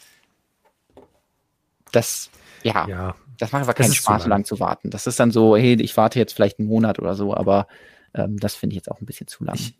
[1.93, 2.31] Das,
[2.63, 4.45] ja, ja das macht aber keinen Spaß, so lang.
[4.45, 4.91] zu warten.
[4.91, 7.67] Das ist dann so, hey, ich warte jetzt vielleicht einen Monat oder so, aber
[8.15, 9.55] ähm, das finde ich jetzt auch ein bisschen zu lang.
[9.55, 9.75] Ich,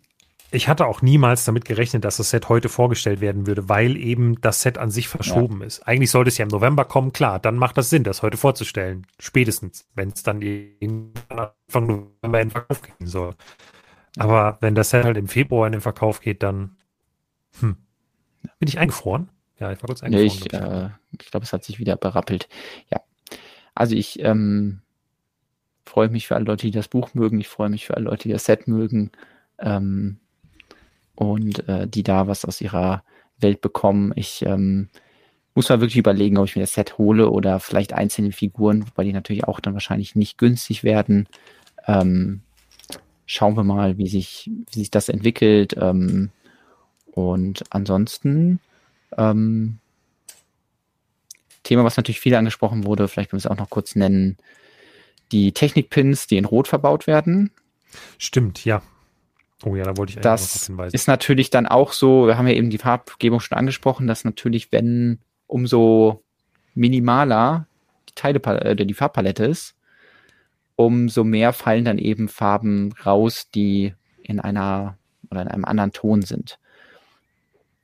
[0.51, 4.41] ich, hatte auch niemals damit gerechnet, dass das Set heute vorgestellt werden würde, weil eben
[4.41, 5.67] das Set an sich verschoben ja.
[5.67, 5.87] ist.
[5.87, 9.07] Eigentlich sollte es ja im November kommen, klar, dann macht das Sinn, das heute vorzustellen.
[9.19, 13.35] Spätestens, wenn es dann Anfang November in den Verkauf gehen soll.
[14.17, 16.77] Aber wenn das Set halt im Februar in den Verkauf geht, dann
[17.61, 17.77] hm.
[18.59, 19.29] Bin ich eingefroren?
[19.59, 20.27] Ja, ich war kurz eingefroren.
[20.27, 22.49] ich äh, ich glaube, es hat sich wieder berappelt.
[22.91, 23.01] Ja.
[23.75, 24.81] Also ich ähm,
[25.85, 27.41] freue mich für alle Leute, die das Buch mögen.
[27.41, 29.11] Ich freue mich für alle Leute, die das Set mögen.
[29.59, 30.19] Ähm,
[31.19, 33.03] und äh, die da was aus ihrer
[33.39, 34.13] Welt bekommen.
[34.15, 34.89] Ich ähm,
[35.55, 39.03] muss mal wirklich überlegen, ob ich mir das Set hole oder vielleicht einzelne Figuren, wobei
[39.03, 41.27] die natürlich auch dann wahrscheinlich nicht günstig werden.
[41.89, 42.43] Ähm,
[43.27, 45.75] schauen wir mal, wie sich, wie sich das entwickelt.
[45.77, 46.31] Ähm,
[47.13, 48.61] und ansonsten,
[49.17, 49.79] ähm,
[51.63, 54.37] Thema, was natürlich viel angesprochen wurde, vielleicht können wir es auch noch kurz nennen,
[55.33, 57.51] die Technikpins, die in Rot verbaut werden.
[58.17, 58.83] Stimmt, ja.
[59.65, 60.95] Oh ja, da wollte ich das hinweisen.
[60.95, 64.71] Ist natürlich dann auch so, wir haben ja eben die Farbgebung schon angesprochen, dass natürlich,
[64.73, 66.23] wenn umso
[66.75, 67.67] minimaler
[68.09, 69.75] die Teile, äh, die Farbpalette ist,
[70.77, 74.97] umso mehr fallen dann eben Farben raus, die in einer
[75.31, 76.59] oder in einem anderen Ton sind.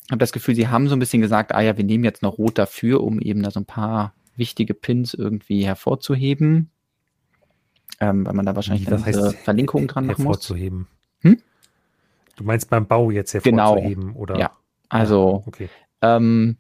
[0.07, 2.23] Ich habe das Gefühl, sie haben so ein bisschen gesagt, ah ja, wir nehmen jetzt
[2.23, 6.71] noch Rot dafür, um eben da so ein paar wichtige Pins irgendwie hervorzuheben.
[8.01, 10.37] Ähm, weil man da wahrscheinlich das heißt, Verlinkungen dran machen muss.
[10.37, 10.89] Hervorzuheben.
[11.21, 11.41] Hm?
[12.37, 14.19] Du meinst beim Bau jetzt hervorzuheben, genau.
[14.19, 14.39] oder?
[14.39, 14.51] Ja,
[14.89, 15.69] also ja, okay.
[16.03, 16.57] Ähm,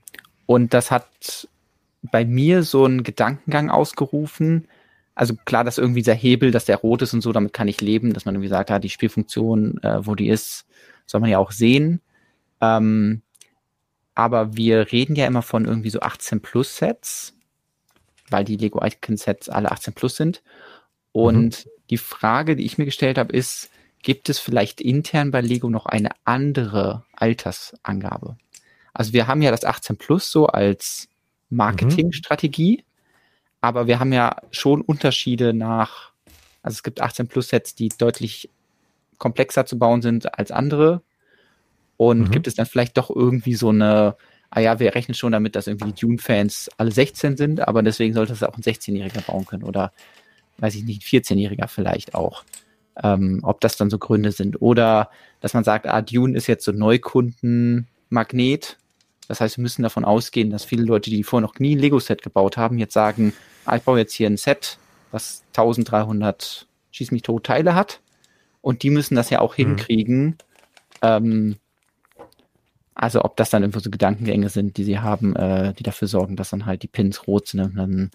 [0.46, 1.48] und das hat
[2.02, 4.68] bei mir so einen Gedankengang ausgerufen,
[5.14, 7.80] also klar, dass irgendwie der Hebel, dass der rot ist und so, damit kann ich
[7.80, 10.66] leben, dass man irgendwie sagt, ja, die Spielfunktion, äh, wo die ist,
[11.06, 12.00] soll man ja auch sehen.
[12.60, 13.22] Ähm,
[14.14, 17.34] aber wir reden ja immer von irgendwie so 18 Plus Sets,
[18.30, 20.42] weil die Lego Icon Sets alle 18 Plus sind.
[21.12, 21.70] Und mhm.
[21.90, 23.70] die Frage, die ich mir gestellt habe, ist,
[24.02, 28.36] gibt es vielleicht intern bei Lego noch eine andere Altersangabe?
[28.92, 31.08] Also wir haben ja das 18 Plus so als.
[31.50, 32.78] Marketingstrategie.
[32.78, 32.94] Mhm
[33.64, 36.12] aber wir haben ja schon Unterschiede nach,
[36.62, 38.50] also es gibt 18 Plus Sets, die deutlich
[39.16, 41.00] komplexer zu bauen sind als andere.
[42.04, 42.30] Und mhm.
[42.30, 44.16] gibt es dann vielleicht doch irgendwie so eine,
[44.50, 48.12] ah ja, wir rechnen schon damit, dass irgendwie die Dune-Fans alle 16 sind, aber deswegen
[48.12, 49.90] sollte es auch ein 16-Jähriger bauen können oder
[50.58, 52.44] weiß ich nicht, ein 14-Jähriger vielleicht auch.
[53.02, 54.62] Ähm, ob das dann so Gründe sind.
[54.62, 55.10] Oder
[55.40, 58.78] dass man sagt, ah, Dune ist jetzt so Neukundenmagnet.
[59.26, 62.22] Das heißt, wir müssen davon ausgehen, dass viele Leute, die vorher noch nie ein Lego-Set
[62.22, 63.32] gebaut haben, jetzt sagen,
[63.64, 64.78] ah, ich baue jetzt hier ein Set,
[65.10, 68.00] was 1300 schieß mich tot Teile hat.
[68.60, 69.62] Und die müssen das ja auch mhm.
[69.62, 70.38] hinkriegen.
[71.02, 71.56] Ähm,
[72.94, 76.36] also ob das dann irgendwo so Gedankengänge sind, die sie haben, äh, die dafür sorgen,
[76.36, 78.10] dass dann halt die Pins rot sind, und dann,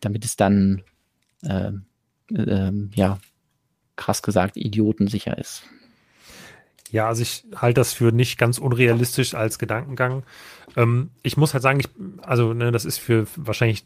[0.00, 0.82] damit es dann,
[1.42, 1.72] äh,
[2.30, 3.18] äh, ja,
[3.96, 5.64] krass gesagt, idiotensicher ist.
[6.90, 10.22] Ja, also ich halte das für nicht ganz unrealistisch als Gedankengang.
[10.76, 11.88] Ähm, ich muss halt sagen, ich,
[12.22, 13.84] also ne, das ist für wahrscheinlich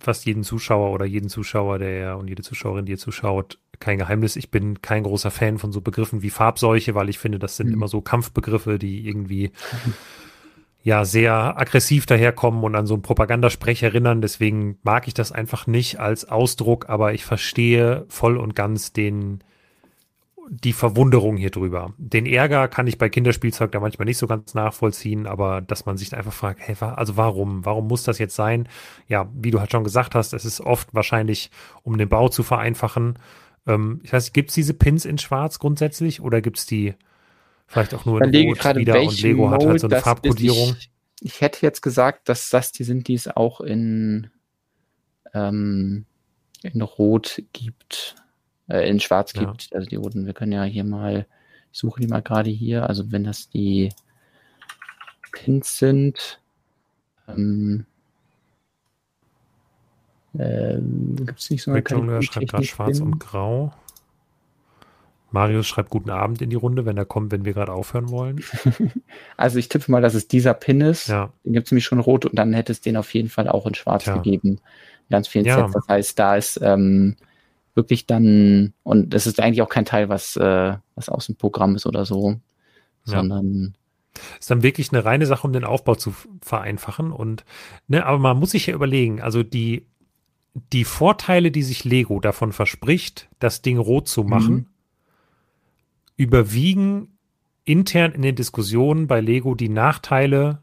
[0.00, 4.36] fast jeden Zuschauer oder jeden Zuschauer, der und jede Zuschauerin, die ihr zuschaut, kein Geheimnis.
[4.36, 7.68] Ich bin kein großer Fan von so Begriffen wie Farbseuche, weil ich finde, das sind
[7.68, 7.74] mhm.
[7.74, 9.50] immer so Kampfbegriffe, die irgendwie
[10.82, 14.22] ja sehr aggressiv daherkommen und an so einen Propagandasprech erinnern.
[14.22, 19.42] Deswegen mag ich das einfach nicht als Ausdruck, aber ich verstehe voll und ganz den
[20.50, 21.94] die Verwunderung hier drüber.
[21.96, 25.96] Den Ärger kann ich bei Kinderspielzeug da manchmal nicht so ganz nachvollziehen, aber dass man
[25.96, 27.64] sich einfach fragt, hey, also warum?
[27.64, 28.68] Warum muss das jetzt sein?
[29.06, 31.52] Ja, wie du halt schon gesagt hast, es ist oft wahrscheinlich,
[31.84, 33.14] um den Bau zu vereinfachen.
[33.66, 36.94] Ähm, ich weiß nicht, gibt es diese Pins in Schwarz grundsätzlich oder gibt es die
[37.66, 40.76] vielleicht auch nur in Rot wieder und Lego Mode hat halt so eine Farbkodierung?
[40.78, 44.30] Ich, ich, hätte jetzt gesagt, dass das die sind, die es auch in,
[45.34, 46.06] ähm,
[46.62, 48.16] in Rot gibt
[48.70, 49.76] äh, in Schwarz gibt, ja.
[49.76, 50.26] also die roten.
[50.26, 51.26] Wir können ja hier mal,
[51.72, 53.90] ich suche die mal gerade hier, also wenn das die
[55.32, 56.40] Pins sind,
[57.28, 57.86] ähm,
[60.38, 60.78] äh,
[61.16, 63.72] gibt es nicht so eine Kategorie schreibt gerade schwarz und grau.
[65.32, 68.42] Marius schreibt guten Abend in die Runde, wenn er kommt, wenn wir gerade aufhören wollen.
[69.36, 71.08] also ich tippe mal, dass es dieser Pin ist.
[71.08, 71.32] Ja.
[71.44, 73.66] Den gibt es nämlich schon rot und dann hätte es den auf jeden Fall auch
[73.66, 74.16] in schwarz Tja.
[74.16, 74.60] gegeben.
[75.08, 75.56] Ganz vielen ja.
[75.56, 75.72] Sets.
[75.72, 77.16] Das heißt, da ist ähm,
[77.74, 81.76] wirklich dann, und das ist eigentlich auch kein Teil, was, äh, was aus dem Programm
[81.76, 82.30] ist oder so,
[83.06, 83.16] ja.
[83.18, 83.74] sondern
[84.38, 87.12] ist dann wirklich eine reine Sache, um den Aufbau zu vereinfachen.
[87.12, 87.44] Und,
[87.86, 89.86] ne, aber man muss sich ja überlegen, also die,
[90.54, 94.66] die Vorteile, die sich Lego davon verspricht, das Ding rot zu machen, mhm.
[96.16, 97.18] überwiegen
[97.64, 100.62] intern in den Diskussionen bei Lego die Nachteile,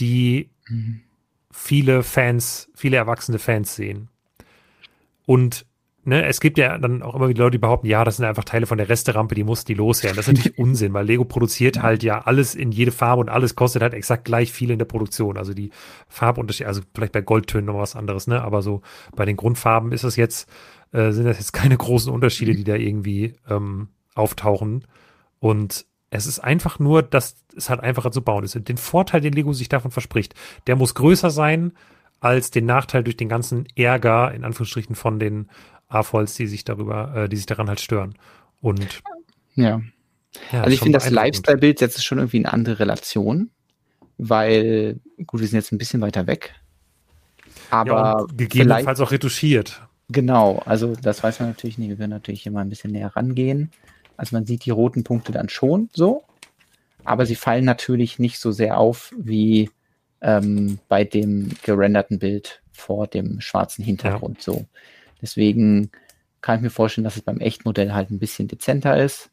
[0.00, 1.02] die mhm.
[1.50, 4.08] viele Fans, viele erwachsene Fans sehen.
[5.24, 5.65] Und
[6.06, 8.44] ne, es gibt ja dann auch immer wieder Leute, die behaupten, ja, das sind einfach
[8.44, 10.16] Teile von der Resterampe, die mussten die loswerden.
[10.16, 13.56] Das ist natürlich Unsinn, weil Lego produziert halt ja alles in jede Farbe und alles
[13.56, 15.36] kostet halt exakt gleich viel in der Produktion.
[15.36, 15.70] Also die
[16.08, 18.82] Farbunterschiede, also vielleicht bei Goldtönen noch was anderes, ne, aber so
[19.14, 20.48] bei den Grundfarben ist das jetzt,
[20.92, 24.84] äh, sind das jetzt keine großen Unterschiede, die da irgendwie ähm, auftauchen.
[25.40, 28.54] Und es ist einfach nur, dass es halt einfacher zu bauen ist.
[28.56, 30.34] Und den Vorteil, den Lego sich davon verspricht,
[30.66, 31.72] der muss größer sein
[32.20, 35.48] als den Nachteil durch den ganzen Ärger, in Anführungsstrichen, von den
[35.88, 38.14] AFOLs, die sich darüber, äh, die sich daran halt stören.
[38.60, 39.00] Und
[39.54, 39.80] ja.
[40.52, 43.50] ja also ich finde, das Lifestyle-Bild setzt es schon irgendwie in eine andere Relation,
[44.18, 46.54] weil, gut, wir sind jetzt ein bisschen weiter weg.
[47.70, 49.82] Aber ja, gegebenenfalls auch retuschiert.
[50.08, 51.88] Genau, also das weiß man natürlich nicht.
[51.88, 53.72] Wir können natürlich immer ein bisschen näher rangehen.
[54.16, 56.22] Also man sieht die roten Punkte dann schon so,
[57.04, 59.70] aber sie fallen natürlich nicht so sehr auf wie
[60.20, 64.42] ähm, bei dem gerenderten Bild vor dem schwarzen Hintergrund ja.
[64.42, 64.66] so.
[65.22, 65.90] Deswegen
[66.40, 69.30] kann ich mir vorstellen, dass es beim Echtmodell halt ein bisschen dezenter ist.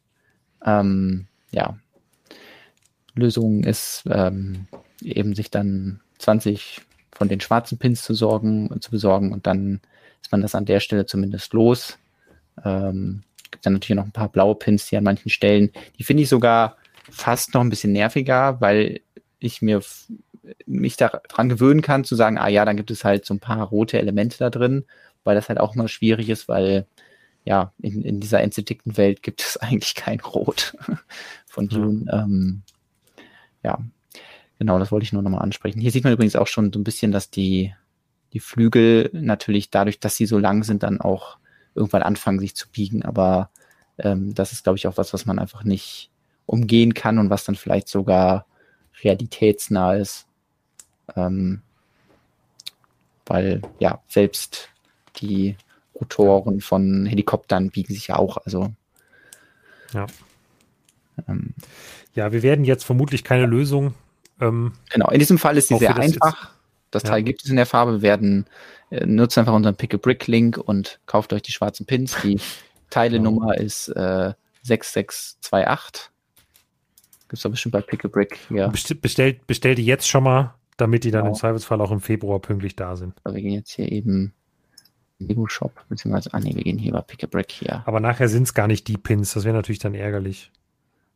[0.64, 1.78] Ähm, ja.
[3.14, 4.66] Lösung ist ähm,
[5.02, 6.80] eben sich dann 20
[7.12, 9.80] von den schwarzen Pins zu sorgen, zu besorgen und dann
[10.20, 11.98] ist man das an der Stelle zumindest los.
[12.64, 16.24] Ähm, gibt dann natürlich noch ein paar blaue Pins, die an manchen Stellen, die finde
[16.24, 16.76] ich sogar
[17.10, 19.00] fast noch ein bisschen nerviger, weil
[19.38, 19.80] ich mir
[20.66, 23.62] mich daran gewöhnen kann, zu sagen, ah ja, dann gibt es halt so ein paar
[23.62, 24.84] rote Elemente da drin,
[25.24, 26.86] weil das halt auch mal schwierig ist, weil
[27.44, 30.76] ja, in, in dieser entzertickten Welt gibt es eigentlich kein Rot
[31.46, 32.04] von Dune.
[32.06, 32.22] Ja.
[32.22, 32.62] Ähm,
[33.62, 33.78] ja,
[34.58, 35.80] genau, das wollte ich nur nochmal ansprechen.
[35.80, 37.74] Hier sieht man übrigens auch schon so ein bisschen, dass die,
[38.32, 41.38] die Flügel natürlich dadurch, dass sie so lang sind, dann auch
[41.74, 43.02] irgendwann anfangen, sich zu biegen.
[43.04, 43.50] Aber
[43.98, 46.10] ähm, das ist, glaube ich, auch was, was man einfach nicht
[46.46, 48.46] umgehen kann und was dann vielleicht sogar
[49.02, 50.26] realitätsnah ist.
[51.16, 51.62] Ähm,
[53.26, 54.68] weil ja, selbst
[55.16, 55.56] die
[55.94, 58.38] Rotoren von Helikoptern biegen sich ja auch.
[58.44, 58.72] Also
[59.92, 60.06] ja.
[61.28, 61.54] Ähm,
[62.14, 63.94] ja, wir werden jetzt vermutlich keine Lösung.
[64.40, 66.50] Ähm, genau, in diesem Fall ist sie sehr einfach.
[66.90, 67.10] Das ja.
[67.10, 67.94] Teil gibt es in der Farbe.
[67.94, 68.46] Wir werden
[68.90, 72.16] äh, nutzt einfach unseren Pick a Brick Link und kauft euch die schwarzen Pins.
[72.22, 72.40] Die
[72.90, 74.32] Teilenummer ist äh,
[74.62, 76.10] 6628.
[77.22, 78.68] Gibt es doch bestimmt bei Pick a Brick hier.
[78.68, 81.34] Bestellt, bestellt die jetzt schon mal, damit die dann genau.
[81.34, 83.14] im Zweifelsfall auch im Februar pünktlich da sind.
[83.24, 84.32] Also wir gehen jetzt hier eben
[85.18, 87.82] Lego Shop, beziehungsweise, ah nee, wir gehen hier bei Pick a Brick hier.
[87.86, 90.50] Aber nachher sind es gar nicht die Pins, das wäre natürlich dann ärgerlich.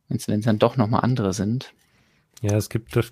[0.07, 1.73] Wenn es dann doch nochmal andere sind.
[2.41, 3.11] Ja, es gibt, ich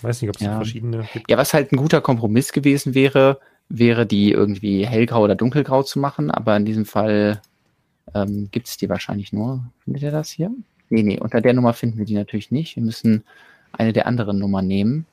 [0.00, 0.56] weiß nicht, ob es ja.
[0.56, 1.30] verschiedene gibt.
[1.30, 3.38] Ja, was halt ein guter Kompromiss gewesen wäre,
[3.68, 7.40] wäre die irgendwie hellgrau oder dunkelgrau zu machen, aber in diesem Fall
[8.14, 9.64] ähm, gibt es die wahrscheinlich nur.
[9.84, 10.50] Findet ihr das hier?
[10.88, 12.76] Nee, nee, unter der Nummer finden wir die natürlich nicht.
[12.76, 13.24] Wir müssen
[13.72, 15.06] eine der anderen Nummern nehmen.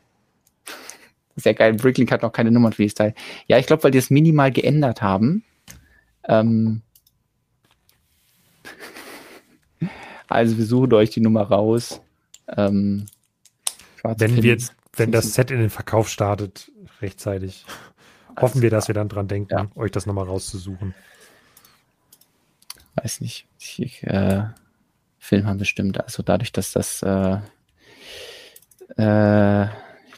[1.40, 1.74] Sehr geil.
[1.74, 3.14] Bricklink hat noch keine Nummern für dieses Teil.
[3.48, 5.44] Ja, ich glaube, weil die es minimal geändert haben.
[6.28, 6.82] Ähm
[10.28, 12.02] also wir suchen euch die Nummer raus.
[12.56, 13.06] Ähm,
[14.04, 16.72] wenn wir jetzt, wenn das Set in den Verkauf startet,
[17.02, 17.66] rechtzeitig,
[18.28, 19.68] also, hoffen wir, dass wir dann dran denken, ja.
[19.76, 20.94] euch das nochmal rauszusuchen.
[22.96, 23.48] Weiß nicht.
[23.60, 24.44] Ich, äh,
[25.20, 26.02] Film haben bestimmt.
[26.02, 27.38] Also dadurch, dass das äh,
[28.98, 29.68] äh,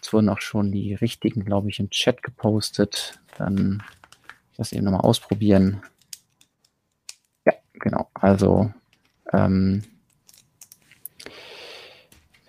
[0.02, 3.20] Jetzt wurden auch schon die richtigen, glaube ich, im Chat gepostet.
[3.38, 3.84] Dann
[4.58, 5.84] das eben nochmal ausprobieren.
[7.46, 8.10] Ja, genau.
[8.16, 8.74] Also,
[9.32, 9.84] ähm,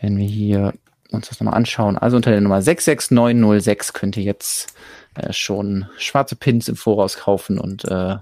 [0.00, 0.72] wenn wir hier
[1.10, 4.74] uns das nochmal anschauen, also unter der Nummer 66906 könnt ihr jetzt
[5.14, 8.16] äh, schon schwarze Pins im Voraus kaufen und äh,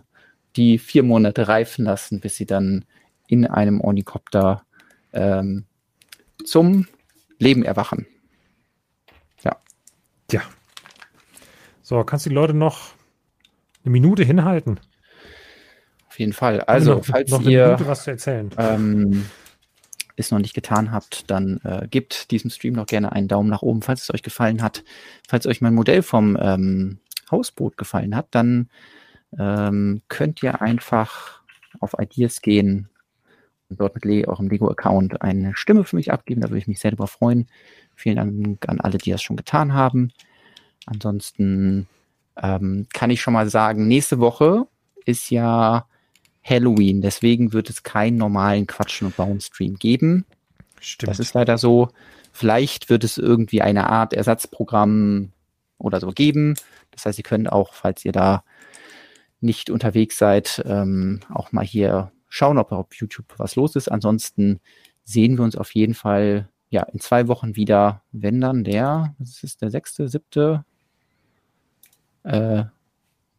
[0.56, 2.84] die vier Monate reifen lassen, bis sie dann
[3.28, 4.64] in einem Ornikopter
[5.12, 5.66] ähm,
[6.44, 6.88] zum
[7.38, 8.08] Leben erwachen.
[11.90, 12.92] So, kannst du die Leute noch
[13.84, 14.78] eine Minute hinhalten?
[16.06, 16.60] Auf jeden Fall.
[16.60, 18.48] Also, noch, falls noch ihr Minute was zu erzählen.
[18.58, 19.26] Ähm,
[20.14, 23.62] es noch nicht getan habt, dann äh, gebt diesem Stream noch gerne einen Daumen nach
[23.62, 24.84] oben, falls es euch gefallen hat.
[25.26, 28.70] Falls euch mein Modell vom ähm, Hausboot gefallen hat, dann
[29.36, 31.42] ähm, könnt ihr einfach
[31.80, 32.88] auf Ideas gehen
[33.68, 36.40] und dort mit Le eurem Lego-Account eine Stimme für mich abgeben.
[36.40, 37.48] Da würde ich mich sehr darüber freuen.
[37.96, 40.12] Vielen Dank an alle, die das schon getan haben.
[40.86, 41.86] Ansonsten
[42.40, 44.66] ähm, kann ich schon mal sagen, nächste Woche
[45.04, 45.86] ist ja
[46.42, 47.02] Halloween.
[47.02, 50.24] Deswegen wird es keinen normalen Quatschen und Bauen Stream geben.
[50.80, 51.10] Stimmt.
[51.10, 51.88] Das ist leider so.
[52.32, 55.32] Vielleicht wird es irgendwie eine Art Ersatzprogramm
[55.78, 56.54] oder so geben.
[56.90, 58.44] Das heißt, ihr könnt auch, falls ihr da
[59.40, 63.90] nicht unterwegs seid, ähm, auch mal hier schauen, ob auf YouTube was los ist.
[63.90, 64.60] Ansonsten
[65.04, 69.42] sehen wir uns auf jeden Fall ja, in zwei Wochen wieder, wenn dann der, was
[69.42, 70.64] ist der sechste, siebte,
[72.24, 72.64] äh,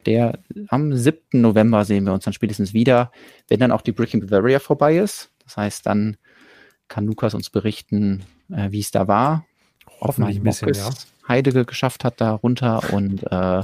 [0.05, 0.39] der
[0.69, 1.41] am 7.
[1.41, 3.11] November sehen wir uns dann spätestens wieder,
[3.47, 5.31] wenn dann auch die Breaking Bavaria vorbei ist.
[5.43, 6.17] Das heißt, dann
[6.87, 9.45] kann Lukas uns berichten, äh, wie es da war.
[9.99, 10.89] Hoffentlich ein bisschen, ja.
[11.27, 13.63] Heidege geschafft hat da runter und äh,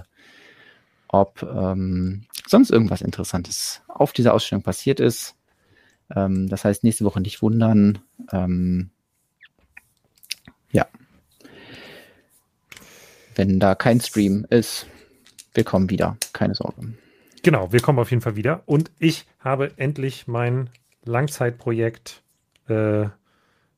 [1.07, 5.35] ob ähm, sonst irgendwas Interessantes auf dieser Ausstellung passiert ist.
[6.15, 7.99] Ähm, das heißt, nächste Woche nicht wundern.
[8.31, 8.91] Ähm,
[10.71, 10.87] ja.
[13.35, 14.87] Wenn da kein Stream ist,
[15.57, 16.15] wir kommen wieder.
[16.33, 16.93] Keine Sorge.
[17.41, 18.61] Genau, wir kommen auf jeden Fall wieder.
[18.67, 20.69] Und ich habe endlich mein
[21.03, 22.21] Langzeitprojekt
[22.67, 23.07] äh,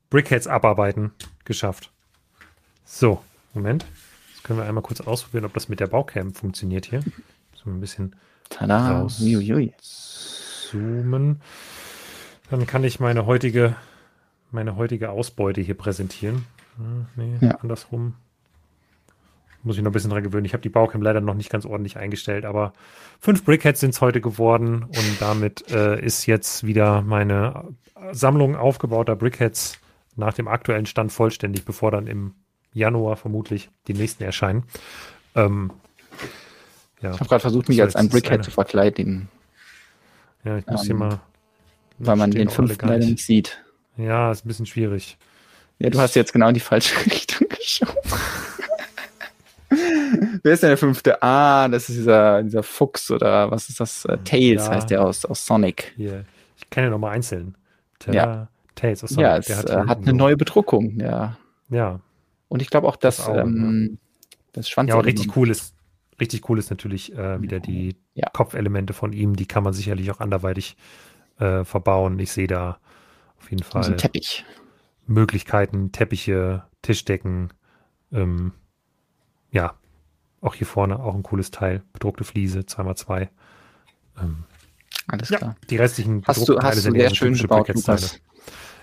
[0.10, 1.12] Brickheads abarbeiten
[1.46, 1.92] geschafft.
[2.84, 3.24] So,
[3.54, 3.86] Moment.
[4.30, 7.02] Jetzt können wir einmal kurz ausprobieren, ob das mit der Baucam funktioniert hier.
[7.56, 8.16] So ein bisschen
[8.50, 9.08] Tada.
[9.82, 11.42] zoomen.
[12.50, 13.76] Dann kann ich meine heutige,
[14.52, 16.46] meine heutige Ausbeute hier präsentieren.
[16.78, 17.56] Hm, nee, ja.
[17.62, 18.16] andersrum.
[19.64, 20.46] Muss ich noch ein bisschen dran gewöhnen.
[20.46, 22.74] Ich habe die Baucam leider noch nicht ganz ordentlich eingestellt, aber
[23.20, 27.66] fünf Brickheads sind es heute geworden und damit äh, ist jetzt wieder meine
[28.12, 29.80] Sammlung aufgebauter Brickheads
[30.16, 32.34] nach dem aktuellen Stand vollständig, bevor dann im
[32.74, 34.64] Januar vermutlich die nächsten erscheinen.
[35.36, 35.72] Ähm,
[37.02, 37.12] ja.
[37.14, 39.30] Ich habe gerade versucht, mich als ein Brickhead zu verkleiden.
[40.44, 41.20] Ja, ich muss ähm, hier mal.
[42.00, 43.62] Weil man den fünften leider nicht sieht.
[43.98, 45.18] Ja, ist ein bisschen schwierig.
[45.80, 47.96] Ja, du hast jetzt genau in die falsche Richtung geschoben.
[50.44, 51.22] Wer ist denn der fünfte?
[51.22, 54.06] Ah, das ist dieser, dieser Fuchs oder was ist das?
[54.06, 54.74] Uh, Tails ja.
[54.74, 55.94] heißt der aus, aus Sonic.
[55.96, 56.26] Hier.
[56.58, 57.56] Ich kann ja nochmal einzeln.
[58.00, 58.48] Ta ja.
[58.76, 59.24] Tails aus Sonic.
[59.24, 61.38] Ja, es hat, äh, hat eine neue Bedruckung, ja.
[61.70, 62.00] Ja.
[62.48, 64.38] Und ich glaube auch, dass das, auch, ähm, ja.
[64.54, 64.90] das Schwanz.
[64.90, 65.76] Ja, aber richtig cool ist,
[66.20, 68.28] richtig cool ist natürlich äh, wieder die ja.
[68.34, 69.36] Kopfelemente von ihm.
[69.36, 70.78] Die kann man sicherlich auch anderweitig
[71.40, 72.18] äh, verbauen.
[72.20, 72.80] Ich sehe da
[73.38, 73.86] auf jeden Fall.
[73.86, 74.46] Ein Teppich.
[75.06, 77.54] Möglichkeiten, Teppiche, Tischdecken.
[78.12, 78.54] Ähm,
[79.52, 79.74] ja,
[80.42, 81.82] auch hier vorne auch ein cooles Teil.
[81.94, 83.28] Bedruckte Fliese, 2x2.
[84.22, 84.44] Ähm,
[85.08, 85.56] Alles klar.
[85.70, 87.70] Die restlichen hast du, hast sind du sehr schön gebaut.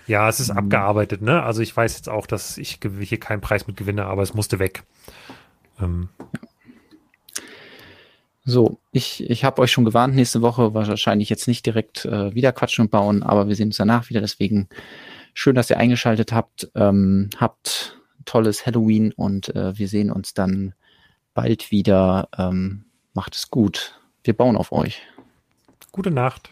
[0.05, 0.59] Ja, es ist mhm.
[0.59, 1.43] abgearbeitet, ne?
[1.43, 4.59] Also ich weiß jetzt auch, dass ich hier keinen Preis mit gewinne, aber es musste
[4.59, 4.83] weg.
[5.81, 6.09] Ähm,
[8.49, 12.53] So, ich, ich habe euch schon gewarnt, nächste Woche wahrscheinlich jetzt nicht direkt äh, wieder
[12.53, 14.21] quatschen und bauen, aber wir sehen uns danach wieder.
[14.21, 14.69] Deswegen
[15.33, 16.71] schön, dass ihr eingeschaltet habt.
[16.73, 17.96] Ähm, habt
[18.27, 20.75] tolles Halloween und äh, wir sehen uns dann
[21.33, 22.29] bald wieder.
[22.37, 23.99] Ähm, macht es gut.
[24.23, 25.01] Wir bauen auf euch.
[25.91, 26.51] Gute Nacht.